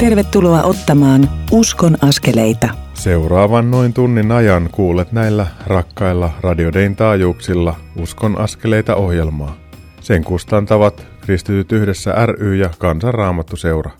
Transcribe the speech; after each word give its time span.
Tervetuloa 0.00 0.62
ottamaan 0.62 1.30
Uskon 1.52 1.96
askeleita. 2.02 2.68
Seuraavan 2.94 3.70
noin 3.70 3.92
tunnin 3.92 4.32
ajan 4.32 4.68
kuulet 4.72 5.12
näillä 5.12 5.46
rakkailla 5.66 6.30
radiodein 6.40 6.96
taajuuksilla 6.96 7.76
Uskon 7.96 8.38
askeleita 8.38 8.94
ohjelmaa. 8.96 9.56
Sen 10.00 10.24
kustantavat 10.24 11.06
Kristityt 11.20 11.72
yhdessä 11.72 12.26
ry 12.26 12.56
ja 12.56 12.70
Kansanraamattu 12.78 13.56
seura. 13.56 13.90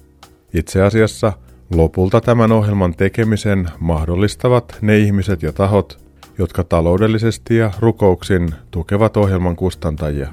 Itse 0.54 0.82
asiassa 0.82 1.32
lopulta 1.74 2.20
tämän 2.20 2.52
ohjelman 2.52 2.94
tekemisen 2.94 3.68
mahdollistavat 3.80 4.78
ne 4.80 4.98
ihmiset 4.98 5.42
ja 5.42 5.52
tahot, 5.52 5.98
jotka 6.38 6.64
taloudellisesti 6.64 7.56
ja 7.56 7.70
rukouksin 7.78 8.50
tukevat 8.70 9.16
ohjelman 9.16 9.56
kustantajia. 9.56 10.28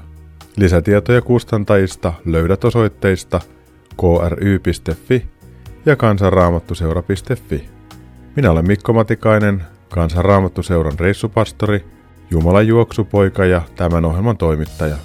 Lisätietoja 0.56 1.22
kustantajista 1.22 2.12
löydät 2.24 2.64
osoitteista 2.64 3.40
kry.fi 4.00 5.37
ja 5.86 5.96
kansanraamattuseura.fi. 5.96 7.70
Minä 8.36 8.50
olen 8.50 8.66
Mikko 8.66 8.92
Matikainen, 8.92 9.62
kansanraamattuseuran 9.88 10.98
reissupastori, 10.98 11.84
Jumalan 12.30 12.66
juoksupoika 12.66 13.44
ja 13.44 13.62
tämän 13.76 14.04
ohjelman 14.04 14.36
toimittaja. 14.36 14.96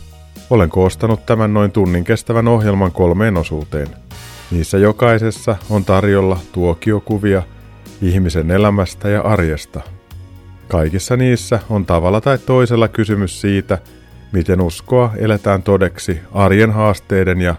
Olen 0.49 0.69
koostanut 0.69 1.25
tämän 1.25 1.53
noin 1.53 1.71
tunnin 1.71 2.03
kestävän 2.03 2.47
ohjelman 2.47 2.91
kolmeen 2.91 3.37
osuuteen. 3.37 3.87
Niissä 4.51 4.77
jokaisessa 4.77 5.55
on 5.69 5.85
tarjolla 5.85 6.39
tuokiokuvia 6.51 7.43
ihmisen 8.01 8.51
elämästä 8.51 9.09
ja 9.09 9.21
arjesta. 9.21 9.81
Kaikissa 10.67 11.17
niissä 11.17 11.59
on 11.69 11.85
tavalla 11.85 12.21
tai 12.21 12.37
toisella 12.37 12.87
kysymys 12.87 13.41
siitä, 13.41 13.77
miten 14.31 14.61
uskoa 14.61 15.13
eletään 15.17 15.63
todeksi 15.63 16.19
arjen 16.31 16.71
haasteiden 16.71 17.41
ja 17.41 17.55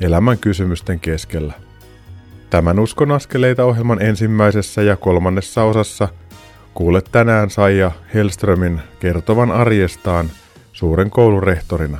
elämän 0.00 0.38
kysymysten 0.38 1.00
keskellä. 1.00 1.67
Tämän 2.50 2.78
Uskon 2.78 3.12
askeleita 3.12 3.64
ohjelman 3.64 4.02
ensimmäisessä 4.02 4.82
ja 4.82 4.96
kolmannessa 4.96 5.62
osassa 5.62 6.08
kuulet 6.74 7.08
tänään 7.12 7.50
Saija 7.50 7.90
Helströmin 8.14 8.80
kertovan 9.00 9.50
arjestaan 9.50 10.30
suuren 10.72 11.10
koulun 11.10 11.42
rehtorina. 11.42 11.98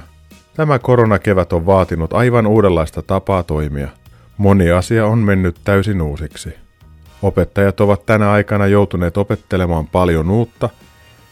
Tämä 0.54 0.78
koronakevät 0.78 1.52
on 1.52 1.66
vaatinut 1.66 2.12
aivan 2.12 2.46
uudenlaista 2.46 3.02
tapaa 3.02 3.42
toimia. 3.42 3.88
Moni 4.38 4.70
asia 4.70 5.06
on 5.06 5.19
mennyt 5.19 5.56
täysin 5.64 6.02
uusiksi. 6.02 6.54
Opettajat 7.22 7.80
ovat 7.80 8.06
tänä 8.06 8.30
aikana 8.30 8.66
joutuneet 8.66 9.16
opettelemaan 9.16 9.86
paljon 9.86 10.30
uutta 10.30 10.69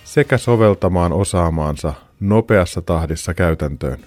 sekä 0.05 0.39
soveltamaan 0.39 1.13
osaamaansa 1.13 1.95
nopeassa 2.21 2.83
tahdissa 2.83 3.35
käytäntöön. 3.35 3.99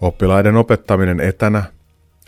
Oppilaiden 0.00 0.56
opettaminen 0.56 1.20
etänä, 1.20 1.62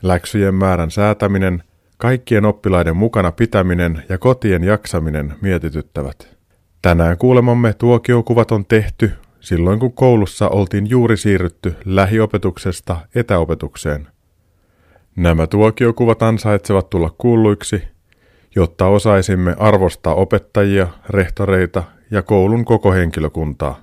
läksyjen 0.03 0.55
määrän 0.55 0.91
säätäminen, 0.91 1.63
kaikkien 2.05 2.45
oppilaiden 2.45 2.97
mukana 2.97 3.33
pitäminen 3.33 4.03
ja 4.09 4.19
kotien 4.19 4.65
jaksaminen 4.65 5.35
mietityttävät. 5.41 6.37
Tänään 6.83 7.19
kuulemamme 7.19 7.73
tuokiokuvat 7.73 8.51
on 8.51 8.67
tehty 8.67 9.13
silloin 9.41 9.81
kun 9.81 9.93
koulussa 9.93 10.49
oltiin 10.49 10.91
juuri 10.91 11.17
siirrytty 11.17 11.75
lähiopetuksesta 11.85 12.97
etäopetukseen. 13.15 14.07
Nämä 15.17 15.47
tuokiokuvat 15.47 16.23
ansaitsevat 16.23 16.91
tulla 16.91 17.15
kuulluiksi, 17.19 17.83
jotta 18.57 18.87
osaisimme 18.87 19.57
arvostaa 19.59 20.15
opettajia, 20.15 20.89
rehtoreita 21.09 21.83
ja 22.11 22.23
koulun 22.23 22.65
koko 22.65 22.93
henkilökuntaa. 22.93 23.81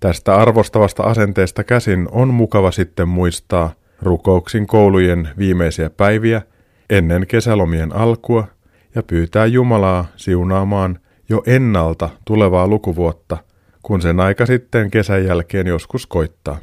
Tästä 0.00 0.36
arvostavasta 0.36 1.02
asenteesta 1.02 1.64
käsin 1.64 2.08
on 2.12 2.34
mukava 2.34 2.70
sitten 2.70 3.08
muistaa 3.08 3.72
rukouksin 4.02 4.66
koulujen 4.66 5.28
viimeisiä 5.38 5.90
päiviä 5.90 6.42
ennen 6.92 7.26
kesälomien 7.26 7.96
alkua 7.96 8.46
ja 8.94 9.02
pyytää 9.02 9.46
Jumalaa 9.46 10.04
siunaamaan 10.16 10.98
jo 11.28 11.42
ennalta 11.46 12.08
tulevaa 12.24 12.68
lukuvuotta– 12.68 13.36
kun 13.82 14.02
sen 14.02 14.20
aika 14.20 14.46
sitten 14.46 14.90
kesän 14.90 15.24
jälkeen 15.24 15.66
joskus 15.66 16.06
koittaa. 16.06 16.58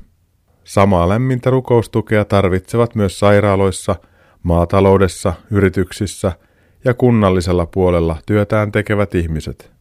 Samaa 0.64 1.09
lämmintä 1.09 1.50
rukoustukea 1.50 2.26
tarvitsevat 2.26 2.96
myös 2.96 3.20
sairaaloissa, 3.20 3.96
maataloudessa, 4.44 5.34
yrityksissä 5.52 6.32
ja 6.86 6.94
kunnallisella 6.94 7.66
puolella 7.66 8.18
työtään 8.26 8.72
tekevät 8.72 9.16
ihmiset. 9.16 9.72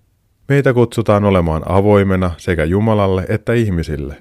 Meitä 0.49 0.73
kutsutaan 0.73 1.25
olemaan 1.25 1.63
avoimena 1.67 2.31
sekä 2.37 2.65
Jumalalle 2.65 3.27
että 3.29 3.53
ihmisille. 3.53 4.17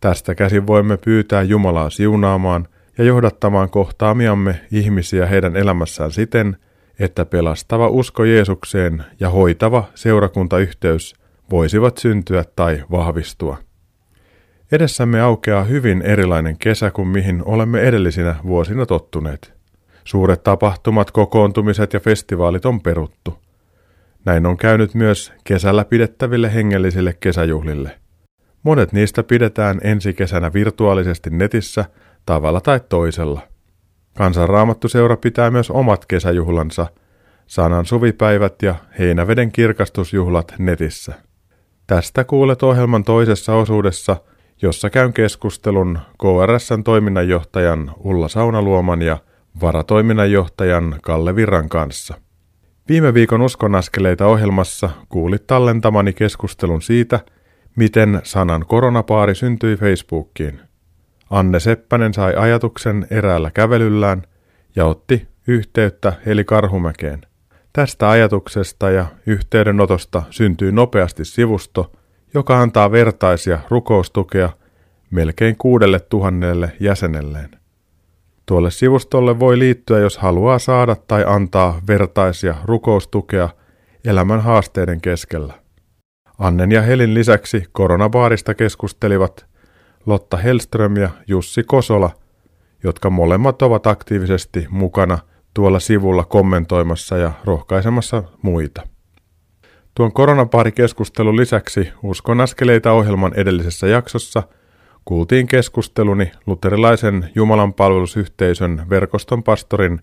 Tästä 0.00 0.34
käsin 0.34 0.66
voimme 0.66 0.96
pyytää 0.96 1.42
Jumalaa 1.42 1.90
siunaamaan 1.90 2.68
ja 2.98 3.04
johdattamaan 3.04 3.70
kohtaamiamme 3.70 4.60
ihmisiä 4.70 5.26
heidän 5.26 5.56
elämässään 5.56 6.12
siten, 6.12 6.56
että 6.98 7.24
pelastava 7.24 7.88
usko 7.88 8.24
Jeesukseen 8.24 9.04
ja 9.20 9.28
hoitava 9.28 9.84
seurakuntayhteys 9.94 11.14
voisivat 11.50 11.98
syntyä 11.98 12.44
tai 12.56 12.84
vahvistua. 12.90 13.56
Edessämme 14.72 15.20
aukeaa 15.20 15.64
hyvin 15.64 16.02
erilainen 16.02 16.58
kesä 16.58 16.90
kuin 16.90 17.08
mihin 17.08 17.42
olemme 17.44 17.80
edellisinä 17.80 18.34
vuosina 18.46 18.86
tottuneet. 18.86 19.52
Suuret 20.04 20.42
tapahtumat, 20.42 21.10
kokoontumiset 21.10 21.92
ja 21.92 22.00
festivaalit 22.00 22.64
on 22.64 22.80
peruttu. 22.80 23.38
Näin 24.24 24.46
on 24.46 24.56
käynyt 24.56 24.94
myös 24.94 25.32
kesällä 25.44 25.84
pidettäville 25.84 26.54
hengellisille 26.54 27.12
kesäjuhlille. 27.20 27.98
Monet 28.62 28.92
niistä 28.92 29.22
pidetään 29.22 29.80
ensi 29.84 30.14
kesänä 30.14 30.52
virtuaalisesti 30.52 31.30
netissä 31.30 31.84
tavalla 32.26 32.60
tai 32.60 32.80
toisella. 32.88 33.40
Kansanraamattuseura 34.16 35.16
pitää 35.16 35.50
myös 35.50 35.70
omat 35.70 36.06
kesäjuhlansa, 36.06 36.86
sanan 37.46 37.86
suvipäivät 37.86 38.62
ja 38.62 38.74
heinäveden 38.98 39.52
kirkastusjuhlat 39.52 40.54
netissä. 40.58 41.14
Tästä 41.86 42.24
kuulet 42.24 42.62
ohjelman 42.62 43.04
toisessa 43.04 43.54
osuudessa, 43.54 44.16
jossa 44.62 44.90
käyn 44.90 45.12
keskustelun 45.12 45.98
KRSn 46.18 46.84
toiminnanjohtajan 46.84 47.92
Ulla 47.98 48.28
Saunaluoman 48.28 49.02
ja 49.02 49.18
varatoiminnanjohtajan 49.60 50.98
Kalle 51.02 51.36
Virran 51.36 51.68
kanssa. 51.68 52.14
Viime 52.88 53.14
viikon 53.14 53.42
uskonaskeleita 53.42 54.26
ohjelmassa 54.26 54.90
kuulit 55.08 55.46
tallentamani 55.46 56.12
keskustelun 56.12 56.82
siitä, 56.82 57.20
miten 57.76 58.20
sanan 58.24 58.64
koronapaari 58.66 59.34
syntyi 59.34 59.76
Facebookiin. 59.76 60.60
Anne 61.32 61.60
Seppänen 61.60 62.14
sai 62.14 62.34
ajatuksen 62.36 63.06
eräällä 63.10 63.50
kävelyllään 63.50 64.22
ja 64.76 64.86
otti 64.86 65.28
yhteyttä 65.46 66.12
Heli 66.26 66.44
Karhumäkeen. 66.44 67.20
Tästä 67.72 68.10
ajatuksesta 68.10 68.90
ja 68.90 69.06
yhteydenotosta 69.26 70.22
syntyy 70.30 70.72
nopeasti 70.72 71.24
sivusto, 71.24 71.92
joka 72.34 72.60
antaa 72.60 72.92
vertaisia 72.92 73.58
rukoustukea 73.70 74.50
melkein 75.10 75.56
kuudelle 75.56 76.00
tuhannelle 76.00 76.72
jäsenelleen. 76.80 77.50
Tuolle 78.46 78.70
sivustolle 78.70 79.38
voi 79.40 79.58
liittyä, 79.58 79.98
jos 79.98 80.18
haluaa 80.18 80.58
saada 80.58 80.96
tai 81.08 81.24
antaa 81.26 81.80
vertaisia 81.88 82.54
rukoustukea 82.64 83.48
elämän 84.04 84.40
haasteiden 84.40 85.00
keskellä. 85.00 85.54
Annen 86.38 86.72
ja 86.72 86.82
Helin 86.82 87.14
lisäksi 87.14 87.64
koronabaarista 87.72 88.54
keskustelivat 88.54 89.51
Lotta 90.06 90.36
Helström 90.36 90.96
ja 90.96 91.10
Jussi 91.26 91.62
Kosola, 91.62 92.10
jotka 92.84 93.10
molemmat 93.10 93.62
ovat 93.62 93.86
aktiivisesti 93.86 94.66
mukana– 94.70 95.18
tuolla 95.54 95.80
sivulla 95.80 96.24
kommentoimassa 96.24 97.16
ja 97.16 97.32
rohkaisemassa 97.44 98.22
muita. 98.42 98.82
Tuon 99.94 100.12
koronapaarikeskustelun 100.12 101.36
lisäksi 101.36 101.92
Uskon 102.02 102.40
askeleita 102.40 102.92
ohjelman 102.92 103.32
edellisessä 103.34 103.86
jaksossa 103.86 104.42
kuultiin 105.04 105.46
keskusteluni 105.46 106.32
luterilaisen 106.46 107.30
Jumalan 107.34 107.74
palvelusyhteisön 107.74 108.86
verkoston 108.90 109.42
pastorin 109.42 110.00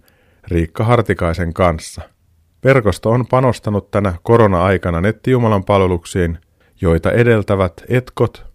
Riikka 0.48 0.84
Hartikaisen 0.84 1.54
kanssa. 1.54 2.02
Verkosto 2.64 3.10
on 3.10 3.28
panostanut 3.28 3.92
tänä 3.92 4.14
korona-aikana 4.24 5.02
nettijumalan 5.02 5.64
palveluksiin, 5.64 6.38
joita 6.82 7.12
edeltävät 7.12 7.74
etkot. 7.88 8.49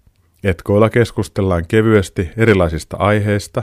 Etkoilla 0.44 0.90
keskustellaan 0.90 1.66
kevyesti 1.68 2.30
erilaisista 2.36 2.96
aiheista, 2.96 3.62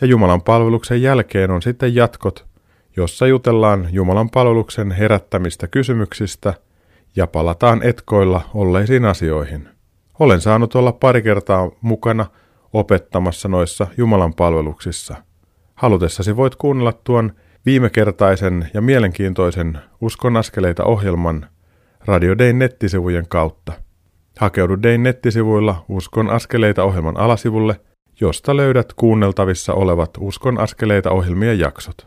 ja 0.00 0.06
Jumalan 0.06 0.42
palveluksen 0.42 1.02
jälkeen 1.02 1.50
on 1.50 1.62
sitten 1.62 1.94
jatkot, 1.94 2.46
jossa 2.96 3.26
jutellaan 3.26 3.88
Jumalan 3.92 4.30
palveluksen 4.30 4.90
herättämistä 4.90 5.68
kysymyksistä 5.68 6.54
ja 7.16 7.26
palataan 7.26 7.82
etkoilla 7.82 8.40
olleisiin 8.54 9.04
asioihin. 9.04 9.68
Olen 10.18 10.40
saanut 10.40 10.74
olla 10.74 10.92
pari 10.92 11.22
kertaa 11.22 11.70
mukana 11.80 12.26
opettamassa 12.72 13.48
noissa 13.48 13.86
Jumalan 13.96 14.34
palveluksissa. 14.34 15.16
Halutessasi 15.74 16.36
voit 16.36 16.56
kuunnella 16.56 16.92
tuon 16.92 17.32
viimekertaisen 17.66 18.70
ja 18.74 18.80
mielenkiintoisen 18.80 19.78
Uskon 20.00 20.36
askeleita 20.36 20.84
ohjelman 20.84 21.46
Radio 22.04 22.38
Dayn 22.38 22.58
nettisivujen 22.58 23.28
kautta. 23.28 23.72
Hakeudu 24.40 24.82
Dayn 24.82 25.02
nettisivuilla 25.02 25.84
Uskon 25.88 26.30
askeleita 26.30 26.84
ohjelman 26.84 27.16
alasivulle, 27.16 27.80
josta 28.20 28.56
löydät 28.56 28.92
kuunneltavissa 28.92 29.74
olevat 29.74 30.10
Uskon 30.20 30.60
askeleita 30.60 31.10
ohjelmien 31.10 31.58
jaksot. 31.58 32.06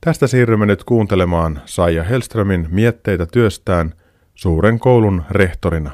Tästä 0.00 0.26
siirrymme 0.26 0.66
nyt 0.66 0.84
kuuntelemaan 0.84 1.60
Saija 1.64 2.04
Helströmin 2.04 2.66
mietteitä 2.70 3.26
työstään 3.26 3.94
suuren 4.34 4.78
koulun 4.78 5.22
rehtorina. 5.30 5.90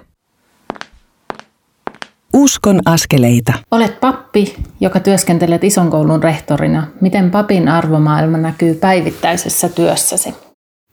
Uskon 2.35 2.81
askeleita. 2.87 3.53
Olet 3.71 4.01
pappi, 4.01 4.57
joka 4.81 5.01
työskentelet 5.01 5.65
ison 5.65 5.91
koulun 5.91 6.23
rehtorina. 6.23 6.87
Miten 7.01 7.31
papin 7.31 7.69
arvomaailma 7.69 8.39
näkyy 8.39 8.75
päivittäisessä 8.75 9.69
työssäsi? 9.69 10.35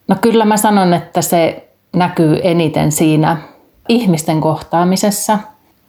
No 0.07 0.15
kyllä 0.21 0.45
mä 0.45 0.57
sanon, 0.57 0.93
että 0.93 1.21
se 1.21 1.69
näkyy 1.95 2.39
eniten 2.43 2.91
siinä 2.91 3.56
ihmisten 3.87 4.41
kohtaamisessa 4.41 5.39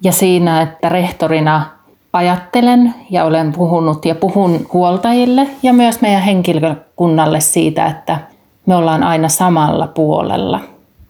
ja 0.02 0.12
siinä, 0.12 0.62
että 0.62 0.88
rehtorina 0.88 1.66
ajattelen 2.12 2.94
ja 3.10 3.24
olen 3.24 3.52
puhunut 3.52 4.04
ja 4.04 4.14
puhun 4.14 4.66
huoltajille 4.72 5.46
ja 5.62 5.72
myös 5.72 6.00
meidän 6.00 6.22
henkilökunnalle 6.22 7.40
siitä, 7.40 7.86
että 7.86 8.18
me 8.66 8.76
ollaan 8.76 9.02
aina 9.02 9.28
samalla 9.28 9.86
puolella. 9.86 10.60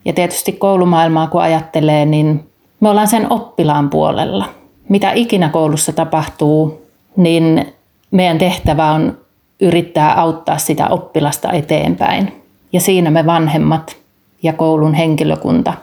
Ja 0.05 0.13
tietysti 0.13 0.53
koulumaailmaa 0.53 1.27
kun 1.27 1.43
ajattelee, 1.43 2.07
niin 2.07 2.51
me 2.81 2.89
ollaan 2.89 3.09
sen 3.09 3.33
oppilaan 3.33 3.91
puolella. 3.91 4.45
Mitä 4.89 5.13
ikinä 5.13 5.49
koulussa 5.49 5.93
tapahtuu, 5.93 6.83
niin 7.17 7.75
meidän 8.11 8.39
tehtävä 8.39 8.93
on 8.93 9.19
yrittää 9.61 10.21
auttaa 10.21 10.59
sitä 10.59 10.89
oppilasta 10.89 11.53
eteenpäin. 11.53 12.45
Ja 12.73 12.81
siinä 12.81 13.11
me 13.11 13.27
vanhemmat 13.27 13.97
ja 14.43 14.53
koulun 14.53 14.95
henkilökunta, 14.95 15.75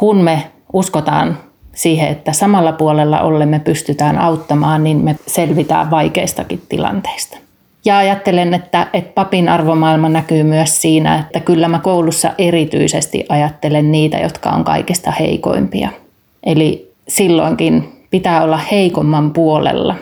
kun 0.00 0.16
me 0.16 0.42
uskotaan 0.72 1.38
siihen, 1.74 2.08
että 2.08 2.32
samalla 2.32 2.72
puolella 2.72 3.20
olemme 3.20 3.58
pystytään 3.58 4.18
auttamaan, 4.18 4.84
niin 4.84 4.96
me 5.04 5.16
selvitään 5.26 5.90
vaikeistakin 5.90 6.62
tilanteista. 6.68 7.38
Ja 7.84 7.98
ajattelen, 7.98 8.54
että, 8.54 8.86
että 8.92 9.12
papin 9.14 9.48
arvomaailma 9.48 10.08
näkyy 10.08 10.42
myös 10.42 10.82
siinä, 10.82 11.18
että 11.18 11.40
kyllä 11.40 11.68
mä 11.68 11.78
koulussa 11.78 12.30
erityisesti 12.38 13.24
ajattelen 13.28 13.92
niitä, 13.92 14.18
jotka 14.18 14.50
on 14.50 14.64
kaikista 14.64 15.10
heikoimpia. 15.10 15.90
Eli 16.44 16.92
silloinkin 17.08 18.06
pitää 18.10 18.42
olla 18.42 18.56
heikomman 18.56 19.32
puolella. 19.32 19.94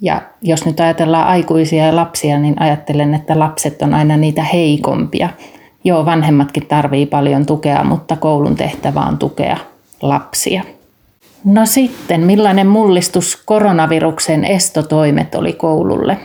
Ja 0.00 0.22
jos 0.42 0.66
nyt 0.66 0.80
ajatellaan 0.80 1.26
aikuisia 1.26 1.86
ja 1.86 1.96
lapsia, 1.96 2.38
niin 2.38 2.62
ajattelen, 2.62 3.14
että 3.14 3.38
lapset 3.38 3.82
on 3.82 3.94
aina 3.94 4.16
niitä 4.16 4.42
heikompia. 4.42 5.28
Joo, 5.84 6.06
vanhemmatkin 6.06 6.66
tarvii 6.66 7.06
paljon 7.06 7.46
tukea, 7.46 7.84
mutta 7.84 8.16
koulun 8.16 8.56
tehtävä 8.56 9.00
on 9.00 9.18
tukea 9.18 9.56
lapsia. 10.02 10.62
No 11.44 11.66
sitten, 11.66 12.20
millainen 12.20 12.66
mullistus 12.66 13.42
koronaviruksen 13.44 14.44
estotoimet 14.44 15.34
oli 15.34 15.52
koululle? 15.52 16.16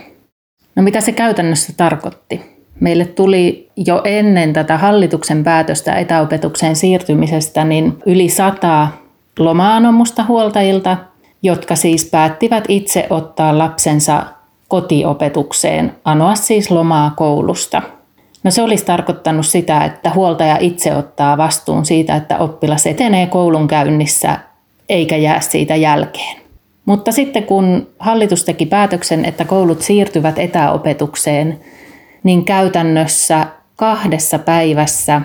No 0.76 0.82
mitä 0.82 1.00
se 1.00 1.12
käytännössä 1.12 1.72
tarkoitti? 1.76 2.56
Meille 2.80 3.04
tuli 3.04 3.70
jo 3.76 4.00
ennen 4.04 4.52
tätä 4.52 4.78
hallituksen 4.78 5.44
päätöstä 5.44 5.94
etäopetukseen 5.94 6.76
siirtymisestä 6.76 7.64
niin 7.64 7.98
yli 8.06 8.28
sata 8.28 8.88
lomaanomusta 9.38 10.24
huoltajilta, 10.28 10.96
jotka 11.42 11.76
siis 11.76 12.10
päättivät 12.10 12.64
itse 12.68 13.06
ottaa 13.10 13.58
lapsensa 13.58 14.22
kotiopetukseen, 14.68 15.92
anoa 16.04 16.34
siis 16.34 16.70
lomaa 16.70 17.12
koulusta. 17.16 17.82
No 18.46 18.50
se 18.50 18.62
olisi 18.62 18.84
tarkoittanut 18.84 19.46
sitä, 19.46 19.84
että 19.84 20.10
huoltaja 20.14 20.56
itse 20.60 20.96
ottaa 20.96 21.36
vastuun 21.36 21.84
siitä, 21.84 22.16
että 22.16 22.38
oppilas 22.38 22.86
etenee 22.86 23.26
koulun 23.26 23.68
käynnissä 23.68 24.38
eikä 24.88 25.16
jää 25.16 25.40
siitä 25.40 25.76
jälkeen. 25.76 26.36
Mutta 26.84 27.12
sitten 27.12 27.42
kun 27.42 27.88
hallitus 27.98 28.44
teki 28.44 28.66
päätöksen, 28.66 29.24
että 29.24 29.44
koulut 29.44 29.82
siirtyvät 29.82 30.38
etäopetukseen, 30.38 31.60
niin 32.22 32.44
käytännössä 32.44 33.46
kahdessa 33.76 34.38
päivässä 34.38 35.20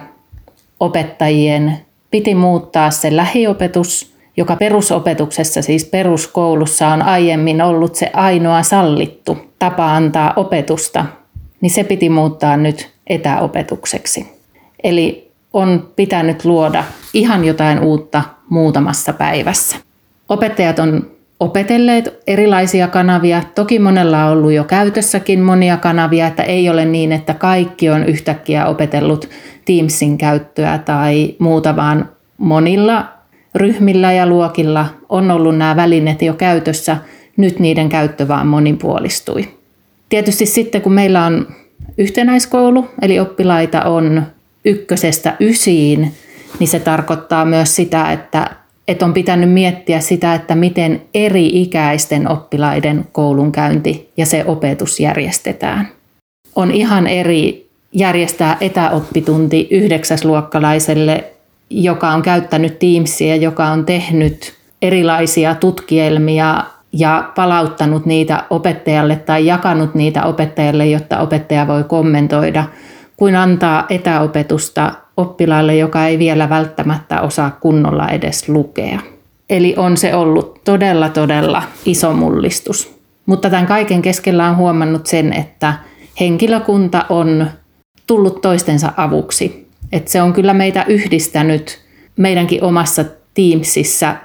opettajien 0.80 1.78
piti 2.12 2.36
muuttaa 2.36 2.92
se 2.92 3.16
lähiopetus, 3.16 4.16
joka 4.38 4.56
perusopetuksessa, 4.56 5.62
siis 5.62 5.86
peruskoulussa 5.86 6.88
on 6.88 7.02
aiemmin 7.02 7.62
ollut 7.62 7.96
se 7.96 8.10
ainoa 8.14 8.64
sallittu 8.64 9.38
tapa 9.60 9.96
antaa 9.96 10.34
opetusta, 10.36 11.06
niin 11.62 11.70
se 11.70 11.84
piti 11.84 12.10
muuttaa 12.10 12.58
nyt 12.58 12.91
etäopetukseksi. 13.12 14.32
Eli 14.84 15.32
on 15.54 15.90
pitänyt 15.96 16.46
luoda 16.46 16.84
ihan 17.14 17.46
jotain 17.46 17.80
uutta 17.80 18.24
muutamassa 18.50 19.14
päivässä. 19.14 19.78
Opettajat 20.30 20.80
on 20.80 21.12
opetelleet 21.40 22.20
erilaisia 22.28 22.88
kanavia. 22.88 23.44
Toki 23.56 23.80
monella 23.80 24.26
on 24.26 24.32
ollut 24.32 24.52
jo 24.52 24.64
käytössäkin 24.64 25.40
monia 25.40 25.78
kanavia, 25.78 26.28
että 26.28 26.44
ei 26.44 26.70
ole 26.70 26.86
niin, 26.86 27.12
että 27.12 27.34
kaikki 27.34 27.90
on 27.90 28.06
yhtäkkiä 28.06 28.66
opetellut 28.66 29.30
Teamsin 29.66 30.18
käyttöä 30.18 30.78
tai 30.78 31.36
muuta, 31.40 31.76
vaan 31.76 32.10
monilla 32.38 33.06
ryhmillä 33.56 34.12
ja 34.12 34.28
luokilla 34.28 34.86
on 35.10 35.32
ollut 35.32 35.58
nämä 35.58 35.76
välineet 35.76 36.22
jo 36.22 36.34
käytössä. 36.34 36.98
Nyt 37.38 37.60
niiden 37.60 37.90
käyttö 37.90 38.28
vaan 38.28 38.48
monipuolistui. 38.48 39.48
Tietysti 40.10 40.46
sitten 40.46 40.82
kun 40.82 40.94
meillä 40.94 41.26
on 41.26 41.48
yhtenäiskoulu, 41.98 42.86
eli 43.02 43.20
oppilaita 43.20 43.82
on 43.82 44.24
ykkösestä 44.66 45.36
ysiin, 45.40 46.14
niin 46.60 46.68
se 46.68 46.80
tarkoittaa 46.80 47.46
myös 47.46 47.76
sitä, 47.76 48.12
että, 48.12 48.50
että 48.88 49.06
on 49.06 49.14
pitänyt 49.14 49.52
miettiä 49.52 50.00
sitä, 50.00 50.34
että 50.34 50.56
miten 50.56 51.02
eri 51.14 51.62
ikäisten 51.62 52.30
oppilaiden 52.30 53.06
koulunkäynti 53.12 54.10
ja 54.18 54.26
se 54.26 54.46
opetus 54.46 55.00
järjestetään. 55.00 55.88
On 56.56 56.72
ihan 56.72 57.08
eri 57.08 57.70
järjestää 57.94 58.58
etäoppitunti 58.62 59.68
yhdeksäsluokkalaiselle, 59.72 61.24
joka 61.70 62.10
on 62.10 62.22
käyttänyt 62.22 62.80
Teamsia, 62.80 63.36
joka 63.36 63.66
on 63.66 63.86
tehnyt 63.86 64.54
erilaisia 64.82 65.56
tutkielmia 65.56 66.64
ja 66.94 67.32
palauttanut 67.36 68.06
niitä 68.06 68.44
opettajalle 68.50 69.16
tai 69.16 69.46
jakanut 69.46 69.96
niitä 69.96 70.24
opettajalle, 70.24 70.86
jotta 70.86 71.20
opettaja 71.20 71.68
voi 71.68 71.84
kommentoida, 71.84 72.66
kuin 73.18 73.36
antaa 73.36 73.86
etäopetusta 73.90 74.92
oppilaalle, 75.18 75.76
joka 75.76 76.06
ei 76.06 76.20
vielä 76.20 76.50
välttämättä 76.50 77.22
osaa 77.22 77.58
kunnolla 77.62 78.10
edes 78.10 78.50
lukea. 78.50 79.00
Eli 79.50 79.74
on 79.78 79.98
se 79.98 80.16
ollut 80.16 80.64
todella, 80.64 81.10
todella 81.10 81.64
iso 81.86 82.14
mullistus. 82.14 83.02
Mutta 83.26 83.50
tämän 83.50 83.68
kaiken 83.68 84.02
keskellä 84.02 84.50
on 84.50 84.58
huomannut 84.58 85.08
sen, 85.08 85.34
että 85.34 85.74
henkilökunta 86.20 87.06
on 87.10 87.48
tullut 88.08 88.42
toistensa 88.42 88.92
avuksi. 88.98 89.68
Että 89.92 90.12
se 90.12 90.22
on 90.22 90.34
kyllä 90.34 90.54
meitä 90.54 90.86
yhdistänyt 90.88 91.80
meidänkin 92.18 92.64
omassa 92.64 93.06
Teamsissa 93.34 94.16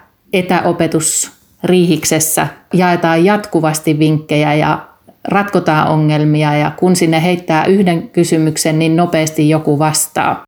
etäopetusriihiksessä. 1.66 2.46
Jaetaan 2.72 3.24
jatkuvasti 3.24 3.98
vinkkejä 3.98 4.54
ja 4.54 4.88
ratkotaan 5.28 5.88
ongelmia 5.88 6.54
ja 6.54 6.70
kun 6.76 6.96
sinne 6.96 7.22
heittää 7.22 7.64
yhden 7.64 8.08
kysymyksen, 8.08 8.78
niin 8.78 8.96
nopeasti 8.96 9.48
joku 9.48 9.78
vastaa. 9.78 10.44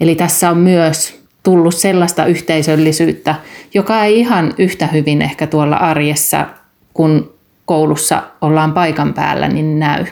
Eli 0.00 0.14
tässä 0.14 0.50
on 0.50 0.58
myös 0.58 1.22
tullut 1.42 1.74
sellaista 1.74 2.26
yhteisöllisyyttä, 2.26 3.34
joka 3.74 4.04
ei 4.04 4.20
ihan 4.20 4.54
yhtä 4.58 4.86
hyvin 4.86 5.22
ehkä 5.22 5.46
tuolla 5.46 5.76
arjessa, 5.76 6.46
kun 6.94 7.34
koulussa 7.64 8.22
ollaan 8.40 8.72
paikan 8.72 9.14
päällä, 9.14 9.48
niin 9.48 9.78
näy. 9.78 10.06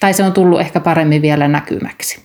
Tai 0.00 0.14
se 0.14 0.24
on 0.24 0.32
tullut 0.32 0.60
ehkä 0.60 0.80
paremmin 0.80 1.22
vielä 1.22 1.48
näkymäksi. 1.48 2.20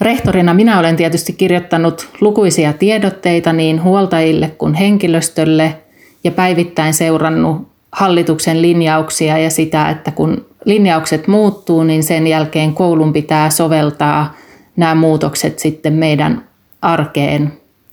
Rehtorina 0.00 0.54
minä 0.54 0.78
olen 0.78 0.96
tietysti 0.96 1.32
kirjoittanut 1.32 2.08
lukuisia 2.20 2.72
tiedotteita 2.72 3.52
niin 3.52 3.82
huoltajille 3.82 4.48
kuin 4.58 4.74
henkilöstölle 4.74 5.76
ja 6.24 6.30
päivittäin 6.30 6.94
seurannut 6.94 7.68
hallituksen 7.92 8.62
linjauksia 8.62 9.38
ja 9.38 9.50
sitä, 9.50 9.90
että 9.90 10.10
kun 10.10 10.46
linjaukset 10.64 11.26
muuttuu, 11.28 11.84
niin 11.84 12.02
sen 12.02 12.26
jälkeen 12.26 12.74
koulun 12.74 13.12
pitää 13.12 13.50
soveltaa 13.50 14.34
nämä 14.76 14.94
muutokset 14.94 15.58
sitten 15.58 15.92
meidän 15.92 16.48
arkeen 16.82 17.52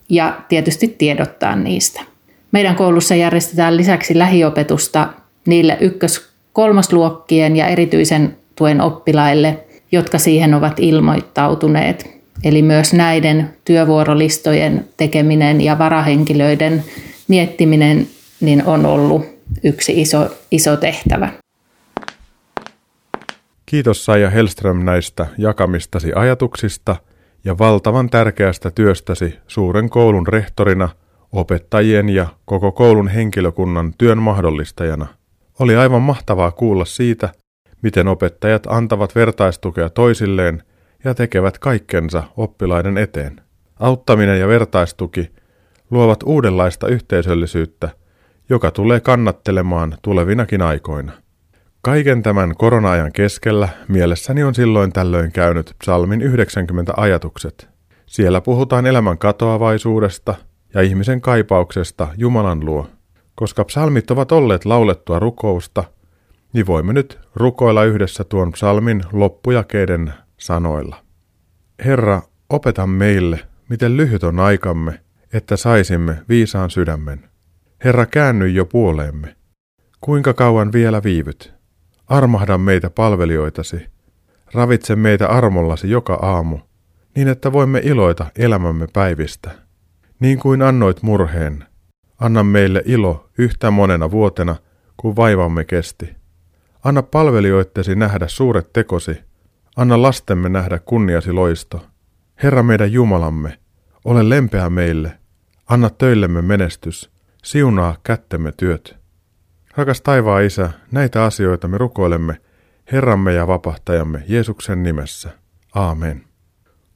ja 0.10 0.38
tietysti 0.50 0.96
tiedottaa 0.98 1.56
niistä. 1.56 2.02
Meidän 2.52 2.76
koulussa 2.76 3.16
järjestetään 3.16 3.78
lisäksi 3.78 4.18
lähiopetusta 4.18 5.08
niille 5.46 5.78
ykkös 5.80 6.30
kolmosluokkien 6.54 7.56
ja 7.56 7.68
erityisen 7.68 8.38
tuen 8.56 8.82
oppilaille, 8.82 9.60
jotka 9.92 10.18
siihen 10.18 10.54
ovat 10.54 10.80
ilmoittautuneet. 10.80 12.18
Eli 12.44 12.62
myös 12.62 12.94
näiden 12.94 13.50
työvuorolistojen 13.66 14.86
tekeminen 14.98 15.62
ja 15.62 15.80
varahenkilöiden 15.80 16.84
miettiminen 17.28 18.08
niin 18.40 18.66
on 18.66 18.86
ollut 18.86 19.26
yksi 19.64 20.02
iso, 20.02 20.30
iso 20.52 20.78
tehtävä. 20.78 21.32
Kiitos 23.66 24.06
Saija 24.06 24.30
Helström 24.30 24.86
näistä 24.86 25.28
jakamistasi 25.38 26.12
ajatuksista 26.16 26.96
ja 27.44 27.58
valtavan 27.58 28.10
tärkeästä 28.10 28.72
työstäsi 28.72 29.36
suuren 29.48 29.90
koulun 29.90 30.28
rehtorina, 30.28 30.90
opettajien 31.32 32.10
ja 32.10 32.28
koko 32.46 32.72
koulun 32.72 33.08
henkilökunnan 33.08 33.94
työn 33.98 34.18
mahdollistajana. 34.18 35.08
Oli 35.60 35.76
aivan 35.76 36.02
mahtavaa 36.02 36.52
kuulla 36.52 36.86
siitä, 36.86 37.30
miten 37.82 38.08
opettajat 38.08 38.68
antavat 38.68 39.16
vertaistukea 39.16 39.90
toisilleen 39.90 40.64
ja 41.04 41.14
tekevät 41.14 41.60
kaikkensa 41.60 42.24
oppilaiden 42.38 42.98
eteen. 42.98 43.42
Auttaminen 43.80 44.40
ja 44.40 44.48
vertaistuki 44.48 45.32
luovat 45.92 46.24
uudenlaista 46.24 46.88
yhteisöllisyyttä, 46.88 47.90
joka 48.50 48.72
tulee 48.72 49.00
kannattelemaan 49.00 49.98
tulevinakin 50.02 50.62
aikoina. 50.62 51.12
Kaiken 51.82 52.24
tämän 52.24 52.56
korona-ajan 52.58 53.12
keskellä 53.12 53.70
mielessäni 53.88 54.44
on 54.44 54.56
silloin 54.56 54.94
tällöin 54.94 55.32
käynyt 55.32 55.76
psalmin 55.80 56.22
90 56.22 56.94
ajatukset. 56.98 57.70
Siellä 58.06 58.42
puhutaan 58.42 58.86
elämän 58.86 59.18
katoavaisuudesta 59.18 60.36
ja 60.74 60.82
ihmisen 60.82 61.22
kaipauksesta 61.22 62.08
Jumalan 62.18 62.66
luo. 62.66 62.88
Koska 63.36 63.66
psalmit 63.66 64.12
ovat 64.12 64.32
olleet 64.32 64.66
laulettua 64.66 65.20
rukousta, 65.20 65.84
niin 66.54 66.68
voimme 66.68 66.94
nyt 66.94 67.20
rukoilla 67.36 67.84
yhdessä 67.84 68.24
tuon 68.24 68.52
psalmin 68.52 69.04
loppujakeiden 69.12 70.14
sanoilla. 70.38 70.96
Herra, 71.86 72.22
opeta 72.50 72.88
meille, 72.88 73.40
miten 73.70 73.98
lyhyt 73.98 74.24
on 74.24 74.40
aikamme, 74.40 75.00
että 75.34 75.58
saisimme 75.58 76.18
viisaan 76.30 76.70
sydämen. 76.70 77.30
Herra, 77.84 78.06
käänny 78.06 78.48
jo 78.48 78.66
puoleemme. 78.66 79.36
Kuinka 80.02 80.34
kauan 80.34 80.72
vielä 80.72 81.04
viivyt? 81.04 81.54
Armahda 82.08 82.58
meitä 82.58 82.90
palvelijoitasi. 82.90 83.86
Ravitse 84.54 84.96
meitä 84.96 85.28
armollasi 85.28 85.90
joka 85.90 86.14
aamu, 86.14 86.60
niin 87.16 87.28
että 87.28 87.52
voimme 87.52 87.82
iloita 87.84 88.26
elämämme 88.36 88.88
päivistä. 88.94 89.52
Niin 90.20 90.40
kuin 90.40 90.62
annoit 90.62 91.02
murheen, 91.04 91.66
anna 92.20 92.44
meille 92.44 92.82
ilo 92.86 93.30
yhtä 93.38 93.72
monena 93.72 94.12
vuotena, 94.12 94.56
kuin 94.98 95.16
vaivamme 95.16 95.66
kesti. 95.66 96.16
Anna 96.84 97.04
palvelijoittesi 97.04 97.96
nähdä 97.96 98.28
suuret 98.28 98.74
tekosi, 98.74 99.18
anna 99.76 100.02
lastemme 100.02 100.50
nähdä 100.50 100.80
kunniasi 100.80 101.32
loisto. 101.32 101.86
Herra 102.44 102.64
meidän 102.64 102.92
Jumalamme, 102.92 103.60
ole 104.06 104.30
lempeä 104.30 104.70
meille, 104.70 105.20
anna 105.68 105.90
töillemme 105.90 106.42
menestys, 106.42 107.17
siunaa 107.44 107.96
kättemme 108.04 108.52
työt. 108.58 108.98
Rakas 109.76 110.02
taivaan 110.02 110.44
Isä, 110.44 110.70
näitä 110.92 111.24
asioita 111.24 111.68
me 111.68 111.78
rukoilemme 111.78 112.38
Herramme 112.92 113.34
ja 113.34 113.48
vapahtajamme 113.48 114.24
Jeesuksen 114.28 114.84
nimessä. 114.84 115.30
Aamen. 115.76 116.24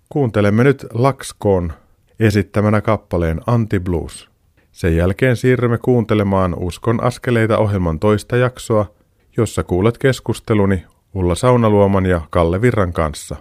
Kuuntelemme 0.09 0.63
nyt 0.63 0.85
Lakskoon 0.93 1.73
esittämänä 2.19 2.81
kappaleen 2.81 3.41
Anti-Blues. 3.47 4.29
Sen 4.71 4.95
jälkeen 4.95 5.35
siirrymme 5.35 5.77
kuuntelemaan 5.77 6.55
Uskon 6.59 7.03
askeleita 7.03 7.57
ohjelman 7.57 7.99
toista 7.99 8.37
jaksoa, 8.37 8.91
jossa 9.37 9.63
kuulet 9.63 9.97
keskusteluni 9.97 10.85
Ulla 11.13 11.35
Saunaluoman 11.35 12.05
ja 12.05 12.21
Kalle 12.29 12.61
Virran 12.61 12.93
kanssa. 12.93 13.35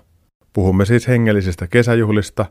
Puhumme 0.53 0.85
siis 0.85 1.09
hengellisistä 1.09 1.67
kesäjuhlista, 1.67 2.47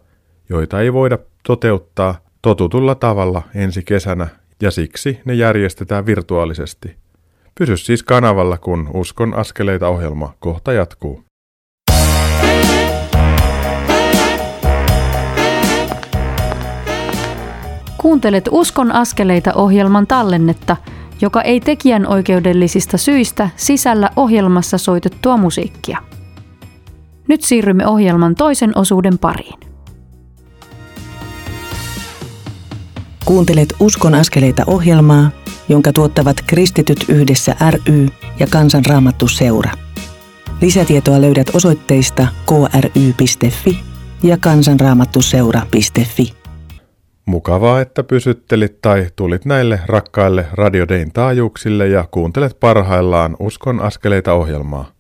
joita 0.50 0.82
ei 0.82 0.94
voida 0.94 1.18
toteuttaa 1.48 2.16
totutulla 2.42 2.96
tavalla 2.96 3.42
ensi 3.56 3.84
kesänä 3.84 4.28
ja 4.62 4.72
siksi 4.72 5.20
ne 5.26 5.34
järjestetään 5.34 6.06
virtuaalisesti. 6.06 6.96
Pysy 7.60 7.78
siis 7.78 8.04
kanavalla, 8.04 8.58
kun 8.58 8.90
Uskon 8.94 9.34
askeleita 9.34 9.88
ohjelma 9.88 10.34
kohta 10.40 10.74
jatkuu. 10.74 11.24
Kuuntelet 17.98 18.50
Uskon 18.52 18.92
askeleita 18.92 19.54
ohjelman 19.54 20.08
tallennetta, 20.08 20.78
joka 21.22 21.42
ei 21.42 21.60
tekijän 21.60 22.08
oikeudellisista 22.08 22.98
syistä 22.98 23.50
sisällä 23.56 24.10
ohjelmassa 24.16 24.78
soitettua 24.78 25.38
musiikkia. 25.38 25.98
Nyt 27.28 27.42
siirrymme 27.42 27.88
ohjelman 27.88 28.36
toisen 28.36 28.78
osuuden 28.78 29.18
pariin. 29.18 29.69
Kuuntelet 33.30 33.74
Uskon 33.80 34.16
askeleita 34.16 34.64
ohjelmaa, 34.68 35.32
jonka 35.70 35.94
tuottavat 35.94 36.38
Kristityt 36.48 37.06
yhdessä 37.10 37.56
ry 37.72 38.08
ja 38.40 38.48
Kansanraamattu 38.50 39.28
seura. 39.28 39.72
Lisätietoa 40.62 41.22
löydät 41.22 41.48
osoitteista 41.54 42.28
kry.fi 42.48 43.80
ja 44.24 44.38
kansanraamattuseura.fi. 44.38 46.34
Mukavaa, 47.26 47.82
että 47.82 48.04
pysyttelit 48.04 48.82
tai 48.82 49.08
tulit 49.16 49.46
näille 49.46 49.80
rakkaille 49.86 50.46
Radiodein 50.52 51.12
taajuuksille 51.14 51.88
ja 51.88 52.06
kuuntelet 52.12 52.60
parhaillaan 52.60 53.36
Uskon 53.40 53.82
askeleita 53.82 54.34
ohjelmaa. 54.34 54.92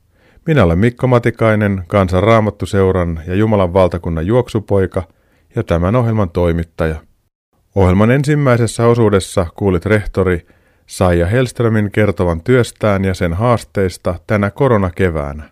Minä 0.48 0.64
olen 0.64 0.80
Mikko 0.80 1.08
Matikainen, 1.08 1.84
Kansanraamattuseuran 1.88 3.22
ja 3.28 3.36
Jumalan 3.36 3.74
valtakunnan 3.74 4.28
juoksupoika 4.28 5.04
ja 5.56 5.64
tämän 5.64 5.96
ohjelman 5.96 6.30
toimittaja– 6.30 6.96
Ohjelman 7.76 8.12
ensimmäisessä 8.12 8.88
osuudessa 8.88 9.46
kuulit 9.56 9.86
rehtori 9.86 10.48
Saija 10.88 11.26
Helströmin 11.26 11.92
kertovan 11.92 12.44
työstään 12.44 13.06
ja 13.06 13.14
sen 13.14 13.34
haasteista 13.34 14.16
tänä 14.28 14.52
koronakeväänä. 14.52 15.50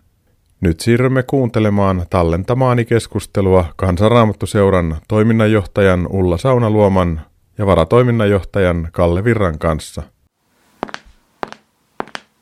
Nyt 0.60 0.80
siirrymme 0.80 1.22
kuuntelemaan 1.22 2.06
tallentamaani 2.10 2.84
keskustelua 2.84 3.64
Kansanraamattuseuran 3.76 4.96
toiminnanjohtajan 5.08 6.06
Ulla 6.10 6.36
Saunaluoman 6.36 7.20
ja 7.58 7.66
varatoiminnanjohtajan 7.66 8.88
Kalle 8.92 9.24
Virran 9.24 9.58
kanssa. 9.58 10.02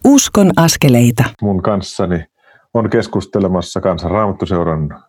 Uskon 0.04 0.50
askeleita. 0.56 1.24
Mun 1.42 1.62
kanssani 1.62 2.24
on 2.74 2.90
keskustelemassa 2.90 3.80
Kansanraamattuseuran 3.80 5.02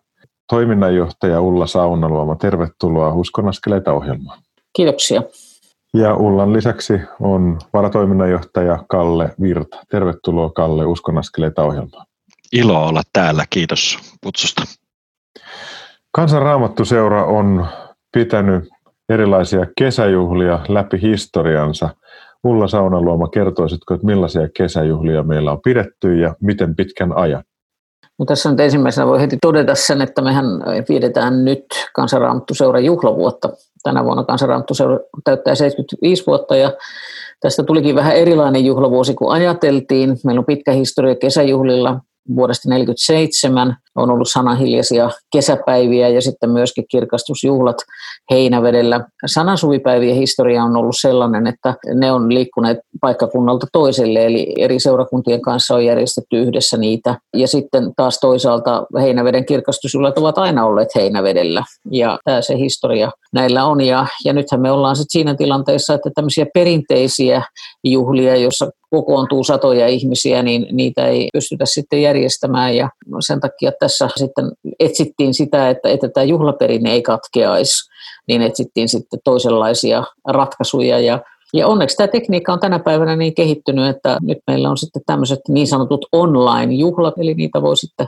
toiminnanjohtaja 0.48 1.40
Ulla 1.40 1.66
Saunaluoma. 1.66 2.36
Tervetuloa 2.36 3.12
Uskon 3.12 3.48
askeleita 3.48 3.92
ohjelmaan. 3.92 4.42
Kiitoksia. 4.78 5.22
Ja 5.94 6.14
Ullan 6.14 6.52
lisäksi 6.52 7.00
on 7.20 7.58
varatoiminnanjohtaja 7.72 8.84
Kalle 8.88 9.30
Virta. 9.40 9.76
Tervetuloa 9.90 10.50
Kalle 10.50 10.86
Uskonaskeleita 10.86 11.62
ohjelmaan. 11.62 12.06
Ilo 12.52 12.86
olla 12.86 13.02
täällä, 13.12 13.44
kiitos 13.50 13.98
kutsusta. 14.24 14.62
Kansanraamattuseura 16.12 17.24
on 17.24 17.66
pitänyt 18.12 18.68
erilaisia 19.08 19.66
kesäjuhlia 19.78 20.60
läpi 20.68 21.02
historiansa. 21.02 21.88
Ulla 22.44 22.68
Saunaluoma, 22.68 23.28
kertoisitko, 23.28 23.94
että 23.94 24.06
millaisia 24.06 24.48
kesäjuhlia 24.56 25.22
meillä 25.22 25.52
on 25.52 25.60
pidetty 25.64 26.18
ja 26.20 26.34
miten 26.40 26.76
pitkän 26.76 27.12
ajan? 27.12 27.44
No 28.18 28.24
tässä 28.24 28.50
nyt 28.50 28.60
ensimmäisenä 28.60 29.06
voi 29.06 29.20
heti 29.20 29.38
todeta 29.42 29.74
sen, 29.74 30.00
että 30.00 30.22
mehän 30.22 30.46
pidetään 30.88 31.44
nyt 31.44 31.64
kansanraamattuseuran 31.94 32.84
juhlavuotta 32.84 33.48
tänä 33.82 34.04
vuonna 34.04 34.24
kansanraamattu 34.24 34.74
täyttää 35.24 35.54
75 35.54 36.26
vuotta 36.26 36.56
ja 36.56 36.72
tästä 37.40 37.62
tulikin 37.62 37.94
vähän 37.94 38.16
erilainen 38.16 38.64
juhlavuosi 38.64 39.14
kuin 39.14 39.32
ajateltiin. 39.32 40.16
Meillä 40.24 40.38
on 40.38 40.44
pitkä 40.44 40.72
historia 40.72 41.14
kesäjuhlilla 41.14 42.00
vuodesta 42.36 42.62
1947 42.62 43.76
on 43.94 44.10
ollut 44.10 44.28
sanahiljaisia 44.30 45.10
kesäpäiviä 45.32 46.08
ja 46.08 46.22
sitten 46.22 46.50
myöskin 46.50 46.84
kirkastusjuhlat 46.90 47.76
Heinävedellä. 48.30 49.00
Sanasuvipäivien 49.26 50.16
historia 50.16 50.64
on 50.64 50.76
ollut 50.76 50.96
sellainen, 51.00 51.46
että 51.46 51.74
ne 51.94 52.12
on 52.12 52.34
liikkuneet 52.34 52.78
paikkakunnalta 53.00 53.66
toiselle, 53.72 54.26
eli 54.26 54.54
eri 54.58 54.80
seurakuntien 54.80 55.42
kanssa 55.42 55.74
on 55.74 55.84
järjestetty 55.84 56.38
yhdessä 56.38 56.76
niitä. 56.76 57.16
Ja 57.36 57.48
sitten 57.48 57.92
taas 57.96 58.20
toisaalta 58.20 58.86
Heinäveden 59.00 59.46
kirkastusjuhlat 59.46 60.18
ovat 60.18 60.38
aina 60.38 60.66
olleet 60.66 60.94
Heinävedellä, 60.94 61.62
ja 61.90 62.18
tämä 62.24 62.42
se 62.42 62.56
historia 62.58 63.10
näillä 63.34 63.64
on. 63.64 63.80
Ja, 63.80 64.06
ja 64.24 64.32
nythän 64.32 64.60
me 64.60 64.70
ollaan 64.70 64.96
sitten 64.96 65.12
siinä 65.12 65.34
tilanteessa, 65.34 65.94
että 65.94 66.10
tämmöisiä 66.14 66.46
perinteisiä 66.54 67.42
juhlia, 67.84 68.36
joissa 68.36 68.70
kokoontuu 68.90 69.44
satoja 69.44 69.88
ihmisiä, 69.88 70.42
niin 70.42 70.66
niitä 70.72 71.06
ei 71.06 71.28
pystytä 71.32 71.66
sitten 71.66 72.02
järjestämään 72.02 72.76
ja 72.76 72.88
sen 73.26 73.40
takia 73.40 73.72
tässä 73.80 74.08
sitten 74.16 74.50
etsittiin 74.80 75.34
sitä, 75.34 75.70
että, 75.70 75.88
että 75.88 76.08
tämä 76.08 76.24
juhlaperinne 76.24 76.92
ei 76.92 77.02
katkeaisi, 77.02 77.87
niin 78.28 78.42
etsittiin 78.42 78.88
sitten 78.88 79.20
toisenlaisia 79.24 80.04
ratkaisuja 80.28 81.00
ja 81.00 81.20
ja 81.52 81.66
onneksi 81.66 81.96
tämä 81.96 82.08
tekniikka 82.08 82.52
on 82.52 82.60
tänä 82.60 82.78
päivänä 82.78 83.16
niin 83.16 83.34
kehittynyt, 83.34 83.96
että 83.96 84.18
nyt 84.22 84.38
meillä 84.46 84.70
on 84.70 84.76
sitten 84.76 85.02
tämmöiset 85.06 85.40
niin 85.48 85.66
sanotut 85.66 86.06
online-juhlat, 86.12 87.14
eli 87.18 87.34
niitä 87.34 87.62
voi 87.62 87.76
sitten 87.76 88.06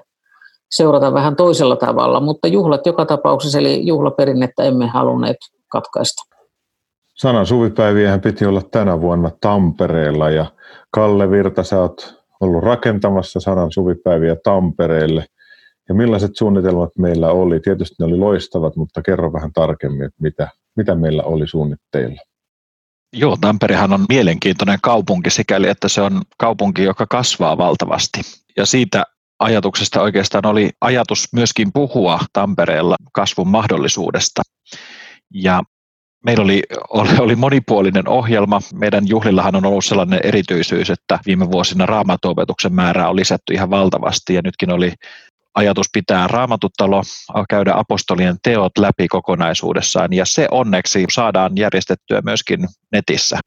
seurata 0.70 1.14
vähän 1.14 1.36
toisella 1.36 1.76
tavalla, 1.76 2.20
mutta 2.20 2.48
juhlat 2.48 2.86
joka 2.86 3.06
tapauksessa, 3.06 3.58
eli 3.58 3.86
juhlaperinnettä 3.86 4.62
emme 4.62 4.86
halunneet 4.86 5.36
katkaista. 5.68 6.22
Sanan 7.14 7.46
suvipäiviähän 7.46 8.20
piti 8.20 8.46
olla 8.46 8.62
tänä 8.70 9.00
vuonna 9.00 9.30
Tampereella 9.40 10.30
ja 10.30 10.46
Kalle 10.90 11.30
Virta, 11.30 11.62
sä 11.62 11.80
oot 11.80 12.14
ollut 12.40 12.62
rakentamassa 12.62 13.40
sanan 13.40 13.72
suvipäiviä 13.72 14.36
Tampereelle. 14.44 15.24
Ja 15.90 15.94
millaiset 15.94 16.37
suunnitelmat 16.37 16.90
meillä 16.99 17.30
oli? 17.30 17.61
Tietysti 17.61 17.94
ne 17.99 18.04
oli 18.04 18.16
loistavat, 18.16 18.76
mutta 18.76 19.02
kerro 19.02 19.32
vähän 19.32 19.52
tarkemmin, 19.52 20.02
että 20.02 20.23
mitä, 20.23 20.49
mitä 20.76 20.94
meillä 20.94 21.23
oli 21.23 21.49
suunnitteilla. 21.49 22.20
Joo, 23.12 23.37
Tamperehan 23.40 23.92
on 23.92 24.04
mielenkiintoinen 24.09 24.78
kaupunki 24.82 25.30
sikäli, 25.30 25.68
että 25.68 25.88
se 25.88 26.02
on 26.02 26.23
kaupunki, 26.38 26.82
joka 26.82 27.06
kasvaa 27.06 27.59
valtavasti. 27.59 28.20
Ja 28.56 28.66
siitä 28.66 29.04
ajatuksesta 29.38 30.02
oikeastaan 30.02 30.47
oli 30.47 30.70
ajatus 30.80 31.28
myöskin 31.32 31.73
puhua 31.73 32.20
Tampereella 32.32 32.97
kasvun 33.12 33.49
mahdollisuudesta. 33.49 34.42
Ja 35.35 35.62
Meillä 36.25 36.44
oli, 36.44 36.62
oli, 36.88 37.09
oli 37.18 37.37
monipuolinen 37.37 38.09
ohjelma. 38.09 38.61
Meidän 38.75 39.09
juhlillahan 39.09 39.56
on 39.56 39.66
ollut 39.66 39.85
sellainen 39.85 40.20
erityisyys, 40.23 40.90
että 40.90 41.18
viime 41.26 41.50
vuosina 41.50 41.87
raamatuopetuksen 41.87 42.75
määrää 42.75 43.09
on 43.09 43.16
lisätty 43.16 43.54
ihan 43.54 43.70
valtavasti 43.70 44.35
ja 44.35 44.42
nytkin 44.44 44.70
oli 44.70 44.92
ajatus 45.54 45.87
pitää 45.92 46.28
raamatuttalo, 46.28 47.02
käydä 47.50 47.73
apostolien 47.76 48.37
teot 48.42 48.78
läpi 48.78 49.09
kokonaisuudessaan 49.09 50.12
ja 50.12 50.26
se 50.26 50.49
onneksi 50.50 51.04
saadaan 51.12 51.52
järjestettyä 51.57 52.21
myöskin 52.25 52.69
netissä. 52.92 53.38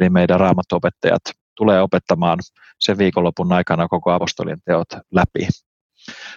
Eli 0.00 0.10
meidän 0.10 0.40
raamattuopettajat 0.40 1.22
tulee 1.56 1.82
opettamaan 1.82 2.38
sen 2.80 2.98
viikonlopun 2.98 3.52
aikana 3.52 3.88
koko 3.88 4.12
apostolien 4.12 4.58
teot 4.64 4.88
läpi. 5.12 5.48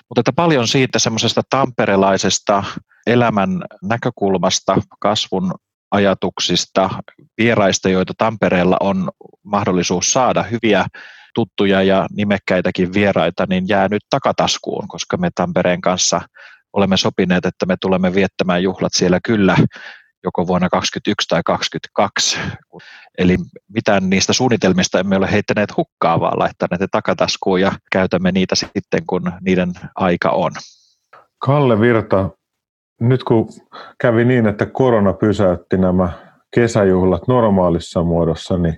Mutta 0.09 0.19
että 0.19 0.33
paljon 0.33 0.67
siitä 0.67 0.99
semmoisesta 0.99 1.41
tamperelaisesta 1.49 2.63
elämän 3.07 3.63
näkökulmasta, 3.83 4.81
kasvun 4.99 5.53
ajatuksista, 5.91 6.89
vieraista, 7.37 7.89
joita 7.89 8.13
Tampereella 8.17 8.77
on 8.79 9.09
mahdollisuus 9.43 10.13
saada, 10.13 10.43
hyviä 10.43 10.85
tuttuja 11.35 11.83
ja 11.83 12.07
nimekkäitäkin 12.13 12.93
vieraita, 12.93 13.45
niin 13.49 13.67
jää 13.67 13.87
nyt 13.87 14.01
takataskuun, 14.09 14.87
koska 14.87 15.17
me 15.17 15.29
Tampereen 15.35 15.81
kanssa 15.81 16.21
olemme 16.73 16.97
sopineet, 16.97 17.45
että 17.45 17.65
me 17.65 17.75
tulemme 17.81 18.13
viettämään 18.13 18.63
juhlat 18.63 18.93
siellä 18.93 19.19
kyllä 19.25 19.57
joko 20.23 20.47
vuonna 20.47 20.69
2021 20.69 21.27
tai 21.27 21.41
2022. 21.45 22.39
Eli 23.17 23.37
mitään 23.73 24.09
niistä 24.09 24.33
suunnitelmista 24.33 24.99
emme 24.99 25.17
ole 25.17 25.31
heittäneet 25.31 25.77
hukkaa, 25.77 26.19
vaan 26.19 26.39
laittaneet 26.39 26.81
ne 26.81 26.87
takataskuun 26.91 27.61
ja 27.61 27.71
käytämme 27.91 28.31
niitä 28.31 28.55
sitten, 28.55 29.05
kun 29.07 29.31
niiden 29.41 29.71
aika 29.95 30.29
on. 30.29 30.51
Kalle 31.37 31.79
Virta, 31.79 32.29
nyt 33.01 33.23
kun 33.23 33.49
kävi 34.01 34.25
niin, 34.25 34.47
että 34.47 34.65
korona 34.65 35.13
pysäytti 35.13 35.77
nämä 35.77 36.09
kesäjuhlat 36.55 37.27
normaalissa 37.27 38.03
muodossa, 38.03 38.57
niin 38.57 38.77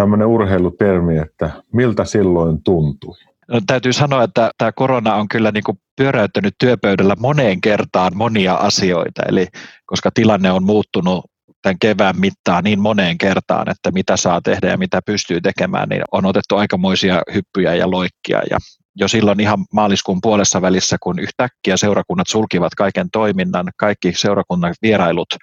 tämmöinen 0.00 0.26
urheilutermi, 0.26 1.18
että 1.18 1.50
miltä 1.72 2.04
silloin 2.04 2.62
tuntui? 2.62 3.14
No, 3.48 3.60
täytyy 3.66 3.92
sanoa, 3.92 4.22
että 4.22 4.50
tämä 4.58 4.72
korona 4.72 5.14
on 5.14 5.28
kyllä 5.28 5.50
niin 5.50 5.64
kuin 5.64 5.78
pyöräyttänyt 5.96 6.54
työpöydällä 6.58 7.16
moneen 7.18 7.60
kertaan 7.60 8.16
monia 8.16 8.54
asioita, 8.54 9.22
eli 9.28 9.46
koska 9.86 10.10
tilanne 10.14 10.50
on 10.50 10.64
muuttunut 10.64 11.24
tämän 11.62 11.78
kevään 11.80 12.20
mittaan 12.20 12.64
niin 12.64 12.80
moneen 12.80 13.18
kertaan, 13.18 13.70
että 13.70 13.90
mitä 13.90 14.16
saa 14.16 14.40
tehdä 14.40 14.68
ja 14.68 14.78
mitä 14.78 15.00
pystyy 15.06 15.40
tekemään, 15.40 15.88
niin 15.88 16.02
on 16.12 16.26
otettu 16.26 16.56
aikamoisia 16.56 17.22
hyppyjä 17.34 17.74
ja 17.74 17.90
loikkia. 17.90 18.42
Ja 18.50 18.58
jo 18.96 19.08
silloin 19.08 19.40
ihan 19.40 19.58
maaliskuun 19.72 20.20
puolessa 20.22 20.62
välissä, 20.62 20.96
kun 21.00 21.18
yhtäkkiä 21.18 21.76
seurakunnat 21.76 22.28
sulkivat 22.28 22.74
kaiken 22.74 23.10
toiminnan, 23.12 23.66
kaikki 23.76 24.12
seurakunnan 24.16 24.74
vierailut 24.82 25.34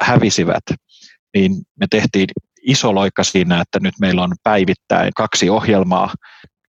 hävisivät, 0.00 0.64
niin 1.34 1.52
me 1.80 1.86
tehtiin 1.90 2.26
iso 2.66 2.94
loikka 2.94 3.24
siinä, 3.24 3.60
että 3.60 3.80
nyt 3.80 3.94
meillä 4.00 4.22
on 4.22 4.34
päivittäin 4.42 5.12
kaksi 5.16 5.50
ohjelmaa, 5.50 6.14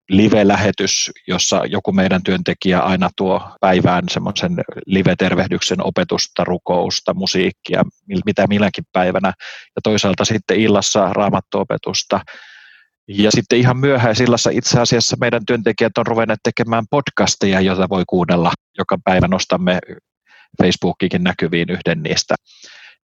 live-lähetys, 0.10 1.12
jossa 1.28 1.62
joku 1.66 1.92
meidän 1.92 2.24
työntekijä 2.24 2.80
aina 2.80 3.10
tuo 3.18 3.42
päivään 3.62 4.04
semmoisen 4.12 4.52
live-tervehdyksen 4.86 5.86
opetusta, 5.86 6.44
rukousta, 6.44 7.14
musiikkia, 7.14 7.84
mitä 8.26 8.48
milläkin 8.48 8.84
päivänä, 8.94 9.34
ja 9.76 9.82
toisaalta 9.84 10.26
sitten 10.26 10.60
illassa 10.60 11.14
raamattuopetusta. 11.14 12.20
Ja 13.08 13.32
sitten 13.32 13.60
ihan 13.60 13.78
myöhäisillassa 13.78 14.50
itse 14.50 14.80
asiassa 14.80 15.18
meidän 15.20 15.46
työntekijät 15.46 15.98
on 15.98 16.08
ruvenneet 16.08 16.40
tekemään 16.44 16.86
podcasteja, 16.90 17.62
joita 17.62 17.90
voi 17.90 18.04
kuunnella. 18.08 18.52
Joka 18.78 18.98
päivä 19.06 19.28
nostamme 19.28 19.80
Facebookikin 20.64 21.24
näkyviin 21.24 21.70
yhden 21.70 22.04
niistä. 22.04 22.36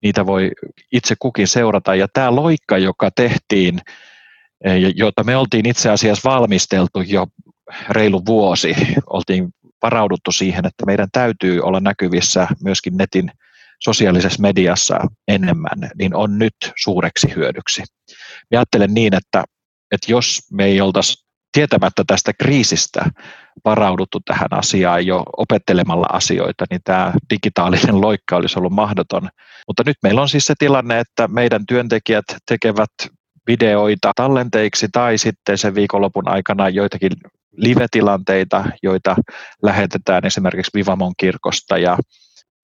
Niitä 0.03 0.27
voi 0.27 0.51
itse 0.93 1.15
kukin 1.19 1.49
seurata. 1.49 1.95
Ja 1.95 2.09
tämä 2.13 2.37
loikka, 2.37 2.79
joka 2.79 3.11
tehtiin 3.11 3.81
jota 4.95 5.25
me 5.25 5.37
oltiin 5.37 5.67
itse 5.67 5.91
asiassa 5.91 6.31
valmisteltu 6.31 7.01
jo 7.01 7.27
reilu 7.89 8.27
vuosi. 8.27 8.75
Oltiin 9.07 9.49
varauduttu 9.83 10.33
siihen, 10.33 10.67
että 10.67 10.87
meidän 10.87 11.09
täytyy 11.13 11.61
olla 11.61 11.81
näkyvissä 11.81 12.47
myöskin 12.65 12.97
netin 12.97 13.31
sosiaalisessa 13.81 14.43
mediassa 14.43 15.01
enemmän, 15.29 15.91
niin 15.99 16.17
on 16.17 16.39
nyt 16.39 16.55
suureksi 16.83 17.35
hyödyksi. 17.37 17.83
Mä 18.51 18.59
ajattelen 18.59 18.95
niin, 18.95 19.15
että, 19.15 19.45
että 19.93 20.13
jos 20.13 20.41
me 20.53 20.65
ei 20.65 20.81
oltaisi 20.81 21.27
tietämättä 21.53 22.05
tästä 22.07 22.33
kriisistä 22.33 23.05
varauduttu 23.65 24.21
tähän 24.21 24.49
asiaan 24.51 25.07
jo 25.07 25.23
opettelemalla 25.37 26.07
asioita, 26.13 26.65
niin 26.71 26.81
tämä 26.85 27.13
digitaalinen 27.31 28.01
loikka 28.01 28.37
olisi 28.37 28.59
ollut 28.59 28.73
mahdoton. 28.73 29.29
Mutta 29.69 29.83
nyt 29.87 29.97
meillä 30.03 30.23
on 30.23 30.29
siis 30.29 30.47
se 30.47 30.55
tilanne, 30.59 30.99
että 30.99 31.29
meidän 31.29 31.67
työntekijät 31.67 32.25
tekevät 32.47 32.91
videoita 33.47 34.13
tallenteiksi 34.17 34.89
tai 34.93 35.19
sitten 35.19 35.59
sen 35.59 35.75
viikonlopun 35.75 36.29
aikana 36.29 36.69
joitakin 36.69 37.13
live-tilanteita, 37.57 38.65
joita 38.83 39.17
lähetetään 39.63 40.27
esimerkiksi 40.27 40.71
Vivamon 40.75 41.13
kirkosta 41.19 41.79
ja 41.79 41.99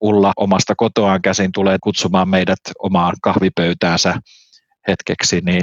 Ulla 0.00 0.32
omasta 0.36 0.74
kotoaan 0.76 1.22
käsin 1.22 1.52
tulee 1.52 1.76
kutsumaan 1.82 2.28
meidät 2.28 2.58
omaan 2.78 3.16
kahvipöytäänsä 3.22 4.14
hetkeksi, 4.88 5.40
niin 5.40 5.62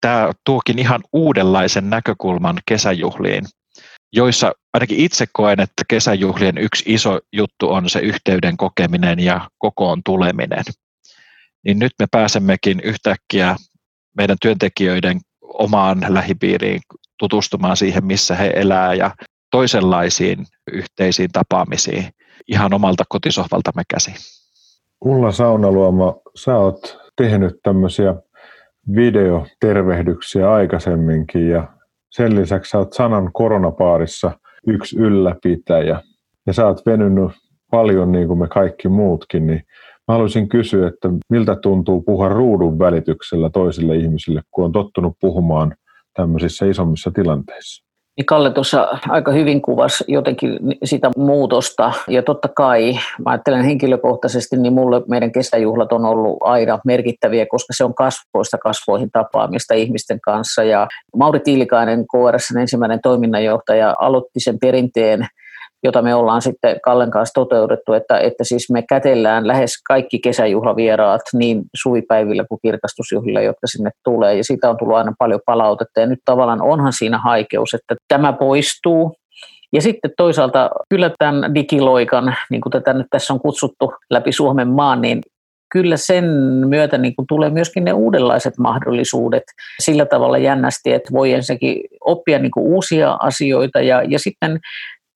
tämä 0.00 0.32
tuokin 0.44 0.78
ihan 0.78 1.00
uudenlaisen 1.12 1.90
näkökulman 1.90 2.58
kesäjuhliin, 2.68 3.44
joissa 4.12 4.52
ainakin 4.74 4.98
itse 4.98 5.26
koen, 5.32 5.60
että 5.60 5.82
kesäjuhlien 5.88 6.58
yksi 6.58 6.84
iso 6.86 7.18
juttu 7.32 7.72
on 7.72 7.88
se 7.88 7.98
yhteyden 7.98 8.56
kokeminen 8.56 9.18
ja 9.20 9.50
kokoon 9.58 10.00
tuleminen. 10.04 10.64
Niin 11.64 11.78
nyt 11.78 11.92
me 11.98 12.06
pääsemmekin 12.10 12.80
yhtäkkiä 12.80 13.56
meidän 14.16 14.36
työntekijöiden 14.42 15.20
omaan 15.42 15.98
lähipiiriin 16.08 16.80
tutustumaan 17.18 17.76
siihen, 17.76 18.04
missä 18.04 18.34
he 18.36 18.52
elää 18.56 18.94
ja 18.94 19.14
toisenlaisiin 19.50 20.46
yhteisiin 20.72 21.32
tapaamisiin 21.32 22.08
ihan 22.48 22.74
omalta 22.74 23.04
kotisohvaltamme 23.08 23.82
käsi. 23.90 24.14
Ulla 25.04 25.32
Saunaluoma, 25.32 26.14
sä 26.36 26.56
oot 26.56 26.98
tehnyt 27.16 27.54
tämmöisiä 27.62 28.14
videotervehdyksiä 28.94 30.52
aikaisemminkin 30.52 31.48
ja 31.48 31.68
sen 32.10 32.36
lisäksi 32.36 32.70
sä 32.70 32.78
oot 32.78 32.92
Sanan 32.92 33.30
koronapaarissa 33.32 34.30
yksi 34.66 34.98
ylläpitäjä 34.98 36.00
ja 36.46 36.52
sä 36.52 36.66
oot 36.66 36.86
venynyt 36.86 37.30
paljon 37.70 38.12
niin 38.12 38.26
kuin 38.26 38.38
me 38.38 38.48
kaikki 38.48 38.88
muutkin, 38.88 39.46
niin 39.46 39.62
Mä 40.10 40.14
haluaisin 40.14 40.48
kysyä, 40.48 40.88
että 40.88 41.08
miltä 41.28 41.56
tuntuu 41.56 42.02
puhua 42.02 42.28
ruudun 42.28 42.78
välityksellä 42.78 43.50
toisille 43.50 43.96
ihmisille, 43.96 44.42
kun 44.50 44.64
on 44.64 44.72
tottunut 44.72 45.16
puhumaan 45.20 45.74
tämmöisissä 46.14 46.66
isommissa 46.66 47.10
tilanteissa? 47.10 47.89
Niin 48.20 48.26
Kalle 48.26 48.50
tuossa 48.50 48.88
aika 49.08 49.32
hyvin 49.32 49.62
kuvasi 49.62 50.04
jotenkin 50.08 50.58
sitä 50.84 51.10
muutosta. 51.16 51.92
Ja 52.08 52.22
totta 52.22 52.48
kai 52.48 52.92
mä 52.92 53.30
ajattelen 53.30 53.64
henkilökohtaisesti, 53.64 54.56
niin 54.56 54.72
mulle 54.72 55.02
meidän 55.08 55.32
kesäjuhlat 55.32 55.92
on 55.92 56.04
ollut 56.04 56.36
aina 56.40 56.78
merkittäviä, 56.86 57.46
koska 57.46 57.72
se 57.76 57.84
on 57.84 57.94
kasvoista 57.94 58.58
kasvoihin 58.58 59.10
tapaamista 59.10 59.74
ihmisten 59.74 60.20
kanssa. 60.20 60.62
Ja 60.62 60.88
Mauri 61.16 61.40
Tiilikainen, 61.40 62.04
KRS 62.06 62.50
ensimmäinen 62.60 63.00
toiminnanjohtaja, 63.02 63.96
aloitti 63.98 64.40
sen 64.40 64.58
perinteen 64.58 65.26
jota 65.82 66.02
me 66.02 66.14
ollaan 66.14 66.42
sitten 66.42 66.80
Kallen 66.80 67.10
kanssa 67.10 67.32
toteutettu, 67.34 67.92
että, 67.92 68.18
että 68.18 68.44
siis 68.44 68.70
me 68.70 68.82
kätellään 68.88 69.46
lähes 69.46 69.82
kaikki 69.88 70.18
kesäjuhlavieraat 70.18 71.20
niin 71.32 71.62
suvipäivillä 71.74 72.44
kuin 72.48 72.58
kirkastusjuhlilla, 72.62 73.40
jotka 73.40 73.66
sinne 73.66 73.90
tulee, 74.04 74.36
ja 74.36 74.44
siitä 74.44 74.70
on 74.70 74.76
tullut 74.76 74.96
aina 74.96 75.12
paljon 75.18 75.40
palautetta, 75.46 76.00
ja 76.00 76.06
nyt 76.06 76.20
tavallaan 76.24 76.62
onhan 76.62 76.92
siinä 76.92 77.18
haikeus, 77.18 77.74
että 77.74 77.94
tämä 78.08 78.32
poistuu, 78.32 79.14
ja 79.72 79.82
sitten 79.82 80.10
toisaalta 80.16 80.70
kyllä 80.88 81.10
tämän 81.18 81.54
digiloikan, 81.54 82.36
niin 82.50 82.60
kuin 82.60 82.70
tätä 82.72 82.92
nyt 82.92 83.06
tässä 83.10 83.32
on 83.32 83.40
kutsuttu 83.40 83.92
läpi 84.10 84.32
Suomen 84.32 84.68
maan, 84.68 85.00
niin 85.00 85.20
kyllä 85.72 85.96
sen 85.96 86.24
myötä 86.68 86.98
niin 86.98 87.16
kuin 87.16 87.26
tulee 87.26 87.50
myöskin 87.50 87.84
ne 87.84 87.92
uudenlaiset 87.92 88.58
mahdollisuudet 88.58 89.42
sillä 89.80 90.06
tavalla 90.06 90.38
jännästi, 90.38 90.92
että 90.92 91.12
voi 91.12 91.32
ensinnäkin 91.32 91.80
oppia 92.04 92.38
niin 92.38 92.50
kuin 92.50 92.66
uusia 92.66 93.16
asioita 93.20 93.80
ja, 93.80 94.02
ja 94.02 94.18
sitten 94.18 94.60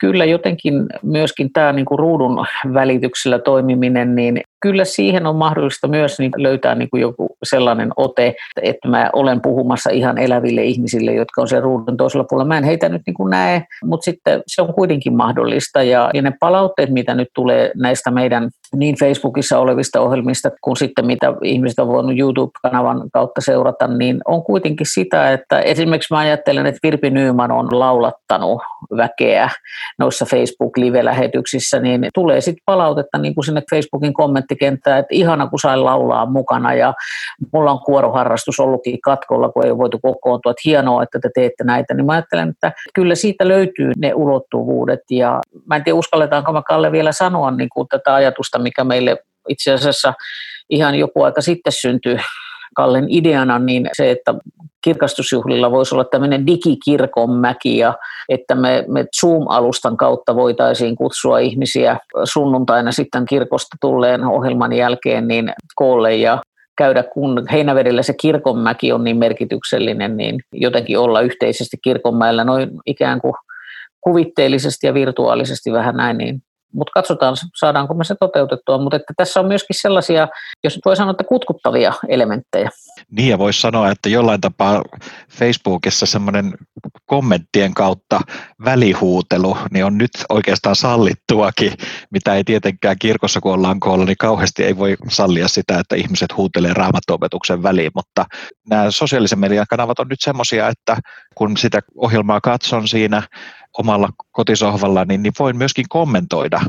kyllä 0.00 0.24
jotenkin 0.24 0.74
myöskin 1.02 1.52
tämä 1.52 1.72
niin 1.72 1.85
kuin 1.85 1.98
ruudun 1.98 2.46
välityksellä 2.74 3.38
toimiminen, 3.38 4.14
niin 4.14 4.40
kyllä 4.61 4.85
siihen 4.85 5.26
on 5.26 5.37
mahdollista 5.37 5.88
myös 5.88 6.18
niin 6.18 6.33
löytää 6.37 6.74
niin 6.74 6.90
kuin 6.90 7.00
joku 7.00 7.37
sellainen 7.42 7.90
ote, 7.96 8.35
että 8.62 8.88
mä 8.88 9.11
olen 9.12 9.40
puhumassa 9.40 9.90
ihan 9.90 10.18
eläville 10.18 10.62
ihmisille, 10.64 11.12
jotka 11.12 11.40
on 11.40 11.48
se 11.48 11.61
ruudun 11.61 11.96
toisella 11.96 12.26
puolella. 12.28 12.48
Mä 12.48 12.59
en 12.59 12.64
heitä 12.64 12.88
nyt 12.88 13.02
niin 13.07 13.14
kuin 13.14 13.30
näe, 13.30 13.62
mutta 13.85 14.04
sitten 14.04 14.42
se 14.46 14.62
on 14.62 14.74
kuitenkin 14.74 15.16
mahdollista. 15.16 15.83
Ja, 15.83 16.11
ja 16.14 16.22
ne 16.22 16.33
palautteet, 16.40 16.90
mitä 16.90 17.14
nyt 17.14 17.28
tulee 17.35 17.70
näistä 17.76 18.11
meidän 18.11 18.50
niin 18.77 18.97
Facebookissa 18.99 19.59
olevista 19.59 20.01
ohjelmista 20.01 20.51
kuin 20.61 20.77
sitten 20.77 21.07
mitä 21.07 21.35
ihmiset 21.43 21.79
on 21.79 21.89
voinut 21.89 22.19
YouTube-kanavan 22.19 23.11
kautta 23.13 23.41
seurata, 23.41 23.87
niin 23.87 24.21
on 24.25 24.43
kuitenkin 24.43 24.87
sitä, 24.91 25.33
että 25.33 25.61
esimerkiksi 25.61 26.15
mä 26.15 26.19
ajattelen, 26.19 26.67
että 26.67 26.79
Virpi 26.83 27.11
Nyyman 27.11 27.53
on 27.53 27.69
laulattanut 27.71 28.63
väkeä 28.97 29.51
noissa 29.99 30.25
Facebook-live-lähetyksissä, 30.25 31.81
niin 31.81 32.09
tulee 32.15 32.41
sitten 32.41 32.63
palautetta 32.67 33.19
niin 33.19 33.35
kuin 33.35 33.45
sinne 33.45 33.63
Facebookin 33.71 34.15
kommenttikenttään, 34.15 34.99
että 34.99 35.15
ihana 35.15 35.47
kun 35.47 35.59
sain 35.59 35.85
laulaa 35.85 36.27
mukana 36.27 36.75
ja 36.75 36.95
mulla 37.53 37.71
on 37.71 37.81
kuoroharrastus 37.81 38.61
ollutkin 38.61 39.01
katkolla, 39.01 39.49
kun 39.49 39.65
ei 39.65 39.71
ole 39.71 39.79
voitu 39.79 39.99
kokoontua, 39.99 40.51
että 40.51 40.63
hienoa, 40.65 41.03
että 41.03 41.19
te 41.23 41.31
teette 41.35 41.65
näitä, 41.65 41.95
niin 41.95 42.07
mä 42.07 42.13
ajattelen, 42.13 42.49
että 42.49 42.73
kyllä 42.95 43.15
siitä 43.15 43.49
löytyy 43.49 43.93
ne 43.97 44.15
ulottuvuudet 44.15 45.01
ja 45.11 45.41
mä 45.67 45.77
en 45.77 45.85
tiedä 45.85 45.99
uskalletaanko 45.99 46.53
mä 46.53 46.63
Kalle 46.63 46.93
vielä 46.93 47.13
sanoa 47.13 47.51
niin 47.51 47.69
kuin 47.75 47.89
tätä 47.89 48.15
ajatusta, 48.15 48.59
mikä 48.64 48.85
meille 48.85 49.16
itse 49.48 49.72
asiassa 49.72 50.14
ihan 50.70 50.94
joku 50.94 51.22
aika 51.22 51.40
sitten 51.40 51.72
syntyi 51.72 52.18
Kallen 52.74 53.07
ideana, 53.09 53.59
niin 53.59 53.90
se, 53.96 54.11
että 54.11 54.35
kirkastusjuhlilla 54.85 55.70
voisi 55.70 55.94
olla 55.94 56.05
tämmöinen 56.05 56.46
digikirkonmäki 56.46 57.79
ja 57.79 57.94
että 58.29 58.55
me, 58.55 58.85
me 58.88 59.07
Zoom-alustan 59.20 59.96
kautta 59.96 60.37
voitaisiin 60.37 60.96
kutsua 60.96 61.38
ihmisiä 61.38 61.98
sunnuntaina 62.24 62.92
sitten 62.92 63.24
kirkosta 63.24 63.77
tulleen 63.81 64.24
ohjelman 64.24 64.72
jälkeen 64.72 65.29
niin 65.29 65.53
koolle 65.74 66.16
ja 66.16 66.42
käydä, 66.79 67.03
kun 67.03 67.46
Heinävedellä 67.53 68.03
se 68.03 68.14
kirkonmäki 68.20 68.92
on 68.92 69.05
niin 69.05 69.16
merkityksellinen, 69.16 70.16
niin 70.16 70.40
jotenkin 70.53 70.98
olla 70.98 71.20
yhteisesti 71.20 71.77
kirkonmäellä 71.83 72.44
noin 72.44 72.70
ikään 72.87 73.20
kuin 73.20 73.35
kuvitteellisesti 74.00 74.87
ja 74.87 74.94
virtuaalisesti 74.94 75.72
vähän 75.72 75.96
näin, 75.96 76.18
niin 76.18 76.42
mutta 76.75 76.91
katsotaan, 76.95 77.37
saadaanko 77.57 77.95
me 77.95 78.05
se 78.05 78.15
toteutettua. 78.21 78.79
Mutta 78.79 78.97
että 78.97 79.15
tässä 79.17 79.41
on 79.41 79.47
myöskin 79.47 79.77
sellaisia, 79.81 80.29
jos 80.65 80.79
voi 80.85 80.97
sanoa, 80.97 81.11
että 81.11 81.25
kutkuttavia 81.25 81.93
elementtejä. 82.09 82.71
Niin 83.11 83.29
ja 83.29 83.39
voisi 83.39 83.61
sanoa, 83.61 83.91
että 83.91 84.09
jollain 84.09 84.41
tapaa 84.41 84.83
Facebookissa 85.31 86.07
semmoinen 86.07 86.53
kommenttien 87.07 87.75
kautta 87.75 88.21
välihuutelu 88.65 89.57
niin 89.71 89.85
on 89.85 89.99
nyt 89.99 90.11
oikeastaan 90.29 90.77
sallittuakin, 90.77 91.73
mitä 92.11 92.35
ei 92.35 92.45
tietenkään 92.45 92.97
kirkossa, 92.99 93.41
kun 93.41 93.53
ollaan 93.53 93.81
koolla, 93.81 94.05
niin 94.05 94.17
kauheasti 94.19 94.65
ei 94.65 94.77
voi 94.77 94.97
sallia 95.09 95.49
sitä, 95.49 95.79
että 95.79 95.97
ihmiset 95.97 96.37
huutelee 96.37 96.75
raamattuopetuksen 96.75 97.63
väliin, 97.63 97.93
mutta 97.95 98.25
nämä 98.71 98.91
sosiaalisen 98.91 99.39
median 99.39 99.67
kanavat 99.71 99.99
on 99.99 100.09
nyt 100.09 100.21
semmoisia, 100.21 100.69
että 100.69 100.97
kun 101.35 101.57
sitä 101.57 101.81
ohjelmaa 101.97 102.41
katson 102.41 102.89
siinä 102.89 103.23
omalla 103.79 104.09
kotisohvalla, 104.33 105.05
niin, 105.05 105.23
niin 105.23 105.33
voin 105.39 105.57
myöskin 105.57 105.87
kommentoida. 105.89 106.61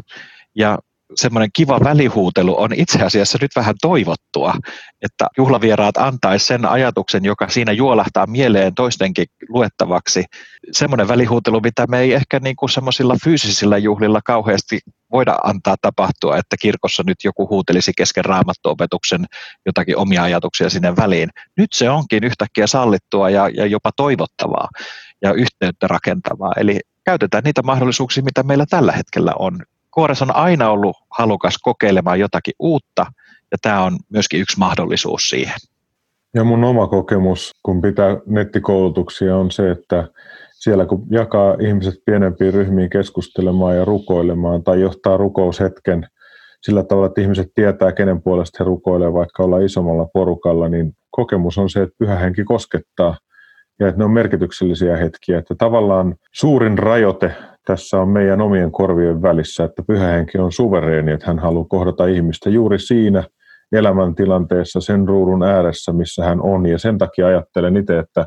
Ja 0.56 0.78
semmoinen 1.16 1.50
kiva 1.54 1.80
välihuutelu 1.84 2.62
on 2.62 2.74
itse 2.74 3.04
asiassa 3.04 3.38
nyt 3.42 3.52
vähän 3.56 3.76
toivottua, 3.82 4.54
että 5.02 5.28
juhlavieraat 5.38 5.98
antaisi 5.98 6.46
sen 6.46 6.66
ajatuksen, 6.66 7.26
joka 7.26 7.50
siinä 7.50 7.72
juolahtaa 7.72 8.28
mieleen 8.28 8.76
toistenkin 8.76 9.26
luettavaksi. 9.50 10.24
Semmoinen 10.72 11.08
välihuutelu, 11.08 11.62
mitä 11.62 11.88
me 11.88 12.00
ei 12.00 12.14
ehkä 12.14 12.40
niin 12.40 12.56
kuin 12.56 12.70
semmoisilla 12.70 13.16
fyysisillä 13.24 13.78
juhlilla 13.78 14.20
kauheasti 14.26 14.80
voida 15.12 15.38
antaa 15.44 15.76
tapahtua, 15.82 16.38
että 16.38 16.56
kirkossa 16.62 17.04
nyt 17.08 17.18
joku 17.24 17.50
huutelisi 17.50 17.92
kesken 17.98 18.26
raamattuopetuksen 18.26 19.26
jotakin 19.66 19.98
omia 19.98 20.24
ajatuksia 20.24 20.70
sinne 20.70 20.96
väliin. 20.96 21.30
Nyt 21.58 21.74
se 21.74 21.90
onkin 21.90 22.24
yhtäkkiä 22.24 22.68
sallittua 22.68 23.30
ja, 23.30 23.50
ja 23.50 23.66
jopa 23.66 23.90
toivottavaa 23.96 24.70
ja 25.22 25.34
yhteyttä 25.34 25.88
rakentavaa. 25.88 26.54
Eli 26.58 26.80
käytetään 27.06 27.44
niitä 27.44 27.62
mahdollisuuksia, 27.64 28.24
mitä 28.24 28.44
meillä 28.44 28.66
tällä 28.70 28.92
hetkellä 28.92 29.34
on. 29.40 29.60
Kuores 29.92 30.22
on 30.22 30.36
aina 30.36 30.70
ollut 30.70 30.96
halukas 31.10 31.58
kokeilemaan 31.62 32.20
jotakin 32.20 32.54
uutta, 32.60 33.06
ja 33.52 33.58
tämä 33.62 33.84
on 33.84 33.98
myöskin 34.10 34.40
yksi 34.42 34.60
mahdollisuus 34.60 35.30
siihen. 35.30 35.56
Ja 36.34 36.44
mun 36.44 36.64
oma 36.64 36.88
kokemus, 36.88 37.52
kun 37.64 37.82
pitää 37.82 38.18
nettikoulutuksia, 38.26 39.38
on 39.38 39.52
se, 39.52 39.72
että 39.72 40.08
siellä 40.54 40.86
kun 40.86 41.08
jakaa 41.10 41.56
ihmiset 41.60 41.96
pienempiin 42.06 42.54
ryhmiin 42.54 42.90
keskustelemaan 42.90 43.76
ja 43.76 43.86
rukoilemaan 43.86 44.64
tai 44.64 44.82
johtaa 44.82 45.18
rukoushetken 45.18 46.08
sillä 46.62 46.84
tavalla, 46.84 47.08
että 47.08 47.22
ihmiset 47.22 47.48
tietää, 47.56 47.92
kenen 47.92 48.22
puolesta 48.22 48.58
he 48.60 48.66
rukoilevat, 48.66 49.14
vaikka 49.14 49.44
olla 49.44 49.60
isommalla 49.60 50.08
porukalla, 50.14 50.70
niin 50.70 50.94
kokemus 51.12 51.58
on 51.58 51.70
se, 51.70 51.82
että 51.82 51.96
pyhä 52.00 52.16
henki 52.16 52.44
koskettaa 52.44 53.18
ja 53.80 53.88
että 53.88 54.00
ne 54.00 54.06
on 54.06 54.12
merkityksellisiä 54.12 54.98
hetkiä. 54.98 55.40
Että 55.40 55.56
tavallaan 55.58 56.16
suurin 56.34 56.78
rajoite 56.78 57.36
tässä 57.66 58.02
on 58.02 58.10
meidän 58.10 58.42
omien 58.42 58.72
korvien 58.72 59.22
välissä, 59.22 59.64
että 59.64 59.84
pyhähenki 59.88 60.38
on 60.38 60.52
suvereeni, 60.52 61.12
että 61.12 61.28
hän 61.28 61.40
haluaa 61.40 61.66
kohdata 61.70 62.06
ihmistä 62.06 62.50
juuri 62.50 62.80
siinä 62.80 63.24
elämäntilanteessa 63.72 64.82
sen 64.82 65.08
ruudun 65.08 65.44
ääressä, 65.44 65.94
missä 65.94 66.26
hän 66.26 66.42
on. 66.42 66.66
Ja 66.66 66.78
sen 66.78 66.98
takia 66.98 67.28
ajattelen 67.28 67.78
itse, 67.78 68.00
että 68.00 68.26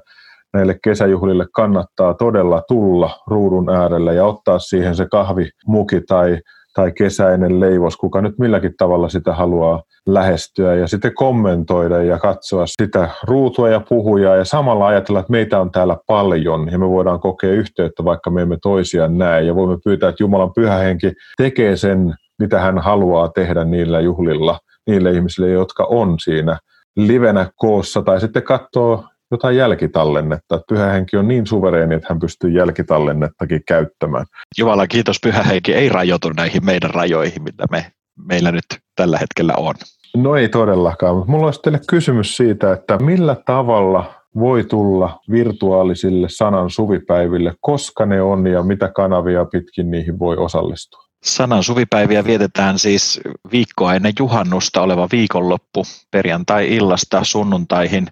näille 0.52 0.78
kesäjuhlille 0.84 1.46
kannattaa 1.54 2.14
todella 2.14 2.62
tulla 2.68 3.10
ruudun 3.26 3.70
äärelle 3.70 4.14
ja 4.14 4.24
ottaa 4.24 4.58
siihen 4.58 4.94
se 4.94 5.06
kahvimuki 5.10 6.00
tai 6.08 6.38
tai 6.78 6.92
kesäinen 6.92 7.60
leivos, 7.60 7.96
kuka 7.96 8.20
nyt 8.20 8.38
milläkin 8.38 8.74
tavalla 8.78 9.08
sitä 9.08 9.32
haluaa 9.32 9.82
lähestyä 10.06 10.74
ja 10.74 10.86
sitten 10.86 11.14
kommentoida 11.14 12.02
ja 12.02 12.18
katsoa 12.18 12.64
sitä 12.66 13.08
ruutua 13.24 13.68
ja 13.68 13.80
puhujaa 13.80 14.36
ja 14.36 14.44
samalla 14.44 14.86
ajatella, 14.86 15.20
että 15.20 15.32
meitä 15.32 15.60
on 15.60 15.70
täällä 15.70 15.96
paljon 16.06 16.68
ja 16.72 16.78
me 16.78 16.88
voidaan 16.88 17.20
kokea 17.20 17.50
yhteyttä, 17.50 18.04
vaikka 18.04 18.30
me 18.30 18.42
emme 18.42 18.56
toisiaan 18.62 19.18
näe. 19.18 19.42
Ja 19.42 19.54
voimme 19.54 19.78
pyytää, 19.84 20.08
että 20.08 20.22
Jumalan 20.22 20.52
pyhähenki 20.54 21.12
tekee 21.36 21.76
sen, 21.76 22.14
mitä 22.38 22.60
hän 22.60 22.78
haluaa 22.78 23.28
tehdä 23.28 23.64
niillä 23.64 24.00
juhlilla, 24.00 24.58
niille 24.86 25.10
ihmisille, 25.10 25.50
jotka 25.50 25.84
on 25.84 26.16
siinä 26.18 26.58
livenä 26.96 27.50
koossa 27.56 28.02
tai 28.02 28.20
sitten 28.20 28.42
katsoo 28.42 29.04
jotain 29.30 29.56
jälkitallennetta. 29.56 30.60
Pyhä 30.68 30.86
henki 30.86 31.16
on 31.16 31.28
niin 31.28 31.46
suvereeni, 31.46 31.94
että 31.94 32.06
hän 32.08 32.20
pystyy 32.20 32.50
jälkitallennettakin 32.50 33.62
käyttämään. 33.68 34.26
Jumala 34.58 34.86
kiitos, 34.86 35.16
pyhä 35.22 35.42
henki 35.42 35.74
ei 35.74 35.88
rajoitu 35.88 36.30
näihin 36.30 36.64
meidän 36.64 36.90
rajoihin, 36.90 37.42
mitä 37.42 37.64
me, 37.70 37.92
meillä 38.26 38.52
nyt 38.52 38.64
tällä 38.96 39.18
hetkellä 39.18 39.54
on. 39.56 39.74
No 40.16 40.36
ei 40.36 40.48
todellakaan, 40.48 41.16
mutta 41.16 41.30
mulla 41.30 41.46
olisi 41.46 41.62
teille 41.62 41.80
kysymys 41.88 42.36
siitä, 42.36 42.72
että 42.72 42.98
millä 42.98 43.36
tavalla 43.46 44.14
voi 44.38 44.64
tulla 44.64 45.20
virtuaalisille 45.30 46.28
sanan 46.30 46.70
suvipäiville, 46.70 47.54
koska 47.60 48.06
ne 48.06 48.22
on 48.22 48.46
ja 48.46 48.62
mitä 48.62 48.88
kanavia 48.88 49.44
pitkin 49.44 49.90
niihin 49.90 50.18
voi 50.18 50.36
osallistua? 50.36 51.08
Sanan 51.24 51.62
suvipäiviä 51.62 52.24
vietetään 52.24 52.78
siis 52.78 53.20
viikkoa 53.52 53.94
ennen 53.94 54.12
juhannusta 54.18 54.82
oleva 54.82 55.08
viikonloppu 55.12 55.82
perjantai-illasta 56.10 57.24
sunnuntaihin 57.24 58.06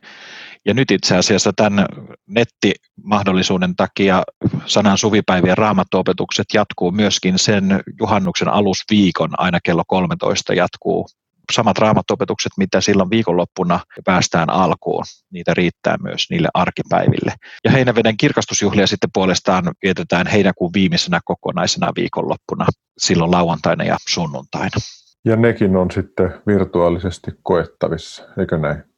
ja 0.67 0.75
nyt 0.75 0.91
itse 0.91 1.17
asiassa 1.17 1.53
tämän 1.57 1.87
nettimahdollisuuden 2.27 3.77
takia 3.77 4.23
sanan 4.67 4.99
suvipäivien 4.99 5.59
raamattuopetukset 5.59 6.47
jatkuu 6.55 6.91
myöskin 6.91 7.39
sen 7.39 7.81
juhannuksen 8.01 8.49
alusviikon 8.49 9.31
aina 9.39 9.59
kello 9.65 9.83
13 9.87 10.55
jatkuu 10.55 11.07
samat 11.53 11.79
raamattuopetukset, 11.79 12.53
mitä 12.57 12.81
silloin 12.81 13.11
viikonloppuna 13.11 13.81
päästään 14.05 14.51
alkuun. 14.51 15.05
Niitä 15.33 15.55
riittää 15.55 15.97
myös 16.03 16.27
niille 16.31 16.49
arkipäiville. 16.55 17.33
Ja 17.65 17.71
Heinäveden 17.71 18.17
kirkastusjuhlia 18.17 18.87
sitten 18.87 19.11
puolestaan 19.15 19.65
vietetään 19.83 20.27
heinäkuun 20.27 20.71
viimeisenä 20.75 21.21
kokonaisena 21.25 21.93
viikonloppuna, 21.97 22.67
silloin 22.99 23.31
lauantaina 23.31 23.85
ja 23.85 23.97
sunnuntaina. 24.09 24.77
Ja 25.25 25.37
nekin 25.37 25.77
on 25.77 25.91
sitten 25.91 26.35
virtuaalisesti 26.47 27.31
koettavissa, 27.43 28.25
eikö 28.39 28.59
näin? 28.59 28.96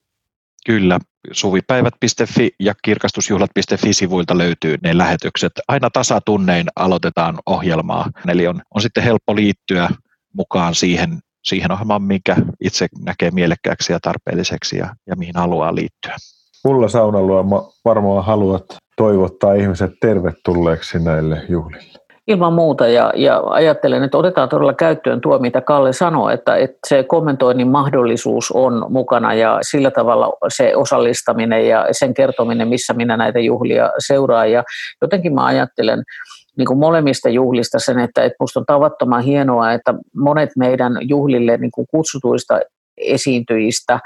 Kyllä, 0.69 0.99
suvipäivät.fi 1.33 2.51
ja 2.61 2.75
kirkastusjuhlat.fi 2.85 3.93
sivuilta 3.93 4.39
löytyy 4.39 4.77
ne 4.83 4.99
lähetykset. 4.99 5.53
Aina 5.69 5.91
tasatunnein 5.91 6.67
aloitetaan 6.77 7.39
ohjelmaa, 7.47 8.11
eli 8.29 8.47
on, 8.47 8.61
on 8.75 8.83
sitten 8.83 9.03
helppo 9.03 9.37
liittyä 9.37 9.89
mukaan 10.35 10.75
siihen, 10.75 11.19
siihen 11.45 11.73
ohjelmaan, 11.73 12.03
mikä 12.03 12.37
itse 12.61 12.87
näkee 13.05 13.31
mielekkääksi 13.31 13.93
ja 13.93 14.01
tarpeelliseksi 14.03 14.77
ja, 14.79 14.95
ja 15.07 15.17
mihin 15.17 15.35
haluaa 15.37 15.75
liittyä. 15.75 16.17
Mulla 16.65 16.89
Saunaluoma 16.89 17.73
varmaan 17.85 18.25
haluat 18.25 18.65
toivottaa 18.97 19.55
ihmiset 19.55 19.91
tervetulleeksi 20.01 20.99
näille 20.99 21.45
juhlille. 21.49 21.99
Ilman 22.29 22.53
muuta 22.53 22.87
ja, 22.89 23.13
ja 23.17 23.43
ajattelen, 23.47 24.03
että 24.03 24.19
otetaan 24.19 24.49
todella 24.49 24.73
käyttöön 24.73 25.21
tuo, 25.21 25.39
mitä 25.39 25.61
Kalle 25.61 25.93
sanoi, 25.93 26.35
että, 26.35 26.57
että 26.57 26.79
se 26.89 27.03
kommentoinnin 27.03 27.69
mahdollisuus 27.69 28.51
on 28.51 28.87
mukana 28.89 29.35
ja 29.35 29.59
sillä 29.63 29.91
tavalla 29.91 30.33
se 30.49 30.77
osallistaminen 30.77 31.69
ja 31.69 31.87
sen 31.93 32.15
kertominen, 32.15 32.69
missä 32.69 32.95
minä 32.95 33.17
näitä 33.17 33.39
juhlia 33.39 33.91
seuraan. 33.99 34.53
Ja 34.53 34.65
jotenkin 35.03 35.35
mä 35.35 35.45
ajattelen 35.45 36.03
niin 36.59 36.67
kuin 36.67 36.79
molemmista 36.79 37.29
juhlista 37.29 37.79
sen, 37.79 37.99
että, 37.99 38.21
minusta 38.21 38.61
on 38.61 38.67
tavattoman 38.67 39.23
hienoa, 39.23 39.73
että 39.73 39.95
monet 40.17 40.51
meidän 40.57 40.93
juhlille 41.01 41.57
niin 41.57 41.71
kuin 41.75 41.87
kutsutuista 41.91 42.61
esiintyjistä, 43.01 44.01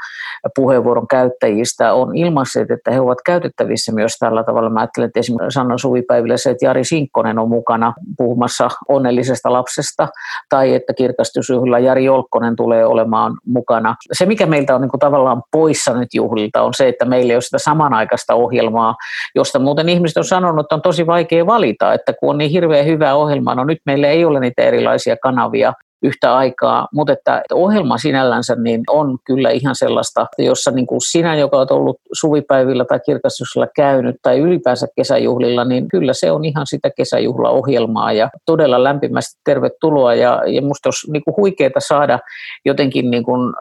puheenvuoron 0.56 1.08
käyttäjistä 1.08 1.92
on 1.92 2.16
ilmaisseet, 2.16 2.70
että 2.70 2.90
he 2.90 3.00
ovat 3.00 3.18
käytettävissä 3.26 3.92
myös 3.92 4.16
tällä 4.18 4.44
tavalla. 4.44 4.70
Mä 4.70 4.80
ajattelen, 4.80 5.06
että 5.06 5.20
esimerkiksi 5.20 5.54
Sanna 5.54 5.78
Suvipäivillä 5.78 6.36
se, 6.36 6.50
että 6.50 6.66
Jari 6.66 6.84
Sinkkonen 6.84 7.38
on 7.38 7.48
mukana 7.48 7.94
puhumassa 8.16 8.68
onnellisesta 8.88 9.52
lapsesta, 9.52 10.08
tai 10.48 10.74
että 10.74 10.94
kirkastusjuhlilla 10.94 11.78
Jari 11.78 12.04
Jolkkonen 12.04 12.56
tulee 12.56 12.86
olemaan 12.86 13.32
mukana. 13.46 13.94
Se, 14.12 14.26
mikä 14.26 14.46
meiltä 14.46 14.74
on 14.74 14.80
niin 14.80 14.90
kuin 14.90 15.00
tavallaan 15.00 15.42
poissa 15.52 15.94
nyt 15.94 16.14
juhlilta, 16.14 16.62
on 16.62 16.74
se, 16.74 16.88
että 16.88 17.04
meillä 17.04 17.30
ei 17.30 17.36
ole 17.36 17.42
sitä 17.42 17.58
samanaikaista 17.58 18.34
ohjelmaa, 18.34 18.94
josta 19.34 19.58
muuten 19.58 19.88
ihmiset 19.88 20.16
on 20.16 20.24
sanonut, 20.24 20.64
että 20.64 20.74
on 20.74 20.82
tosi 20.82 21.06
vaikea 21.06 21.46
valita, 21.46 21.92
että 21.94 22.12
kun 22.20 22.30
on 22.30 22.38
niin 22.38 22.50
hirveän 22.50 22.86
hyvä 22.86 23.14
ohjelma, 23.14 23.54
no 23.54 23.64
nyt 23.64 23.78
meillä 23.86 24.08
ei 24.08 24.24
ole 24.24 24.40
niitä 24.40 24.62
erilaisia 24.62 25.16
kanavia, 25.16 25.72
yhtä 26.02 26.36
aikaa, 26.36 26.88
mutta 26.94 27.12
että, 27.12 27.38
että 27.38 27.54
ohjelma 27.54 27.98
sinällänsä 27.98 28.54
niin 28.54 28.82
on 28.90 29.18
kyllä 29.24 29.50
ihan 29.50 29.74
sellaista, 29.74 30.26
jossa 30.38 30.70
niin 30.70 30.86
kuin 30.86 31.00
sinä, 31.10 31.36
joka 31.36 31.56
olet 31.56 31.70
ollut 31.70 31.96
suvipäivillä 32.12 32.84
tai 32.84 33.00
kirkastuksella 33.06 33.66
käynyt 33.76 34.16
tai 34.22 34.38
ylipäänsä 34.38 34.86
kesäjuhlilla, 34.96 35.64
niin 35.64 35.88
kyllä 35.88 36.12
se 36.12 36.30
on 36.30 36.44
ihan 36.44 36.66
sitä 36.66 36.90
kesäjuhlaohjelmaa. 36.96 38.12
Ja 38.12 38.30
todella 38.46 38.84
lämpimästi 38.84 39.40
tervetuloa. 39.44 40.14
Ja, 40.14 40.42
ja 40.46 40.62
musta 40.62 40.88
olisi 40.88 41.12
niin 41.12 41.24
kuin 41.24 41.36
huikeaa 41.36 41.70
saada 41.78 42.18
jotenkin 42.64 43.10
niin 43.10 43.24
kuin 43.24 43.52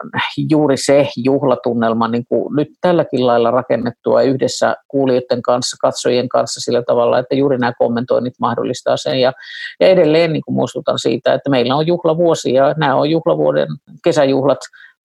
juuri 0.50 0.76
se 0.76 1.08
juhlatunnelma 1.24 2.08
niin 2.08 2.24
kuin 2.28 2.56
nyt 2.56 2.68
tälläkin 2.80 3.26
lailla 3.26 3.50
rakennettua 3.50 4.22
yhdessä 4.22 4.76
kuulijoiden 4.88 5.42
kanssa, 5.42 5.76
katsojien 5.80 6.28
kanssa 6.28 6.60
sillä 6.60 6.82
tavalla, 6.86 7.18
että 7.18 7.34
juuri 7.34 7.58
nämä 7.58 7.72
kommentoinnit 7.78 8.34
mahdollistaa 8.40 8.96
sen. 8.96 9.20
Ja, 9.20 9.32
ja 9.80 9.88
edelleen 9.88 10.32
niin 10.32 10.42
kuin 10.44 10.54
muistutan 10.54 10.98
siitä, 10.98 11.34
että 11.34 11.50
meillä 11.50 11.76
on 11.76 11.86
juhlavuosi 11.86 12.31
vuosi 12.32 12.52
ja 12.52 12.74
nämä 12.76 12.94
on 12.94 13.10
juhlavuoden 13.10 13.68
kesäjuhlat 14.04 14.58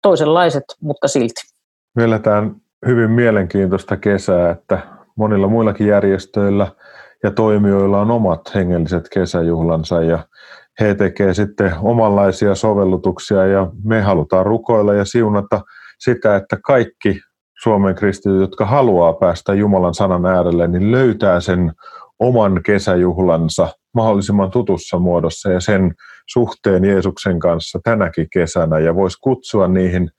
toisenlaiset, 0.02 0.64
mutta 0.80 1.08
silti. 1.08 1.40
Me 1.96 2.04
eletään 2.04 2.56
hyvin 2.86 3.10
mielenkiintoista 3.10 3.96
kesää, 3.96 4.50
että 4.50 4.78
monilla 5.16 5.48
muillakin 5.48 5.86
järjestöillä 5.86 6.66
ja 7.22 7.30
toimijoilla 7.30 8.00
on 8.00 8.10
omat 8.10 8.54
hengelliset 8.54 9.08
kesäjuhlansa 9.08 10.02
ja 10.02 10.18
he 10.80 10.94
tekevät 10.94 11.36
sitten 11.36 11.72
omanlaisia 11.82 12.54
sovellutuksia 12.54 13.46
ja 13.46 13.66
me 13.84 14.00
halutaan 14.00 14.46
rukoilla 14.46 14.94
ja 14.94 15.04
siunata 15.04 15.60
sitä, 15.98 16.36
että 16.36 16.56
kaikki 16.64 17.20
Suomen 17.62 17.94
kristityt, 17.94 18.40
jotka 18.40 18.66
haluaa 18.66 19.12
päästä 19.12 19.54
Jumalan 19.54 19.94
sanan 19.94 20.26
äärelle, 20.26 20.68
niin 20.68 20.92
löytää 20.92 21.40
sen 21.40 21.72
oman 22.18 22.60
kesäjuhlansa 22.66 23.68
mahdollisimman 23.94 24.50
tutussa 24.50 24.98
muodossa 24.98 25.52
ja 25.52 25.60
sen 25.60 25.94
suhteen 26.26 26.84
Jeesuksen 26.84 27.38
kanssa 27.38 27.78
tänäkin 27.84 28.26
kesänä 28.32 28.78
ja 28.78 28.94
voisi 28.94 29.18
kutsua 29.20 29.68
niihin 29.68 30.10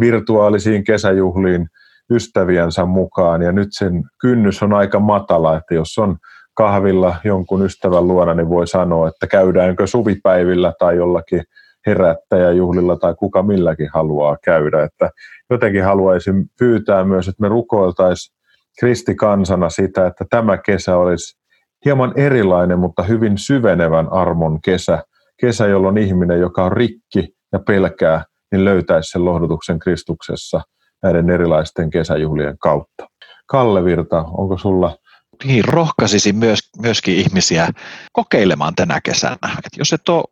virtuaalisiin 0.00 0.84
kesäjuhliin 0.84 1.68
ystäviensä 2.10 2.84
mukaan. 2.84 3.42
Ja 3.42 3.52
nyt 3.52 3.68
sen 3.70 4.04
kynnys 4.20 4.62
on 4.62 4.72
aika 4.72 4.98
matala, 4.98 5.56
että 5.56 5.74
jos 5.74 5.98
on 5.98 6.16
kahvilla 6.54 7.16
jonkun 7.24 7.64
ystävän 7.64 8.08
luona, 8.08 8.34
niin 8.34 8.48
voi 8.48 8.66
sanoa, 8.66 9.08
että 9.08 9.26
käydäänkö 9.26 9.86
suvipäivillä 9.86 10.72
tai 10.78 10.96
jollakin 10.96 11.42
herättäjäjuhlilla 11.86 12.96
tai 12.96 13.14
kuka 13.14 13.42
milläkin 13.42 13.88
haluaa 13.94 14.36
käydä. 14.44 14.82
Että 14.82 15.10
jotenkin 15.50 15.84
haluaisin 15.84 16.44
pyytää 16.58 17.04
myös, 17.04 17.28
että 17.28 17.42
me 17.42 17.48
rukoiltaisiin 17.48 18.36
kristikansana 18.80 19.70
sitä, 19.70 20.06
että 20.06 20.24
tämä 20.30 20.58
kesä 20.58 20.96
olisi 20.96 21.38
hieman 21.84 22.12
erilainen, 22.16 22.78
mutta 22.78 23.02
hyvin 23.02 23.38
syvenevän 23.38 24.12
armon 24.12 24.60
kesä. 24.64 25.02
Kesä, 25.40 25.66
jolloin 25.66 25.98
ihminen, 25.98 26.40
joka 26.40 26.64
on 26.64 26.72
rikki 26.72 27.28
ja 27.52 27.58
pelkää, 27.58 28.24
niin 28.52 28.64
löytäisi 28.64 29.10
sen 29.10 29.24
lohdutuksen 29.24 29.78
Kristuksessa 29.78 30.60
näiden 31.02 31.30
erilaisten 31.30 31.90
kesäjuhlien 31.90 32.58
kautta. 32.58 33.06
Kalle 33.46 33.84
Virta, 33.84 34.20
onko 34.20 34.58
sulla 34.58 34.96
niin, 35.44 35.64
rohkaisisin 35.64 36.36
myös, 36.36 36.58
myöskin 36.82 37.16
ihmisiä 37.16 37.68
kokeilemaan 38.12 38.74
tänä 38.74 39.00
kesänä. 39.04 39.36
Et 39.42 39.78
jos 39.78 39.92
et 39.92 40.08
ole 40.08 40.24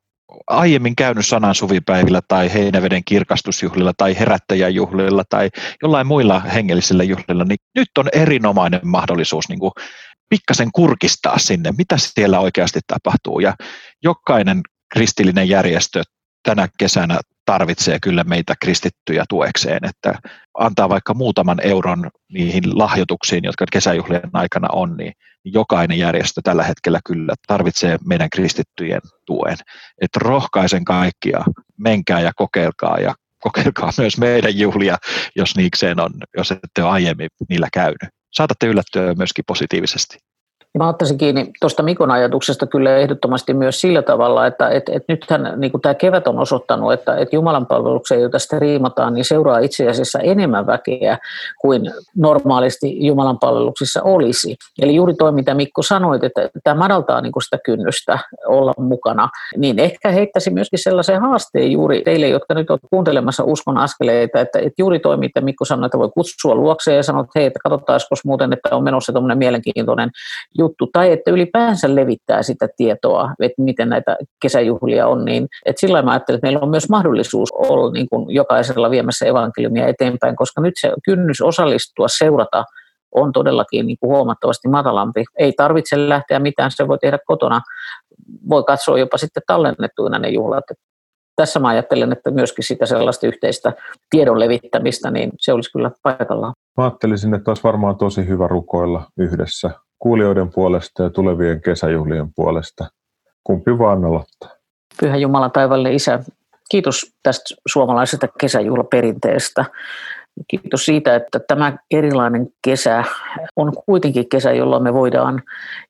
aiemmin 0.47 0.97
käynyt 0.97 1.27
sanan 1.27 1.55
suvipäivillä 1.55 2.21
tai 2.29 2.55
heinäveden 2.55 3.05
kirkastusjuhlilla 3.05 3.93
tai 3.97 4.19
herättäjäjuhlilla 4.19 5.23
tai 5.31 5.51
jollain 5.83 6.07
muilla 6.07 6.41
hengellisillä 6.41 7.05
juhlilla, 7.05 7.45
niin 7.45 7.59
nyt 7.75 7.89
on 7.99 8.09
erinomainen 8.13 8.81
mahdollisuus 8.83 9.49
niin 9.49 9.59
kuin 9.59 9.73
pikkasen 10.29 10.69
kurkistaa 10.73 11.39
sinne, 11.39 11.73
mitä 11.79 11.97
siellä 11.99 12.41
oikeasti 12.41 12.81
tapahtuu. 12.87 13.41
Ja 13.41 13.55
jokainen 14.03 14.63
kristillinen 14.93 15.49
järjestö 15.49 16.03
tänä 16.43 16.69
kesänä 16.79 17.21
tarvitsee 17.45 17.99
kyllä 18.03 18.25
meitä 18.25 18.55
kristittyjä 18.61 19.25
tuekseen, 19.29 19.85
että 19.85 20.19
antaa 20.59 20.89
vaikka 20.89 21.15
muutaman 21.15 21.59
euron 21.63 22.11
niihin 22.33 22.79
lahjoituksiin, 22.79 23.45
jotka 23.45 23.65
kesäjuhlien 23.73 24.31
aikana 24.33 24.69
on, 24.73 24.97
niin 24.97 25.13
jokainen 25.45 25.99
järjestö 25.99 26.41
tällä 26.45 26.65
hetkellä 26.65 27.01
kyllä 27.07 27.35
tarvitsee 27.47 27.99
meidän 28.07 28.31
kristittyjen 28.31 29.01
tuen. 29.27 29.57
Että 30.01 30.21
rohkaisen 30.23 30.85
kaikkia, 30.85 31.45
menkää 31.79 32.21
ja 32.21 32.33
kokeilkaa 32.37 32.99
ja 32.99 33.15
kokeilkaa 33.43 33.91
myös 33.99 34.19
meidän 34.19 34.59
juhlia, 34.59 34.97
jos 35.37 35.57
niikseen 35.57 36.01
on, 36.01 36.11
jos 36.37 36.53
ette 36.53 36.83
ole 36.83 36.91
aiemmin 36.91 37.29
niillä 37.49 37.69
käynyt 37.73 38.17
saatatte 38.37 38.67
yllättyä 38.67 39.15
myöskin 39.15 39.45
positiivisesti. 39.47 40.19
Ja 40.77 40.79
mä 40.79 40.89
ottaisin 40.89 41.19
kiinni 41.19 41.51
tuosta 41.61 41.83
Mikon 41.83 42.11
ajatuksesta 42.11 42.67
kyllä 42.67 42.97
ehdottomasti 42.97 43.55
myös 43.55 43.81
sillä 43.81 44.03
tavalla, 44.03 44.47
että 44.47 44.69
et, 44.69 44.89
et 44.89 45.05
nythän 45.09 45.53
niin 45.57 45.73
tämä 45.83 45.95
kevät 45.95 46.27
on 46.27 46.39
osoittanut, 46.39 46.93
että 46.93 47.17
et 47.17 47.33
Jumalan 47.33 47.67
palvelukseen, 47.67 48.21
jota 48.21 48.39
striimataan, 48.39 49.15
niin 49.15 49.25
seuraa 49.25 49.59
itse 49.59 49.89
asiassa 49.89 50.19
enemmän 50.19 50.67
väkeä 50.67 51.19
kuin 51.61 51.93
normaalisti 52.17 53.07
Jumalan 53.07 53.39
palveluksissa 53.39 54.03
olisi. 54.03 54.57
Eli 54.83 54.95
juuri 54.95 55.15
toi, 55.15 55.33
mitä 55.33 55.55
Mikko 55.55 55.83
sanoit, 55.83 56.25
että 56.25 56.49
tämä 56.65 56.79
madaltaa 56.79 57.21
niin 57.21 57.33
sitä 57.45 57.59
kynnystä 57.65 58.19
olla 58.47 58.73
mukana, 58.79 59.29
niin 59.57 59.79
ehkä 59.79 60.11
heittäisi 60.11 60.51
myöskin 60.51 60.79
sellaisen 60.79 61.21
haasteen 61.21 61.73
juuri 61.73 62.03
teille, 62.03 62.29
jotka 62.29 62.55
nyt 62.55 62.71
ovat 62.71 62.81
kuuntelemassa 62.91 63.45
uskon 63.45 63.79
askeleita, 63.79 64.41
että, 64.41 64.59
että 64.59 64.83
juuri 64.83 64.99
toi, 64.99 65.17
mitä 65.17 65.41
Mikko 65.41 65.65
sanoi, 65.65 65.87
että 65.87 65.99
voi 65.99 66.11
kutsua 66.15 66.55
luokseen 66.55 66.97
ja 66.97 67.03
sanoa, 67.03 67.21
että 67.23 67.39
hei, 67.39 67.47
että 67.47 67.61
muuten, 68.25 68.53
että 68.53 68.77
on 68.77 68.85
menossa 68.85 69.13
tuommoinen 69.13 69.39
mielenkiintoinen 69.39 70.11
juttu, 70.67 70.89
tai 70.93 71.13
että 71.13 71.31
ylipäänsä 71.31 71.95
levittää 71.95 72.43
sitä 72.43 72.69
tietoa, 72.77 73.31
että 73.41 73.63
miten 73.63 73.89
näitä 73.89 74.17
kesäjuhlia 74.43 75.07
on, 75.07 75.25
niin 75.25 75.49
että 75.65 75.81
sillä 75.81 76.03
mä 76.03 76.11
ajattelen, 76.11 76.37
että 76.37 76.47
meillä 76.47 76.61
on 76.63 76.71
myös 76.71 76.89
mahdollisuus 76.89 77.53
olla 77.53 77.93
niin 77.93 78.07
kuin 78.11 78.35
jokaisella 78.35 78.91
viemässä 78.91 79.27
evankeliumia 79.27 79.89
eteenpäin, 79.89 80.37
koska 80.37 80.61
nyt 80.61 80.75
se 80.81 80.93
kynnys 81.05 81.43
osallistua, 81.43 82.09
seurata 82.09 82.65
on 83.15 83.33
todellakin 83.33 83.87
niin 83.87 83.97
kuin 84.01 84.11
huomattavasti 84.11 84.69
matalampi. 84.69 85.25
Ei 85.39 85.53
tarvitse 85.53 86.09
lähteä 86.09 86.39
mitään, 86.39 86.71
se 86.71 86.89
voi 86.89 86.99
tehdä 86.99 87.19
kotona. 87.27 87.61
Voi 88.49 88.65
katsoa 88.65 88.99
jopa 88.99 89.19
sitten 89.19 89.43
tallennettuina 89.47 90.19
ne 90.19 90.29
juhlat. 90.29 90.65
Tässä 91.37 91.61
mä 91.61 91.69
ajattelen, 91.69 92.13
että 92.13 92.31
myöskin 92.31 92.65
sitä 92.65 92.87
sellaista 92.87 93.27
yhteistä 93.27 93.73
tiedon 94.11 94.41
levittämistä, 94.41 95.11
niin 95.11 95.31
se 95.39 95.53
olisi 95.53 95.73
kyllä 95.73 95.91
paikallaan. 96.03 96.53
Mä 96.77 96.85
ajattelisin, 96.85 97.35
että 97.35 97.51
olisi 97.51 97.63
varmaan 97.63 97.97
tosi 97.97 98.29
hyvä 98.29 98.49
rukoilla 98.49 99.03
yhdessä 99.19 99.71
kuulijoiden 100.07 100.53
puolesta 100.53 101.03
ja 101.03 101.11
tulevien 101.11 101.61
kesäjuhlien 101.61 102.29
puolesta. 102.37 102.91
Kumpi 103.45 103.79
vaan 103.79 104.05
aloittaa? 104.05 104.51
Pyhä 105.01 105.17
Jumala 105.17 105.49
taivalle 105.49 105.95
Isä, 105.95 106.19
kiitos 106.71 107.13
tästä 107.23 107.55
suomalaisesta 107.69 108.29
kesäjuhlaperinteestä. 108.41 109.65
Kiitos 110.49 110.85
siitä, 110.85 111.15
että 111.15 111.41
tämä 111.49 111.79
erilainen 111.91 112.49
kesä 112.65 113.05
on 113.57 113.73
kuitenkin 113.87 114.29
kesä, 114.29 114.53
jolloin 114.53 114.83
me 114.83 114.95
voidaan 114.95 115.43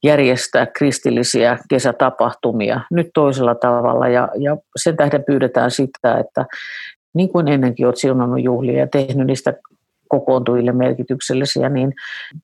järjestää 0.03 0.67
kristillisiä 0.67 1.59
kesätapahtumia 1.71 2.81
nyt 2.91 3.11
toisella 3.15 3.55
tavalla. 3.55 4.09
Ja, 4.09 4.29
ja 4.39 4.57
sen 4.77 4.97
tähden 4.97 5.25
pyydetään 5.25 5.71
sitä, 5.71 6.19
että 6.19 6.47
niin 7.15 7.29
kuin 7.29 7.49
ennenkin 7.49 7.87
olet 7.87 7.97
siunannut 7.97 8.43
juhlia 8.43 8.79
ja 8.79 8.87
tehnyt 8.87 9.27
niistä 9.27 9.55
kokoontujille 10.09 10.73
merkityksellisiä, 10.73 11.69
niin 11.69 11.95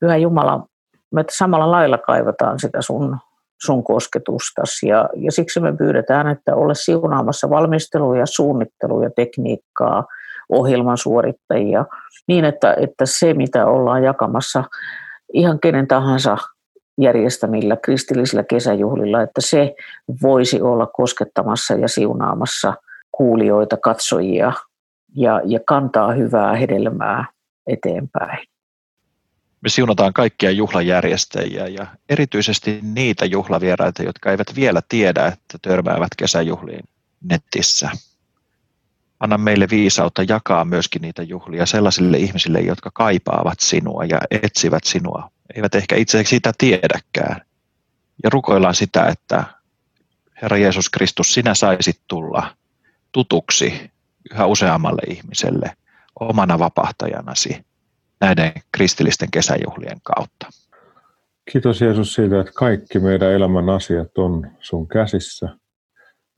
Pyhä 0.01 0.17
Jumala, 0.17 0.67
me 1.13 1.25
samalla 1.31 1.71
lailla 1.71 1.99
kaivataan 1.99 2.59
sitä 2.59 2.83
sun, 2.83 3.17
sun 3.65 3.85
kosketustasi 3.85 4.87
ja, 4.87 5.09
ja 5.17 5.33
siksi 5.33 5.61
me 5.61 5.77
pyydetään, 5.77 6.29
että 6.29 6.57
ole 6.57 6.75
siunaamassa 6.75 7.51
valmisteluja, 7.51 8.27
suunnitteluja, 8.27 9.11
tekniikkaa, 9.17 10.05
ohjelman 10.49 10.99
suorittajia 10.99 11.85
niin, 12.29 12.45
että, 12.45 12.75
että 12.75 13.07
se 13.07 13.35
mitä 13.35 13.67
ollaan 13.67 14.03
jakamassa 14.03 14.65
ihan 15.33 15.61
kenen 15.61 15.89
tahansa 15.89 16.37
järjestämillä 17.01 17.77
kristillisillä 17.77 18.43
kesäjuhlilla, 18.45 19.23
että 19.23 19.41
se 19.41 19.75
voisi 20.23 20.63
olla 20.63 20.87
koskettamassa 20.87 21.75
ja 21.75 21.89
siunaamassa 21.89 22.75
kuulijoita, 23.13 23.77
katsojia 23.77 24.53
ja, 25.17 25.41
ja 25.45 25.61
kantaa 25.67 26.13
hyvää 26.13 26.57
hedelmää 26.57 27.25
eteenpäin. 27.67 28.52
Me 29.63 29.69
siunataan 29.69 30.13
kaikkia 30.13 30.51
juhlajärjestäjiä 30.51 31.67
ja 31.67 31.87
erityisesti 32.09 32.79
niitä 32.83 33.25
juhlavieraita, 33.25 34.03
jotka 34.03 34.31
eivät 34.31 34.55
vielä 34.55 34.83
tiedä, 34.89 35.27
että 35.27 35.59
törmäävät 35.63 36.11
kesäjuhliin 36.19 36.85
netissä. 37.23 37.91
anna 39.21 39.39
meille 39.39 39.67
viisautta 39.71 40.23
jakaa 40.29 40.65
myöskin 40.65 41.03
niitä 41.03 41.23
juhlia 41.23 41.67
sellaisille 41.67 42.19
ihmisille, 42.19 42.61
jotka 42.61 42.91
kaipaavat 42.95 43.61
sinua 43.61 44.05
ja 44.05 44.19
etsivät 44.31 44.85
sinua, 44.85 45.31
eivät 45.57 45.75
ehkä 45.75 45.97
itse 45.97 46.25
sitä 46.25 46.53
tiedäkään. 46.59 47.41
Ja 48.25 48.31
rukoillaan 48.31 48.75
sitä, 48.75 49.07
että 49.07 49.45
Herra 50.43 50.57
Jeesus 50.57 50.91
Kristus, 50.91 51.35
sinä 51.35 51.55
saisit 51.55 52.01
tulla 52.09 52.57
tutuksi 53.13 53.91
yhä 54.33 54.47
useammalle 54.47 55.03
ihmiselle 55.09 55.77
omana 56.21 56.59
vapahtajanasi 56.59 57.65
näiden 58.23 58.53
kristillisten 58.73 59.29
kesäjuhlien 59.31 59.99
kautta. 60.03 60.47
Kiitos 61.53 61.81
Jeesus 61.81 62.15
siitä, 62.15 62.41
että 62.41 62.53
kaikki 62.57 62.99
meidän 62.99 63.33
elämän 63.33 63.69
asiat 63.71 64.19
on 64.19 64.51
sun 64.61 64.89
käsissä. 64.89 65.49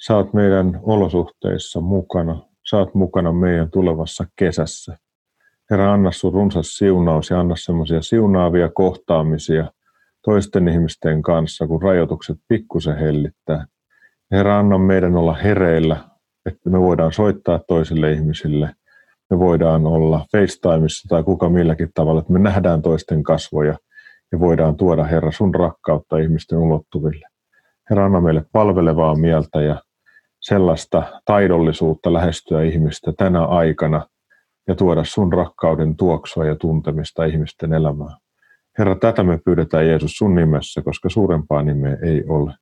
Saat 0.01 0.33
meidän 0.33 0.81
olosuhteissa 0.83 1.81
mukana. 1.81 2.43
Saat 2.65 2.95
mukana 2.95 3.33
meidän 3.33 3.71
tulevassa 3.71 4.25
kesässä. 4.37 4.99
Herra, 5.71 5.93
anna 5.93 6.13
sun 6.13 6.33
runsas 6.33 6.77
siunaus 6.77 7.31
ja 7.31 7.41
anna 7.41 7.57
semmoisia 7.57 8.03
siunaavia 8.03 8.69
kohtaamisia 8.69 9.73
toisten 10.23 10.69
ihmisten 10.69 11.23
kanssa, 11.23 11.67
kun 11.67 11.83
rajoitukset 11.83 12.37
pikkusen 12.49 12.99
hellittää. 12.99 13.67
Herra, 14.31 14.59
anna 14.59 14.79
meidän 14.79 15.17
olla 15.17 15.35
hereillä, 15.35 15.97
että 16.47 16.71
me 16.71 16.81
voidaan 16.81 17.13
soittaa 17.13 17.59
toisille 17.59 18.13
ihmisille. 18.13 18.75
Me 19.31 19.39
voidaan 19.39 19.87
olla 19.87 20.27
FaceTimeissa 20.33 21.09
tai 21.09 21.23
kuka 21.23 21.49
milläkin 21.49 21.91
tavalla, 21.95 22.21
että 22.21 22.33
me 22.33 22.39
nähdään 22.39 22.83
toisten 22.83 23.23
kasvoja 23.23 23.79
ja 24.33 24.41
voidaan 24.41 24.77
tuoda, 24.77 25.05
Herra, 25.05 25.33
sun 25.33 25.55
rakkautta 25.55 26.19
ihmisten 26.19 26.59
ulottuville. 26.59 27.27
Herra, 27.91 28.05
anna 28.05 28.21
meille 28.21 28.45
palvelevaa 28.53 29.15
mieltä 29.15 29.63
ja 29.63 29.83
sellaista 30.41 31.03
taidollisuutta 31.25 32.13
lähestyä 32.13 32.63
ihmistä 32.63 33.13
tänä 33.13 33.45
aikana 33.45 34.07
ja 34.69 34.75
tuoda 34.75 35.05
sun 35.05 35.33
rakkauden 35.33 35.97
tuoksua 35.97 36.47
ja 36.47 36.57
tuntemista 36.57 37.25
ihmisten 37.25 37.73
elämään. 37.73 38.17
Herra, 38.79 38.97
tätä 38.97 39.23
me 39.23 39.39
pyydetään 39.45 39.87
Jeesus 39.87 40.17
sun 40.17 40.35
nimessä, 40.35 40.83
koska 40.83 41.09
suurempaa 41.09 41.63
nimeä 41.63 41.97
ei 42.03 42.25
ole. 42.29 42.55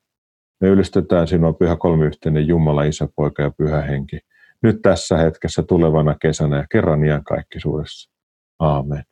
Me 0.61 0.67
ylistetään 0.67 1.27
sinua 1.27 1.53
pyhä 1.53 1.75
kolmiyhteinen 1.75 2.47
Jumala, 2.47 2.83
Isä, 2.83 3.07
Poika 3.15 3.43
ja 3.43 3.51
Pyhä 3.57 3.81
Henki. 3.81 4.19
Nyt 4.63 4.81
tässä 4.81 5.17
hetkessä 5.17 5.63
tulevana 5.63 6.15
kesänä 6.21 6.57
ja 6.57 6.65
kerran 6.71 7.05
iän 7.05 7.23
kaikkisuudessa. 7.23 8.11
Aamen. 8.59 9.03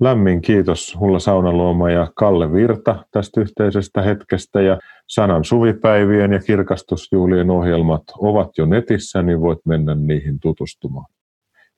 Lämmin 0.00 0.40
kiitos 0.40 0.96
Hulla 1.00 1.18
Saunaluoma 1.18 1.90
ja 1.90 2.06
Kalle 2.14 2.52
Virta 2.52 3.04
tästä 3.10 3.40
yhteisestä 3.40 4.02
hetkestä 4.02 4.60
ja 4.60 4.78
sanan 5.08 5.44
suvipäivien 5.44 6.32
ja 6.32 6.38
kirkastusjuhlien 6.38 7.50
ohjelmat 7.50 8.02
ovat 8.18 8.50
jo 8.58 8.66
netissä, 8.66 9.22
niin 9.22 9.40
voit 9.40 9.58
mennä 9.64 9.94
niihin 9.94 10.40
tutustumaan. 10.40 11.06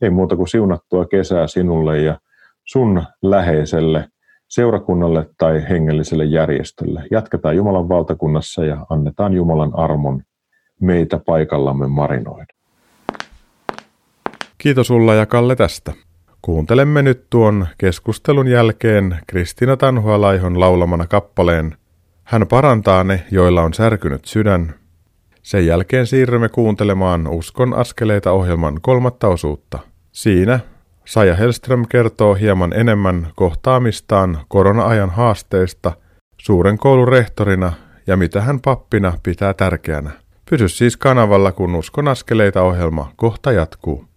Ei 0.00 0.10
muuta 0.10 0.36
kuin 0.36 0.48
siunattua 0.48 1.04
kesää 1.04 1.46
sinulle 1.46 1.98
ja 1.98 2.18
sun 2.64 3.02
läheiselle 3.22 4.08
seurakunnalle 4.48 5.26
tai 5.38 5.68
hengelliselle 5.68 6.24
järjestölle. 6.24 7.04
Jatketaan 7.10 7.56
Jumalan 7.56 7.88
valtakunnassa 7.88 8.64
ja 8.64 8.86
annetaan 8.90 9.34
Jumalan 9.34 9.78
armon 9.78 10.22
meitä 10.80 11.20
paikallamme 11.26 11.86
marinoida. 11.86 12.53
Kiitos 14.64 14.90
Ulla 14.90 15.14
ja 15.14 15.26
Kalle 15.26 15.56
tästä. 15.56 15.92
Kuuntelemme 16.42 17.02
nyt 17.02 17.30
tuon 17.30 17.66
keskustelun 17.78 18.48
jälkeen 18.48 19.18
Kristina 19.26 19.76
Tanhualaihon 19.76 20.60
laulamana 20.60 21.06
kappaleen 21.06 21.76
Hän 22.24 22.46
parantaa 22.46 23.04
ne, 23.04 23.26
joilla 23.30 23.62
on 23.62 23.74
särkynyt 23.74 24.24
sydän. 24.24 24.74
Sen 25.42 25.66
jälkeen 25.66 26.06
siirrymme 26.06 26.48
kuuntelemaan 26.48 27.28
Uskon 27.28 27.74
askeleita 27.74 28.32
ohjelman 28.32 28.80
kolmatta 28.80 29.28
osuutta. 29.28 29.78
Siinä 30.12 30.60
Saja 31.04 31.34
Hellström 31.34 31.84
kertoo 31.88 32.34
hieman 32.34 32.72
enemmän 32.72 33.28
kohtaamistaan 33.34 34.38
korona-ajan 34.48 35.10
haasteista 35.10 35.92
suuren 36.40 36.78
koulun 36.78 37.08
rehtorina 37.08 37.72
ja 38.06 38.16
mitä 38.16 38.40
hän 38.40 38.60
pappina 38.60 39.12
pitää 39.22 39.54
tärkeänä. 39.54 40.10
Pysy 40.50 40.68
siis 40.68 40.96
kanavalla, 40.96 41.52
kun 41.52 41.74
Uskon 41.74 42.08
askeleita 42.08 42.62
ohjelma 42.62 43.12
kohta 43.16 43.52
jatkuu. 43.52 44.13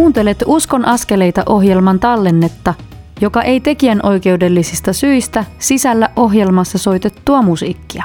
Kuuntelet 0.00 0.44
Uskon 0.46 0.84
askeleita 0.84 1.42
ohjelman 1.46 2.00
tallennetta, 2.00 2.74
joka 3.20 3.42
ei 3.42 3.60
tekijän 3.60 4.00
oikeudellisista 4.02 4.92
syistä 4.92 5.44
sisällä 5.58 6.08
ohjelmassa 6.16 6.78
soitettua 6.78 7.42
musiikkia. 7.42 8.04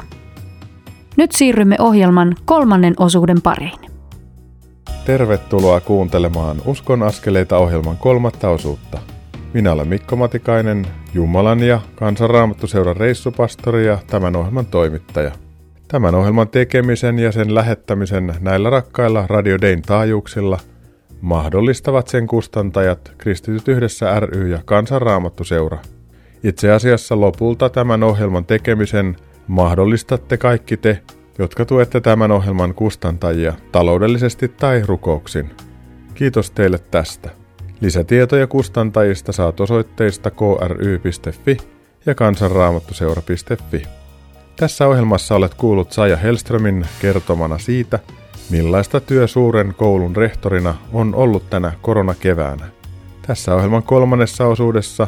Nyt 1.18 1.32
siirrymme 1.32 1.76
ohjelman 1.80 2.36
kolmannen 2.46 2.94
osuuden 3.00 3.42
pariin. 3.42 3.80
Tervetuloa 5.06 5.82
kuuntelemaan 5.82 6.58
Uskon 6.66 7.04
askeleita 7.04 7.58
ohjelman 7.58 7.98
kolmatta 7.98 8.50
osuutta. 8.50 9.00
Minä 9.54 9.72
olen 9.72 9.88
Mikko 9.88 10.16
Matikainen, 10.16 10.88
Jumalan 11.14 11.60
ja 11.60 11.80
Kansanraamattuseuran 11.96 12.98
reissupastori 12.98 13.88
ja 13.88 13.98
tämän 14.08 14.36
ohjelman 14.36 14.66
toimittaja. 14.66 15.32
Tämän 15.88 16.16
ohjelman 16.16 16.48
tekemisen 16.48 17.20
ja 17.20 17.32
sen 17.32 17.56
lähettämisen 17.56 18.34
näillä 18.40 18.70
rakkailla 18.70 19.26
Radio 19.28 19.62
Dayn 19.62 19.82
taajuuksilla 19.82 20.60
mahdollistavat 21.22 22.08
sen 22.08 22.28
kustantajat 22.28 23.14
Kristityt 23.18 23.68
yhdessä 23.68 24.20
ry 24.20 24.48
ja 24.48 24.60
Kansanraamattuseura. 24.66 25.78
Itse 26.44 26.72
asiassa 26.72 27.22
lopulta 27.22 27.70
tämän 27.70 28.04
ohjelman 28.04 28.46
tekemisen 28.46 29.16
mahdollistatte 29.48 30.38
kaikki 30.38 30.78
te, 30.78 31.02
jotka 31.40 31.66
tuette 31.66 32.02
tämän 32.02 32.32
ohjelman 32.32 32.74
kustantajia 32.74 33.54
taloudellisesti 33.72 34.48
tai 34.48 34.82
rukouksin. 34.86 35.50
Kiitos 36.14 36.52
teille 36.52 36.80
tästä. 36.92 37.30
Lisätietoja 37.82 38.48
kustantajista 38.48 39.32
saat 39.32 39.60
osoitteista 39.60 40.32
kry.fi 40.32 41.58
ja 42.06 42.16
kansanraamattuseura.fi. 42.16 43.84
Tässä 44.56 44.88
ohjelmassa 44.88 45.36
olet 45.36 45.54
kuullut 45.54 45.92
Saja 45.92 46.18
Helströmin 46.18 46.86
kertomana 47.02 47.58
siitä, 47.58 48.00
millaista 48.50 49.00
työ 49.00 49.28
suuren 49.28 49.74
koulun 49.78 50.16
rehtorina 50.16 50.76
on 50.94 51.16
ollut 51.16 51.50
tänä 51.50 51.72
koronakeväänä. 51.82 52.66
Tässä 53.28 53.56
ohjelman 53.56 53.84
kolmannessa 53.84 54.48
osuudessa 54.48 55.08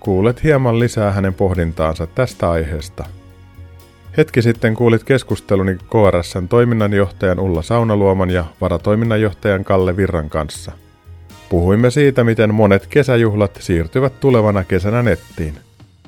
kuulet 0.00 0.44
hieman 0.44 0.78
lisää 0.78 1.10
hänen 1.10 1.34
pohdintaansa 1.34 2.06
tästä 2.06 2.50
aiheesta– 2.50 3.04
Hetki 4.16 4.42
sitten 4.42 4.74
kuulit 4.74 5.04
keskusteluni 5.04 5.74
KRSn 5.74 6.48
toiminnanjohtajan 6.48 7.40
Ulla 7.40 7.62
Saunaluoman 7.62 8.30
ja 8.30 8.44
varatoiminnanjohtajan 8.60 9.64
Kalle 9.64 9.96
Virran 9.96 10.30
kanssa. 10.30 10.72
Puhuimme 11.48 11.90
siitä, 11.90 12.24
miten 12.24 12.54
monet 12.54 12.86
kesäjuhlat 12.86 13.58
siirtyvät 13.60 14.20
tulevana 14.20 14.64
kesänä 14.64 15.02
nettiin. 15.02 15.54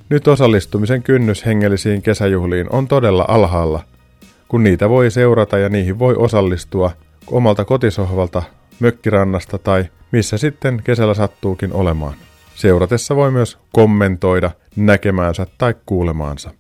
Nyt 0.09 0.29
osallistumisen 0.29 1.03
kynnys 1.03 1.47
hengellisiin 1.47 2.03
kesäjuhliin 2.03 2.67
on 2.71 2.89
todella 2.89 3.25
alhaalla, 3.29 3.83
kun 4.49 4.65
niitä 4.65 4.89
voi 4.89 5.11
seurata 5.11 5.59
ja 5.59 5.69
niihin 5.69 5.99
voi 5.99 6.15
osallistua 6.17 6.91
omalta 7.27 7.65
kotisohvalta, 7.65 8.43
mökkirannasta 8.81 9.59
tai 9.59 9.85
missä 10.13 10.39
sitten 10.39 10.81
kesällä 10.85 11.15
sattuukin 11.15 11.73
olemaan. 11.73 12.15
Seuratessa 12.55 13.17
voi 13.17 13.31
myös 13.31 13.59
kommentoida 13.73 14.51
näkemäänsä 14.77 15.47
tai 15.59 15.75
kuulemaansa. 15.87 16.51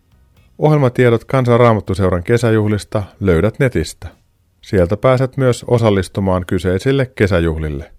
Ohjelmatiedot 0.58 1.24
Kansanraamattuseuran 1.24 2.22
kesäjuhlista 2.22 3.02
löydät 3.20 3.58
netistä. 3.58 4.08
Sieltä 4.60 4.96
pääset 4.96 5.36
myös 5.36 5.64
osallistumaan 5.68 6.46
kyseisille 6.46 7.10
kesäjuhlille. 7.14 7.90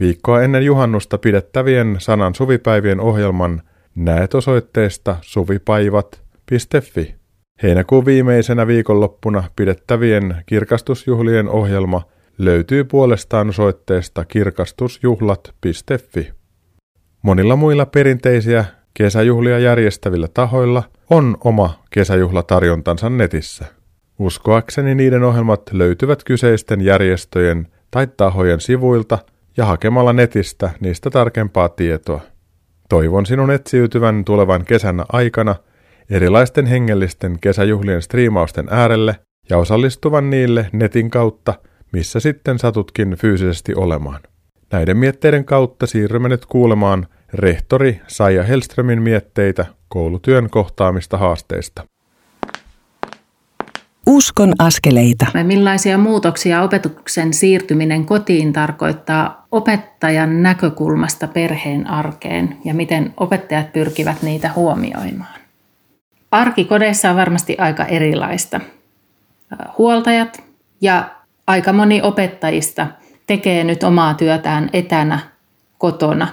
Viikkoa 0.00 0.42
ennen 0.42 0.64
juhannusta 0.64 1.18
pidettävien 1.18 1.96
sanan 1.98 2.34
suvipäivien 2.34 3.00
ohjelman 3.00 3.62
näet 3.94 4.34
osoitteesta 4.34 5.16
suvipaivat.fi. 5.22 7.14
Heinäkuun 7.62 8.04
viimeisenä 8.04 8.66
viikonloppuna 8.66 9.44
pidettävien 9.56 10.36
kirkastusjuhlien 10.46 11.48
ohjelma 11.48 12.02
löytyy 12.38 12.84
puolestaan 12.84 13.48
osoitteesta 13.48 14.24
kirkastusjuhlat.fi. 14.24 16.32
Monilla 17.22 17.56
muilla 17.56 17.86
perinteisiä 17.86 18.64
kesäjuhlia 18.94 19.58
järjestävillä 19.58 20.28
tahoilla– 20.28 20.82
on 21.10 21.36
oma 21.44 21.84
kesäjuhlatarjontansa 21.90 23.10
netissä. 23.10 23.64
Uskoakseni 24.18 24.94
niiden 24.94 25.22
ohjelmat 25.22 25.62
löytyvät 25.72 26.24
kyseisten 26.24 26.80
järjestöjen 26.80 27.68
tai 27.90 28.08
tahojen 28.16 28.60
sivuilta 28.60 29.18
ja 29.56 29.64
hakemalla 29.64 30.12
netistä 30.12 30.70
niistä 30.80 31.10
tarkempaa 31.10 31.68
tietoa. 31.68 32.20
Toivon 32.88 33.26
sinun 33.26 33.50
etsiytyvän 33.50 34.24
tulevan 34.24 34.64
kesän 34.64 35.04
aikana 35.12 35.54
erilaisten 36.10 36.66
hengellisten 36.66 37.38
kesäjuhlien 37.40 38.02
striimausten 38.02 38.66
äärelle 38.70 39.16
ja 39.50 39.58
osallistuvan 39.58 40.30
niille 40.30 40.68
netin 40.72 41.10
kautta, 41.10 41.54
missä 41.92 42.20
sitten 42.20 42.58
satutkin 42.58 43.16
fyysisesti 43.16 43.74
olemaan. 43.74 44.20
Näiden 44.72 44.96
mietteiden 44.96 45.44
kautta 45.44 45.86
siirrymme 45.86 46.28
nyt 46.28 46.46
kuulemaan 46.46 47.06
rehtori 47.32 48.00
Saija 48.06 48.42
Helströmin 48.42 49.02
mietteitä 49.02 49.66
koulutyön 49.88 50.50
kohtaamista 50.50 51.18
haasteista. 51.18 51.84
Uskon 54.06 54.52
askeleita. 54.58 55.26
Millaisia 55.42 55.98
muutoksia 55.98 56.62
opetuksen 56.62 57.34
siirtyminen 57.34 58.04
kotiin 58.06 58.52
tarkoittaa 58.52 59.46
opettajan 59.52 60.42
näkökulmasta 60.42 61.28
perheen 61.28 61.86
arkeen 61.86 62.56
ja 62.64 62.74
miten 62.74 63.14
opettajat 63.16 63.72
pyrkivät 63.72 64.22
niitä 64.22 64.50
huomioimaan? 64.56 65.43
Arki 66.34 66.64
kodeissa 66.64 67.10
on 67.10 67.16
varmasti 67.16 67.56
aika 67.58 67.84
erilaista. 67.84 68.60
Huoltajat 69.78 70.42
ja 70.80 71.04
aika 71.46 71.72
moni 71.72 72.02
opettajista 72.02 72.86
tekee 73.26 73.64
nyt 73.64 73.82
omaa 73.82 74.14
työtään 74.14 74.70
etänä 74.72 75.18
kotona. 75.78 76.28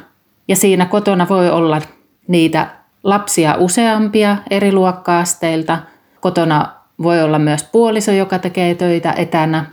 Ja 0.47 0.56
siinä 0.56 0.86
kotona 0.86 1.30
voi 1.30 1.49
olla 1.49 1.82
niitä 2.28 2.68
lapsia 3.04 3.56
useampia 3.58 4.38
eri 4.49 4.72
luokkaasteilta. 4.72 5.80
Kotona 6.22 6.70
voi 7.04 7.22
olla 7.22 7.39
myös 7.39 7.64
puoliso, 7.64 8.12
joka 8.12 8.39
tekee 8.39 8.76
töitä 8.76 9.12
etänä. 9.12 9.66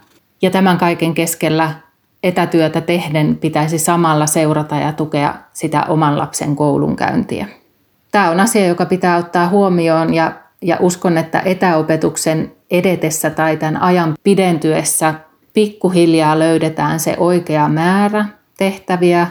Ja 0.43 0.51
tämän 0.51 0.79
kaiken 0.79 1.15
keskellä 1.15 1.75
etätyötä 2.23 2.81
tehden 2.81 3.37
pitäisi 3.37 3.79
samalla 3.79 4.27
seurata 4.27 4.77
ja 4.77 4.93
tukea 4.93 5.35
sitä 5.53 5.85
oman 5.89 6.19
lapsen 6.19 6.57
koulunkäyntiä. 6.57 7.58
Tämä 8.11 8.31
on 8.31 8.41
asia, 8.41 8.67
joka 8.67 8.87
pitää 8.87 9.17
ottaa 9.17 9.49
huomioon 9.49 10.15
ja, 10.15 10.33
ja 10.63 10.77
uskon, 10.81 11.19
että 11.19 11.43
etäopetuksen 11.45 12.53
edetessä 12.71 13.31
tai 13.31 13.57
tämän 13.57 13.83
ajan 13.83 14.15
pidentyessä 14.23 15.15
pikkuhiljaa 15.55 16.39
löydetään 16.39 17.01
se 17.01 17.15
oikea 17.19 17.69
määrä 17.69 18.25
tehtäviä 18.59 19.27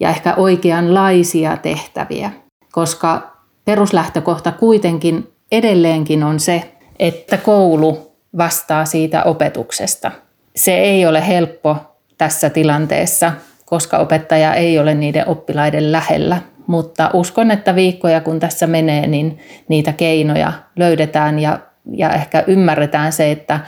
ja 0.00 0.08
ehkä 0.08 0.34
oikeanlaisia 0.34 1.56
tehtäviä, 1.56 2.30
koska 2.72 3.36
peruslähtökohta 3.64 4.52
kuitenkin 4.52 5.32
edelleenkin 5.52 6.22
on 6.22 6.40
se, 6.40 6.72
että 6.98 7.36
koulu 7.36 8.12
vastaa 8.38 8.84
siitä 8.84 9.22
opetuksesta. 9.22 10.10
Se 10.56 10.74
ei 10.78 11.06
ole 11.06 11.28
helppo 11.28 11.76
tässä 12.18 12.50
tilanteessa, 12.50 13.32
koska 13.64 13.98
opettaja 13.98 14.54
ei 14.54 14.78
ole 14.78 14.94
niiden 14.94 15.28
oppilaiden 15.28 15.92
lähellä, 15.92 16.42
mutta 16.66 17.10
uskon, 17.12 17.50
että 17.50 17.74
viikkoja 17.74 18.20
kun 18.20 18.40
tässä 18.40 18.66
menee, 18.66 19.06
niin 19.06 19.38
niitä 19.68 19.92
keinoja 19.92 20.52
löydetään 20.76 21.38
ja, 21.38 21.58
ja 21.92 22.10
ehkä 22.10 22.44
ymmärretään 22.46 23.12
se, 23.12 23.30
että, 23.30 23.60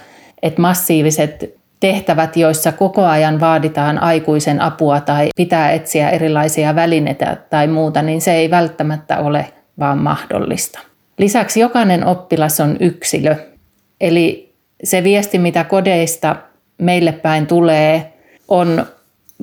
että 0.42 0.61
massiiviset 0.61 1.59
tehtävät, 1.80 2.36
joissa 2.36 2.72
koko 2.72 3.05
ajan 3.05 3.40
vaaditaan 3.40 3.99
aikuisen 3.99 4.61
apua 4.61 5.01
tai 5.01 5.28
pitää 5.36 5.72
etsiä 5.72 6.11
erilaisia 6.11 6.74
välineitä 6.74 7.36
tai 7.51 7.66
muuta, 7.66 8.03
niin 8.03 8.20
se 8.20 8.32
ei 8.32 8.51
välttämättä 8.51 9.18
ole 9.18 9.46
vaan 9.78 9.99
mahdollista. 9.99 10.78
Lisäksi 11.18 11.61
jokainen 11.61 12.07
oppilas 12.07 12.61
on 12.61 12.76
yksilö, 12.80 13.36
eli 14.01 14.55
se 14.84 15.05
viesti, 15.05 15.38
mitä 15.38 15.64
kodeista 15.64 16.36
meille 16.78 17.12
päin 17.12 17.46
tulee, 17.46 18.12
on, 18.49 18.86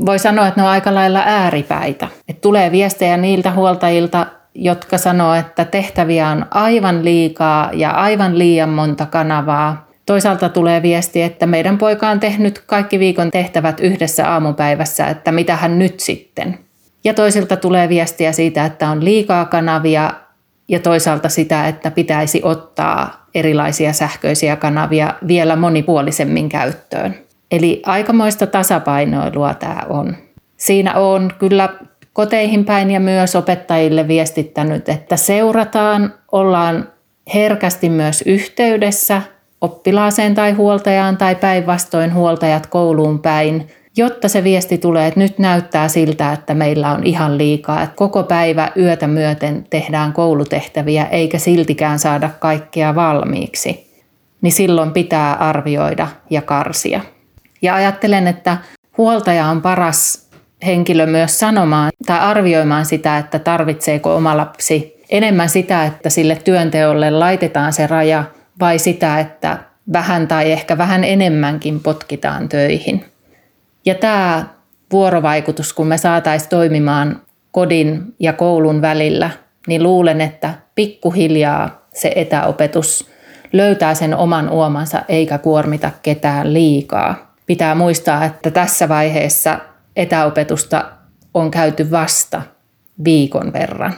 voi 0.06 0.20
sanoa, 0.20 0.48
että 0.48 0.62
ne 0.62 0.66
on 0.66 0.72
aika 0.72 0.96
lailla 0.96 1.24
ääripäitä. 1.26 2.08
Et 2.28 2.41
tulee 2.41 2.72
viestejä 2.72 3.18
niiltä 3.18 3.52
huoltajilta, 3.52 4.26
jotka 4.56 4.98
sanoo, 4.98 5.34
että 5.34 5.66
tehtäviä 5.66 6.30
on 6.30 6.46
aivan 6.52 7.06
liikaa 7.06 7.70
ja 7.74 7.91
aivan 7.91 8.39
liian 8.39 8.70
monta 8.70 9.06
kanavaa. 9.06 9.88
Toisaalta 10.06 10.50
tulee 10.50 10.82
viesti, 10.82 11.22
että 11.22 11.48
meidän 11.48 11.78
poika 11.78 12.10
on 12.10 12.20
tehnyt 12.20 12.64
kaikki 12.66 13.00
viikon 13.00 13.32
tehtävät 13.32 13.80
yhdessä 13.80 14.32
aamupäivässä, 14.32 15.08
että 15.08 15.32
mitä 15.32 15.56
hän 15.56 15.80
nyt 15.80 16.00
sitten. 16.00 16.60
Ja 17.04 17.14
toisilta 17.14 17.58
tulee 17.58 17.89
viestiä 17.89 18.32
siitä, 18.32 18.66
että 18.66 18.89
on 18.89 19.06
liikaa 19.06 19.46
kanavia 19.46 20.12
ja 20.68 20.80
toisaalta 20.80 21.30
sitä, 21.30 21.68
että 21.68 21.91
pitäisi 21.91 22.41
ottaa 22.43 23.28
erilaisia 23.36 23.93
sähköisiä 23.93 24.56
kanavia 24.56 25.14
vielä 25.28 25.56
monipuolisemmin 25.56 26.50
käyttöön. 26.50 27.25
Eli 27.56 27.82
aikamoista 27.86 28.47
tasapainoilua 28.47 29.53
tämä 29.53 29.82
on. 29.89 30.16
Siinä 30.58 30.93
on 30.93 31.32
kyllä 31.39 31.70
koteihin 32.14 32.66
päin 32.66 32.91
ja 32.91 32.99
myös 32.99 33.36
opettajille 33.36 34.08
viestittänyt, 34.08 34.89
että 34.89 35.18
seurataan, 35.18 36.14
ollaan 36.32 36.89
herkästi 37.34 37.89
myös 37.89 38.24
yhteydessä 38.26 39.22
oppilaaseen 39.62 40.36
tai 40.36 40.51
huoltajaan 40.51 41.18
tai 41.18 41.36
päinvastoin 41.36 42.14
huoltajat 42.14 42.68
kouluun 42.68 43.20
päin– 43.20 43.68
jotta 43.97 44.30
se 44.30 44.43
viesti 44.43 44.78
tulee, 44.78 45.08
että 45.08 45.20
nyt 45.20 45.39
näyttää 45.39 45.88
siltä, 45.88 46.34
että 46.34 46.53
meillä 46.53 46.91
on 46.91 47.03
ihan 47.03 47.38
liikaa, 47.38 47.84
että 47.84 47.95
koko 47.95 48.24
päivä 48.24 48.72
yötä 48.78 49.08
myöten 49.08 49.68
tehdään 49.70 50.14
koulutehtäviä 50.14 51.06
eikä 51.06 51.38
siltikään 51.38 51.99
saada 51.99 52.30
kaikkea 52.39 52.95
valmiiksi, 52.95 53.91
niin 54.41 54.51
silloin 54.51 54.91
pitää 54.91 55.34
arvioida 55.34 56.08
ja 56.30 56.41
karsia. 56.41 57.01
Ja 57.66 57.76
ajattelen, 57.76 58.28
että 58.28 58.57
huoltaja 58.97 59.45
on 59.45 59.61
paras 59.61 60.30
henkilö 60.66 61.05
myös 61.05 61.39
sanomaan 61.39 61.91
tai 62.05 62.20
arvioimaan 62.20 62.86
sitä, 62.86 63.18
että 63.18 63.39
tarvitseeko 63.39 64.16
oma 64.16 64.38
lapsi 64.38 65.03
enemmän 65.09 65.49
sitä, 65.49 65.86
että 65.86 66.09
sille 66.09 66.36
työnteolle 66.36 67.11
laitetaan 67.11 67.74
se 67.74 67.88
raja 67.88 68.24
vai 68.59 68.80
sitä, 68.80 69.20
että 69.20 69.57
vähän 69.93 70.28
tai 70.28 70.51
ehkä 70.51 70.78
vähän 70.78 71.03
enemmänkin 71.03 71.80
potkitaan 71.80 72.49
töihin. 72.49 73.05
Ja 73.86 73.95
tämä 73.95 74.45
vuorovaikutus, 74.91 75.74
kun 75.74 75.88
me 75.88 75.97
saataisiin 75.97 76.49
toimimaan 76.49 77.22
kodin 77.51 78.01
ja 78.20 78.34
koulun 78.34 78.82
välillä, 78.82 79.30
niin 79.68 79.84
luulen, 79.84 80.22
että 80.22 80.53
pikkuhiljaa 80.76 81.88
se 81.93 82.11
etäopetus 82.16 83.09
löytää 83.53 83.93
sen 83.95 84.16
oman 84.16 84.49
uomansa 84.49 85.01
eikä 85.07 85.38
kuormita 85.38 85.91
ketään 86.03 86.53
liikaa. 86.53 87.35
Pitää 87.46 87.76
muistaa, 87.76 88.26
että 88.26 88.52
tässä 88.52 88.89
vaiheessa 88.89 89.60
etäopetusta 89.96 90.91
on 91.34 91.52
käyty 91.52 91.91
vasta 91.91 92.41
viikon 93.04 93.54
verran. 93.54 93.93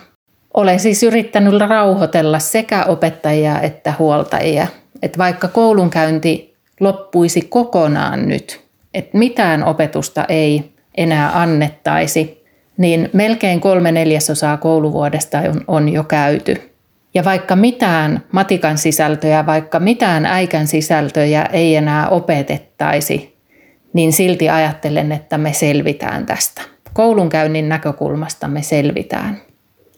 Olen 0.53 0.79
siis 0.79 1.03
yrittänyt 1.03 1.53
rauhoitella 1.61 2.39
sekä 2.39 2.83
opettajia 2.83 3.61
että 3.61 3.93
huoltajia, 3.99 4.67
että 5.01 5.17
vaikka 5.17 5.47
koulunkäynti 5.47 6.55
loppuisi 6.79 7.41
kokonaan 7.41 8.27
nyt, 8.27 8.65
että 8.93 9.17
mitään 9.17 9.63
opetusta 9.63 10.25
ei 10.29 10.71
enää 10.97 11.41
annettaisi, 11.41 12.45
niin 12.77 13.09
melkein 13.13 13.61
kolme 13.61 13.91
neljäsosaa 13.91 14.57
kouluvuodesta 14.57 15.39
on, 15.39 15.61
on 15.67 15.89
jo 15.89 16.03
käyty. 16.03 16.73
Ja 17.13 17.23
vaikka 17.23 17.55
mitään 17.55 18.23
matikan 18.31 18.77
sisältöjä, 18.77 19.45
vaikka 19.45 19.79
mitään 19.79 20.25
äikän 20.25 20.67
sisältöjä 20.67 21.43
ei 21.53 21.75
enää 21.75 22.09
opetettaisi, 22.09 23.36
niin 23.97 24.13
silti 24.13 24.49
ajattelen, 24.49 25.11
että 25.11 25.37
me 25.37 25.53
selvitään 25.53 26.25
tästä. 26.25 26.61
Koulunkäynnin 26.93 27.69
näkökulmasta 27.69 28.47
me 28.47 28.61
selvitään. 28.61 29.41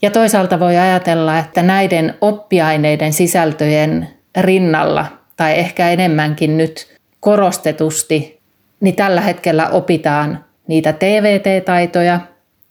Ja 0.02 0.10
toisaalta 0.10 0.60
voi 0.60 0.76
ajatella, 0.76 1.38
että 1.38 1.62
näiden 1.62 2.14
oppiaineiden 2.20 3.12
sisältöjen 3.12 4.08
rinnalla, 4.40 5.06
tai 5.36 5.58
ehkä 5.58 5.90
enemmänkin 5.90 6.56
nyt 6.56 6.94
korostetusti 7.20 8.40
niin 8.80 8.96
tällä 8.96 9.20
hetkellä 9.20 9.68
opitaan 9.68 10.44
niitä 10.66 10.92
TVT-taitoja, 10.92 12.20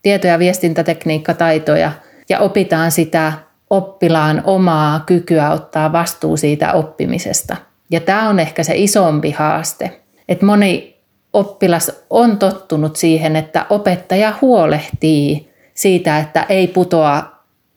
tieto- 0.02 0.26
ja 0.26 0.38
viestintätekniikkataitoja, 0.38 1.92
ja 2.28 2.38
opitaan 2.38 2.92
sitä 2.92 3.32
oppilaan 3.70 4.42
omaa 4.44 5.00
kykyä 5.06 5.50
ottaa 5.50 5.92
vastuu 5.92 6.36
siitä 6.36 6.72
oppimisesta. 6.72 7.56
Ja 7.90 8.00
tämä 8.00 8.28
on 8.28 8.40
ehkä 8.40 8.62
se 8.62 8.72
isompi 8.76 9.30
haaste, 9.30 10.00
että 10.28 10.46
moni 10.46 10.89
oppilas 11.32 11.92
on 12.10 12.38
tottunut 12.38 12.96
siihen, 12.96 13.36
että 13.36 13.66
opettaja 13.70 14.32
huolehtii 14.40 15.50
siitä, 15.74 16.18
että 16.18 16.46
ei 16.48 16.66
putoa 16.66 17.22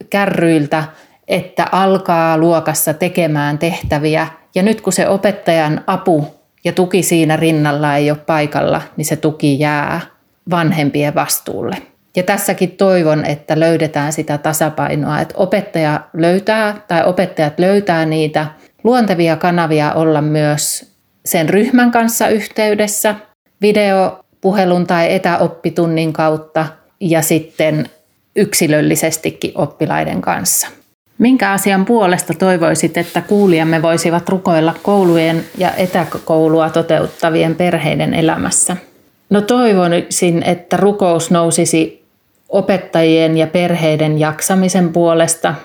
kärryiltä, 0.09 0.83
että 1.27 1.67
alkaa 1.71 2.37
luokassa 2.37 2.93
tekemään 2.93 3.57
tehtäviä. 3.57 4.27
Ja 4.55 4.63
nyt 4.63 4.81
kun 4.81 4.93
se 4.93 5.07
opettajan 5.07 5.83
apu 5.87 6.27
ja 6.63 6.71
tuki 6.71 7.03
siinä 7.03 7.35
rinnalla 7.35 7.95
ei 7.95 8.11
ole 8.11 8.19
paikalla, 8.25 8.81
niin 8.97 9.05
se 9.05 9.15
tuki 9.15 9.59
jää 9.59 10.01
vanhempien 10.49 11.15
vastuulle. 11.15 11.77
Ja 12.15 12.23
tässäkin 12.23 12.71
toivon, 12.71 13.25
että 13.25 13.59
löydetään 13.59 14.13
sitä 14.13 14.37
tasapainoa, 14.37 15.21
että 15.21 15.33
opettaja 15.37 16.01
löytää 16.13 16.81
tai 16.87 17.03
opettajat 17.05 17.59
löytää 17.59 18.05
niitä 18.05 18.45
luontevia 18.83 19.35
kanavia 19.35 19.93
olla 19.93 20.21
myös 20.21 20.93
sen 21.25 21.49
ryhmän 21.49 21.91
kanssa 21.91 22.27
yhteydessä 22.27 23.15
videopuhelun 23.63 24.87
tai 24.87 25.13
etäoppitunnin 25.13 26.13
kautta 26.13 26.65
ja 26.99 27.21
sitten 27.21 27.89
yksilöllisestikin 28.35 29.51
oppilaiden 29.55 30.21
kanssa. 30.21 30.67
Minkä 31.17 31.51
asian 31.51 31.85
puolesta 31.85 32.33
toivoisit, 32.33 32.97
että 32.97 33.21
kuulijamme 33.21 33.81
voisivat 33.81 34.29
rukoilla 34.29 34.73
koulujen 34.83 35.43
ja 35.57 35.71
etäkoulua 35.71 36.69
toteuttavien 36.69 37.55
perheiden 37.55 38.13
elämässä? 38.13 38.77
No 39.29 39.41
toivoisin, 39.41 40.43
että 40.43 40.77
rukous 40.77 41.31
nousisi 41.31 42.03
opettajien 42.49 43.37
ja 43.37 43.47
perheiden 43.47 44.19
jaksamisen 44.19 44.93
puolesta 44.93 45.55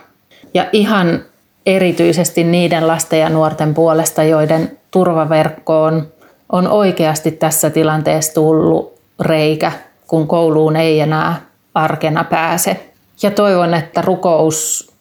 ja 0.54 0.66
ihan 0.72 1.24
erityisesti 1.66 2.44
niiden 2.44 2.86
lasten 2.86 3.20
ja 3.20 3.28
nuorten 3.28 3.74
puolesta, 3.74 4.22
joiden 4.22 4.78
turvaverkkoon 4.90 6.12
on 6.52 6.68
oikeasti 6.68 7.30
tässä 7.30 7.70
tilanteessa 7.70 8.34
tullut 8.34 8.98
reikä, 9.20 9.72
kun 10.06 10.28
kouluun 10.28 10.76
ei 10.76 11.00
enää 11.00 11.40
arkena 11.74 12.24
pääse. 12.24 12.90
Ja 13.22 13.30
toivon, 13.30 13.74
että 13.74 14.02
rukous 14.02 14.92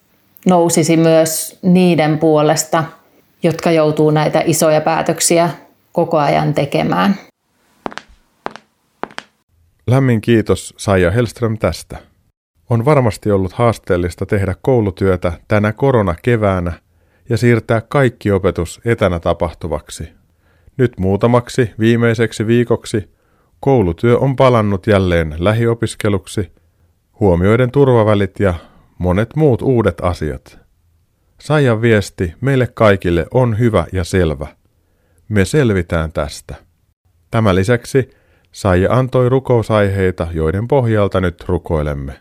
nousisi 0.45 0.97
myös 0.97 1.59
niiden 1.61 2.17
puolesta, 2.17 2.83
jotka 3.43 3.71
joutuu 3.71 4.11
näitä 4.11 4.43
isoja 4.45 4.81
päätöksiä 4.81 5.49
koko 5.91 6.17
ajan 6.17 6.53
tekemään. 6.53 7.15
Lämmin 9.87 10.21
kiitos 10.21 10.73
Saija 10.77 11.11
Helström 11.11 11.57
tästä. 11.57 11.97
On 12.69 12.85
varmasti 12.85 13.31
ollut 13.31 13.53
haasteellista 13.53 14.25
tehdä 14.25 14.55
koulutyötä 14.61 15.31
tänä 15.47 15.73
koronakeväänä 15.73 16.73
ja 17.29 17.37
siirtää 17.37 17.81
kaikki 17.81 18.31
opetus 18.31 18.81
etänä 18.85 19.19
tapahtuvaksi. 19.19 20.09
Nyt 20.77 20.99
muutamaksi 20.99 21.71
viimeiseksi 21.79 22.47
viikoksi 22.47 23.09
koulutyö 23.59 24.17
on 24.17 24.35
palannut 24.35 24.87
jälleen 24.87 25.35
lähiopiskeluksi, 25.37 26.51
huomioiden 27.19 27.71
turvavälit 27.71 28.39
ja 28.39 28.53
monet 28.97 29.35
muut 29.35 29.61
uudet 29.61 30.01
asiat. 30.01 30.59
Saijan 31.41 31.81
viesti 31.81 32.33
meille 32.41 32.67
kaikille 32.67 33.25
on 33.33 33.59
hyvä 33.59 33.85
ja 33.91 34.03
selvä. 34.03 34.47
Me 35.29 35.45
selvitään 35.45 36.11
tästä. 36.11 36.55
Tämän 37.31 37.55
lisäksi 37.55 38.09
Saija 38.51 38.93
antoi 38.93 39.29
rukousaiheita, 39.29 40.27
joiden 40.31 40.67
pohjalta 40.67 41.21
nyt 41.21 41.43
rukoilemme. 41.47 42.19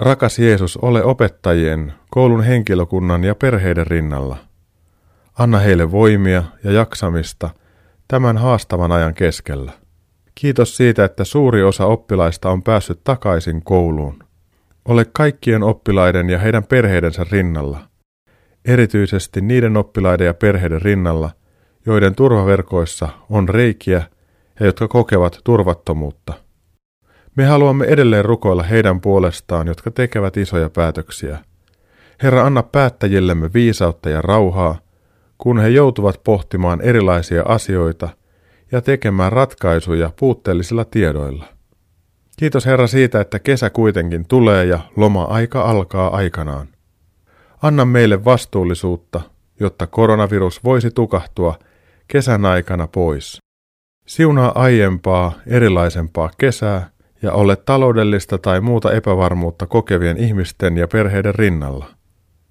Rakas 0.00 0.38
Jeesus, 0.38 0.76
ole 0.76 1.04
opettajien, 1.04 1.92
koulun 2.10 2.42
henkilökunnan 2.42 3.24
ja 3.24 3.34
perheiden 3.34 3.86
rinnalla. 3.86 4.36
Anna 5.38 5.58
heille 5.58 5.90
voimia 5.90 6.42
ja 6.64 6.72
jaksamista 6.72 7.50
tämän 8.08 8.38
haastavan 8.38 8.92
ajan 8.92 9.14
keskellä. 9.14 9.72
Kiitos 10.34 10.76
siitä, 10.76 11.04
että 11.04 11.24
suuri 11.24 11.62
osa 11.62 11.86
oppilaista 11.86 12.50
on 12.50 12.62
päässyt 12.62 13.00
takaisin 13.04 13.62
kouluun. 13.62 14.24
Ole 14.84 15.06
kaikkien 15.12 15.62
oppilaiden 15.62 16.30
ja 16.30 16.38
heidän 16.38 16.64
perheidensä 16.64 17.26
rinnalla. 17.30 17.80
Erityisesti 18.64 19.40
niiden 19.40 19.76
oppilaiden 19.76 20.26
ja 20.26 20.34
perheiden 20.34 20.82
rinnalla, 20.82 21.30
joiden 21.86 22.14
turvaverkoissa 22.14 23.08
on 23.30 23.48
reikiä 23.48 24.02
ja 24.60 24.66
jotka 24.66 24.88
kokevat 24.88 25.40
turvattomuutta. 25.44 26.32
Me 27.36 27.44
haluamme 27.44 27.84
edelleen 27.84 28.24
rukoilla 28.24 28.62
heidän 28.62 29.00
puolestaan, 29.00 29.66
jotka 29.66 29.90
tekevät 29.90 30.36
isoja 30.36 30.70
päätöksiä. 30.70 31.38
Herra, 32.22 32.46
anna 32.46 32.62
päättäjillemme 32.62 33.50
viisautta 33.54 34.10
ja 34.10 34.22
rauhaa, 34.22 34.78
kun 35.38 35.60
he 35.60 35.68
joutuvat 35.68 36.20
pohtimaan 36.24 36.80
erilaisia 36.80 37.42
asioita 37.46 38.08
ja 38.72 38.80
tekemään 38.80 39.32
ratkaisuja 39.32 40.10
puutteellisilla 40.18 40.84
tiedoilla. 40.84 41.46
Kiitos 42.36 42.66
Herra 42.66 42.86
siitä, 42.86 43.20
että 43.20 43.38
kesä 43.38 43.70
kuitenkin 43.70 44.28
tulee 44.28 44.64
ja 44.64 44.80
loma-aika 44.96 45.62
alkaa 45.62 46.16
aikanaan. 46.16 46.68
Anna 47.62 47.84
meille 47.84 48.24
vastuullisuutta, 48.24 49.20
jotta 49.60 49.86
koronavirus 49.86 50.64
voisi 50.64 50.90
tukahtua 50.90 51.58
kesän 52.08 52.44
aikana 52.44 52.86
pois. 52.86 53.38
Siunaa 54.06 54.52
aiempaa, 54.54 55.32
erilaisempaa 55.46 56.30
kesää 56.38 56.90
ja 57.22 57.32
ole 57.32 57.56
taloudellista 57.56 58.38
tai 58.38 58.60
muuta 58.60 58.92
epävarmuutta 58.92 59.66
kokevien 59.66 60.16
ihmisten 60.16 60.76
ja 60.76 60.88
perheiden 60.88 61.34
rinnalla. 61.34 61.86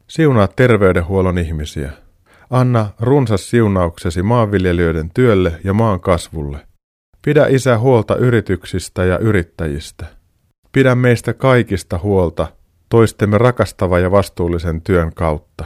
Siunaa 0.08 0.48
terveydenhuollon 0.48 1.38
ihmisiä. 1.38 1.92
Anna 2.54 2.90
runsas 3.00 3.50
siunauksesi 3.50 4.24
maanviljelijöiden 4.24 5.12
työlle 5.14 5.60
ja 5.64 5.74
maan 5.74 6.00
kasvulle. 6.00 6.60
Pidä 7.26 7.48
isä 7.48 7.78
huolta 7.78 8.16
yrityksistä 8.16 9.06
ja 9.06 9.18
yrittäjistä. 9.18 10.06
Pidä 10.72 10.96
meistä 10.96 11.34
kaikista 11.34 12.00
huolta 12.04 12.48
toistemme 12.90 13.38
rakastava 13.38 14.00
ja 14.00 14.12
vastuullisen 14.12 14.82
työn 14.82 15.14
kautta. 15.14 15.66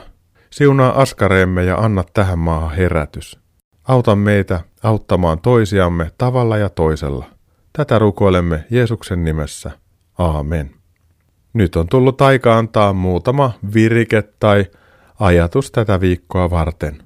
Siunaa 0.49 1.01
askareemme 1.01 1.63
ja 1.63 1.77
anna 1.77 2.03
tähän 2.13 2.39
maahan 2.39 2.75
herätys. 2.75 3.39
Auta 3.87 4.15
meitä 4.15 4.59
auttamaan 4.83 5.39
toisiamme 5.39 6.11
tavalla 6.17 6.57
ja 6.57 6.69
toisella. 6.69 7.25
Tätä 7.73 7.99
rukoilemme 7.99 8.65
Jeesuksen 8.69 9.23
nimessä. 9.23 9.71
Aamen. 10.17 10.71
Nyt 11.53 11.75
on 11.75 11.87
tullut 11.87 12.21
aika 12.21 12.57
antaa 12.57 12.93
muutama 12.93 13.51
virike 13.73 14.23
tai 14.39 14.65
ajatus 15.19 15.71
tätä 15.71 16.01
viikkoa 16.01 16.49
varten. 16.49 17.03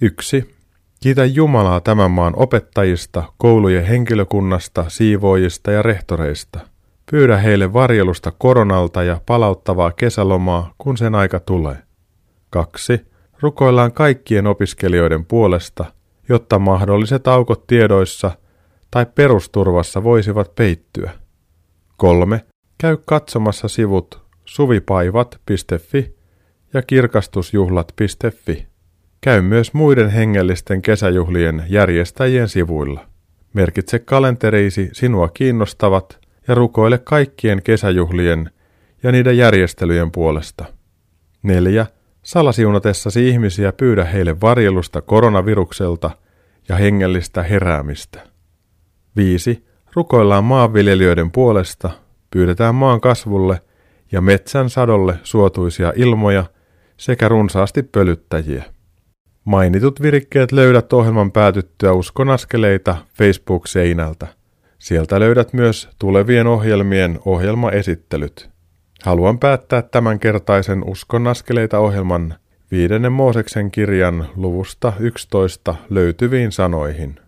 1. 0.00 0.54
Kiitä 1.00 1.24
Jumalaa 1.24 1.80
tämän 1.80 2.10
maan 2.10 2.34
opettajista, 2.36 3.22
koulujen 3.38 3.84
henkilökunnasta, 3.84 4.84
siivoojista 4.88 5.70
ja 5.70 5.82
rehtoreista. 5.82 6.60
Pyydä 7.10 7.36
heille 7.36 7.72
varjelusta 7.72 8.32
koronalta 8.38 9.02
ja 9.02 9.20
palauttavaa 9.26 9.92
kesälomaa, 9.92 10.74
kun 10.78 10.96
sen 10.96 11.14
aika 11.14 11.40
tulee. 11.40 11.76
2. 12.50 13.06
Rukoillaan 13.40 13.92
kaikkien 13.92 14.46
opiskelijoiden 14.46 15.24
puolesta, 15.24 15.84
jotta 16.28 16.58
mahdolliset 16.58 17.28
aukot 17.28 17.66
tiedoissa 17.66 18.30
tai 18.90 19.06
perusturvassa 19.14 20.02
voisivat 20.04 20.54
peittyä. 20.54 21.10
3. 21.96 22.44
Käy 22.78 22.96
katsomassa 23.04 23.68
sivut 23.68 24.22
suvipaivat.fi 24.44 26.17
ja 26.74 26.82
kirkastusjuhlat.fi. 26.82 28.66
Käy 29.20 29.42
myös 29.42 29.74
muiden 29.74 30.10
hengellisten 30.10 30.82
kesäjuhlien 30.82 31.64
järjestäjien 31.68 32.48
sivuilla. 32.48 33.06
Merkitse 33.52 33.98
kalenteriisi 33.98 34.90
sinua 34.92 35.28
kiinnostavat 35.28 36.18
ja 36.48 36.54
rukoile 36.54 36.98
kaikkien 36.98 37.62
kesäjuhlien 37.62 38.50
ja 39.02 39.12
niiden 39.12 39.36
järjestelyjen 39.36 40.10
puolesta. 40.10 40.64
4. 41.42 41.86
Salasiunatessasi 42.22 43.28
ihmisiä 43.28 43.72
pyydä 43.72 44.04
heille 44.04 44.40
varjelusta 44.40 45.00
koronavirukselta 45.00 46.10
ja 46.68 46.76
hengellistä 46.76 47.42
heräämistä. 47.42 48.20
5. 49.16 49.64
Rukoillaan 49.94 50.44
maanviljelijöiden 50.44 51.30
puolesta, 51.30 51.90
pyydetään 52.30 52.74
maan 52.74 53.00
kasvulle 53.00 53.60
ja 54.12 54.20
metsän 54.20 54.70
sadolle 54.70 55.18
suotuisia 55.22 55.92
ilmoja 55.96 56.44
sekä 56.98 57.28
runsaasti 57.28 57.82
pölyttäjiä. 57.82 58.64
Mainitut 59.44 60.02
virikkeet 60.02 60.52
löydät 60.52 60.92
ohjelman 60.92 61.32
päätyttyä 61.32 61.92
Uskon 61.92 62.30
askeleita 62.30 62.96
Facebook-seinältä. 63.14 64.26
Sieltä 64.78 65.20
löydät 65.20 65.52
myös 65.52 65.88
tulevien 65.98 66.46
ohjelmien 66.46 67.18
ohjelmaesittelyt. 67.24 68.50
Haluan 69.02 69.38
päättää 69.38 69.82
tämänkertaisen 69.82 70.84
Uskon 70.84 71.26
askeleita 71.26 71.78
ohjelman 71.78 72.34
viidennen 72.70 73.12
Mooseksen 73.12 73.70
kirjan 73.70 74.26
luvusta 74.36 74.92
11 74.98 75.74
löytyviin 75.90 76.52
sanoihin. 76.52 77.20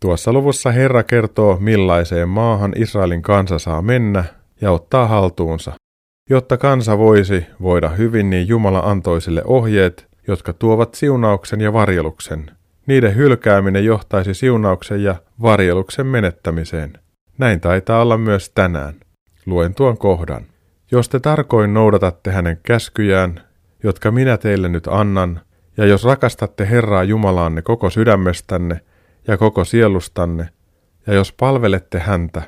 Tuossa 0.00 0.32
luvussa 0.32 0.70
Herra 0.70 1.02
kertoo, 1.02 1.56
millaiseen 1.60 2.28
maahan 2.28 2.72
Israelin 2.76 3.22
kansa 3.22 3.58
saa 3.58 3.82
mennä 3.82 4.24
ja 4.60 4.70
ottaa 4.70 5.06
haltuunsa. 5.06 5.72
Jotta 6.30 6.56
kansa 6.56 6.98
voisi 6.98 7.46
voida 7.62 7.88
hyvin, 7.88 8.30
niin 8.30 8.48
Jumala 8.48 8.78
antoi 8.78 9.20
sille 9.20 9.42
ohjeet, 9.44 10.08
jotka 10.28 10.52
tuovat 10.52 10.94
siunauksen 10.94 11.60
ja 11.60 11.72
varjeluksen. 11.72 12.50
Niiden 12.86 13.16
hylkääminen 13.16 13.84
johtaisi 13.84 14.34
siunauksen 14.34 15.02
ja 15.02 15.14
varjeluksen 15.42 16.06
menettämiseen. 16.06 16.92
Näin 17.38 17.60
taitaa 17.60 18.02
olla 18.02 18.18
myös 18.18 18.50
tänään. 18.50 18.94
Luen 19.46 19.74
tuon 19.74 19.98
kohdan. 19.98 20.44
Jos 20.90 21.08
te 21.08 21.20
tarkoin 21.20 21.74
noudatatte 21.74 22.30
hänen 22.30 22.60
käskyjään, 22.62 23.40
jotka 23.82 24.10
minä 24.10 24.36
teille 24.36 24.68
nyt 24.68 24.86
annan, 24.86 25.40
ja 25.76 25.86
jos 25.86 26.04
rakastatte 26.04 26.70
Herraa 26.70 27.04
Jumalaanne 27.04 27.62
koko 27.62 27.90
sydämestänne 27.90 28.80
ja 29.28 29.36
koko 29.36 29.64
sielustanne, 29.64 30.48
ja 31.06 31.14
jos 31.14 31.32
palvelette 31.32 31.98
häntä, 31.98 32.42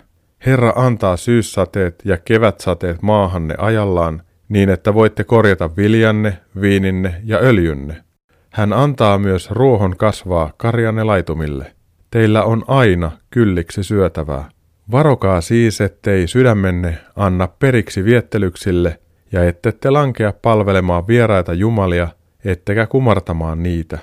Herra 0.47 0.73
antaa 0.77 1.17
syyssateet 1.17 2.03
ja 2.05 2.19
kevätsateet 2.19 3.03
maahanne 3.03 3.55
ajallaan, 3.59 4.23
niin 4.49 4.69
että 4.69 4.95
voitte 4.95 5.25
korjata 5.25 5.77
viljanne, 5.77 6.39
viininne 6.61 7.15
ja 7.25 7.39
öljynne. 7.39 8.03
Hän 8.51 8.73
antaa 8.73 9.19
myös 9.19 9.51
ruohon 9.51 9.97
kasvaa 9.97 10.53
karjanne 10.57 11.05
laitumille. 11.05 11.73
Teillä 12.11 12.45
on 12.45 12.65
aina 12.67 13.11
kylliksi 13.31 13.83
syötävää. 13.83 14.49
Varokaa 14.91 15.41
siis, 15.41 15.81
ettei 15.81 16.27
sydämenne 16.27 16.99
anna 17.17 17.49
periksi 17.49 18.05
viettelyksille 18.05 18.99
ja 19.33 19.45
ettette 19.45 19.91
lankea 19.91 20.33
palvelemaan 20.43 21.07
vieraita 21.07 21.55
jumalia, 21.55 22.09
ettekä 22.45 22.87
kumartamaan 22.87 23.63
niitä. 23.63 23.99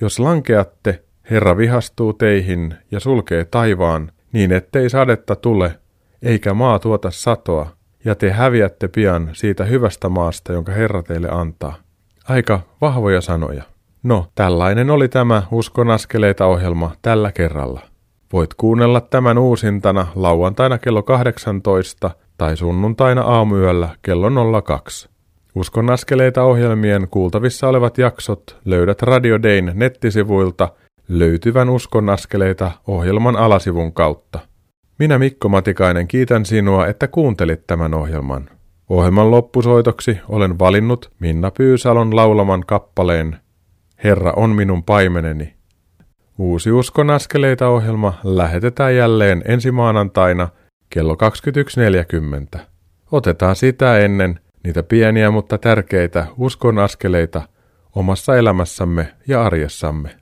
Jos 0.00 0.18
lankeatte, 0.18 1.02
Herra 1.30 1.56
vihastuu 1.56 2.12
teihin 2.12 2.74
ja 2.90 3.00
sulkee 3.00 3.44
taivaan, 3.44 4.12
niin 4.32 4.52
ettei 4.52 4.90
sadetta 4.90 5.36
tule, 5.36 5.78
eikä 6.22 6.54
maa 6.54 6.78
tuota 6.78 7.10
satoa, 7.10 7.70
ja 8.04 8.14
te 8.14 8.30
häviätte 8.30 8.88
pian 8.88 9.30
siitä 9.32 9.64
hyvästä 9.64 10.08
maasta, 10.08 10.52
jonka 10.52 10.72
Herra 10.72 11.02
teille 11.02 11.28
antaa. 11.30 11.74
Aika 12.28 12.60
vahvoja 12.80 13.20
sanoja. 13.20 13.62
No, 14.02 14.26
tällainen 14.34 14.90
oli 14.90 15.08
tämä 15.08 15.42
Uskon 15.50 15.90
askeleita 15.90 16.46
ohjelma 16.46 16.90
tällä 17.02 17.32
kerralla. 17.32 17.80
Voit 18.32 18.54
kuunnella 18.54 19.00
tämän 19.00 19.38
uusintana 19.38 20.06
lauantaina 20.14 20.78
kello 20.78 21.02
18 21.02 22.10
tai 22.38 22.56
sunnuntaina 22.56 23.22
aamuyöllä 23.22 23.88
kello 24.02 24.62
02. 24.62 25.08
Uskon 25.54 25.90
askeleita 25.90 26.42
ohjelmien 26.42 27.08
kuultavissa 27.08 27.68
olevat 27.68 27.98
jaksot 27.98 28.60
löydät 28.64 29.02
Radio 29.02 29.42
Dayn 29.42 29.72
nettisivuilta 29.74 30.68
löytyvän 31.08 31.70
Uskon 31.70 32.08
askeleita 32.08 32.72
ohjelman 32.86 33.36
alasivun 33.36 33.92
kautta. 33.92 34.38
Minä 34.98 35.18
Mikko 35.18 35.48
Matikainen 35.48 36.08
kiitän 36.08 36.44
sinua, 36.44 36.86
että 36.86 37.08
kuuntelit 37.08 37.66
tämän 37.66 37.94
ohjelman. 37.94 38.50
Ohjelman 38.88 39.30
loppusoitoksi 39.30 40.18
olen 40.28 40.58
valinnut 40.58 41.12
Minna 41.18 41.50
Pyysalon 41.50 42.16
laulaman 42.16 42.64
kappaleen 42.66 43.36
Herra 44.04 44.32
on 44.36 44.50
minun 44.50 44.84
paimeneni. 44.84 45.54
Uusi 46.38 46.72
Uskon 46.72 47.10
askeleita 47.10 47.68
ohjelma 47.68 48.14
lähetetään 48.24 48.96
jälleen 48.96 49.42
ensi 49.48 49.70
maanantaina 49.70 50.48
kello 50.90 51.16
21.40. 52.54 52.60
Otetaan 53.12 53.56
sitä 53.56 53.98
ennen 53.98 54.40
niitä 54.64 54.82
pieniä 54.82 55.30
mutta 55.30 55.58
tärkeitä 55.58 56.26
uskon 56.38 56.78
askeleita 56.78 57.42
omassa 57.94 58.36
elämässämme 58.36 59.14
ja 59.28 59.42
arjessamme. 59.42 60.21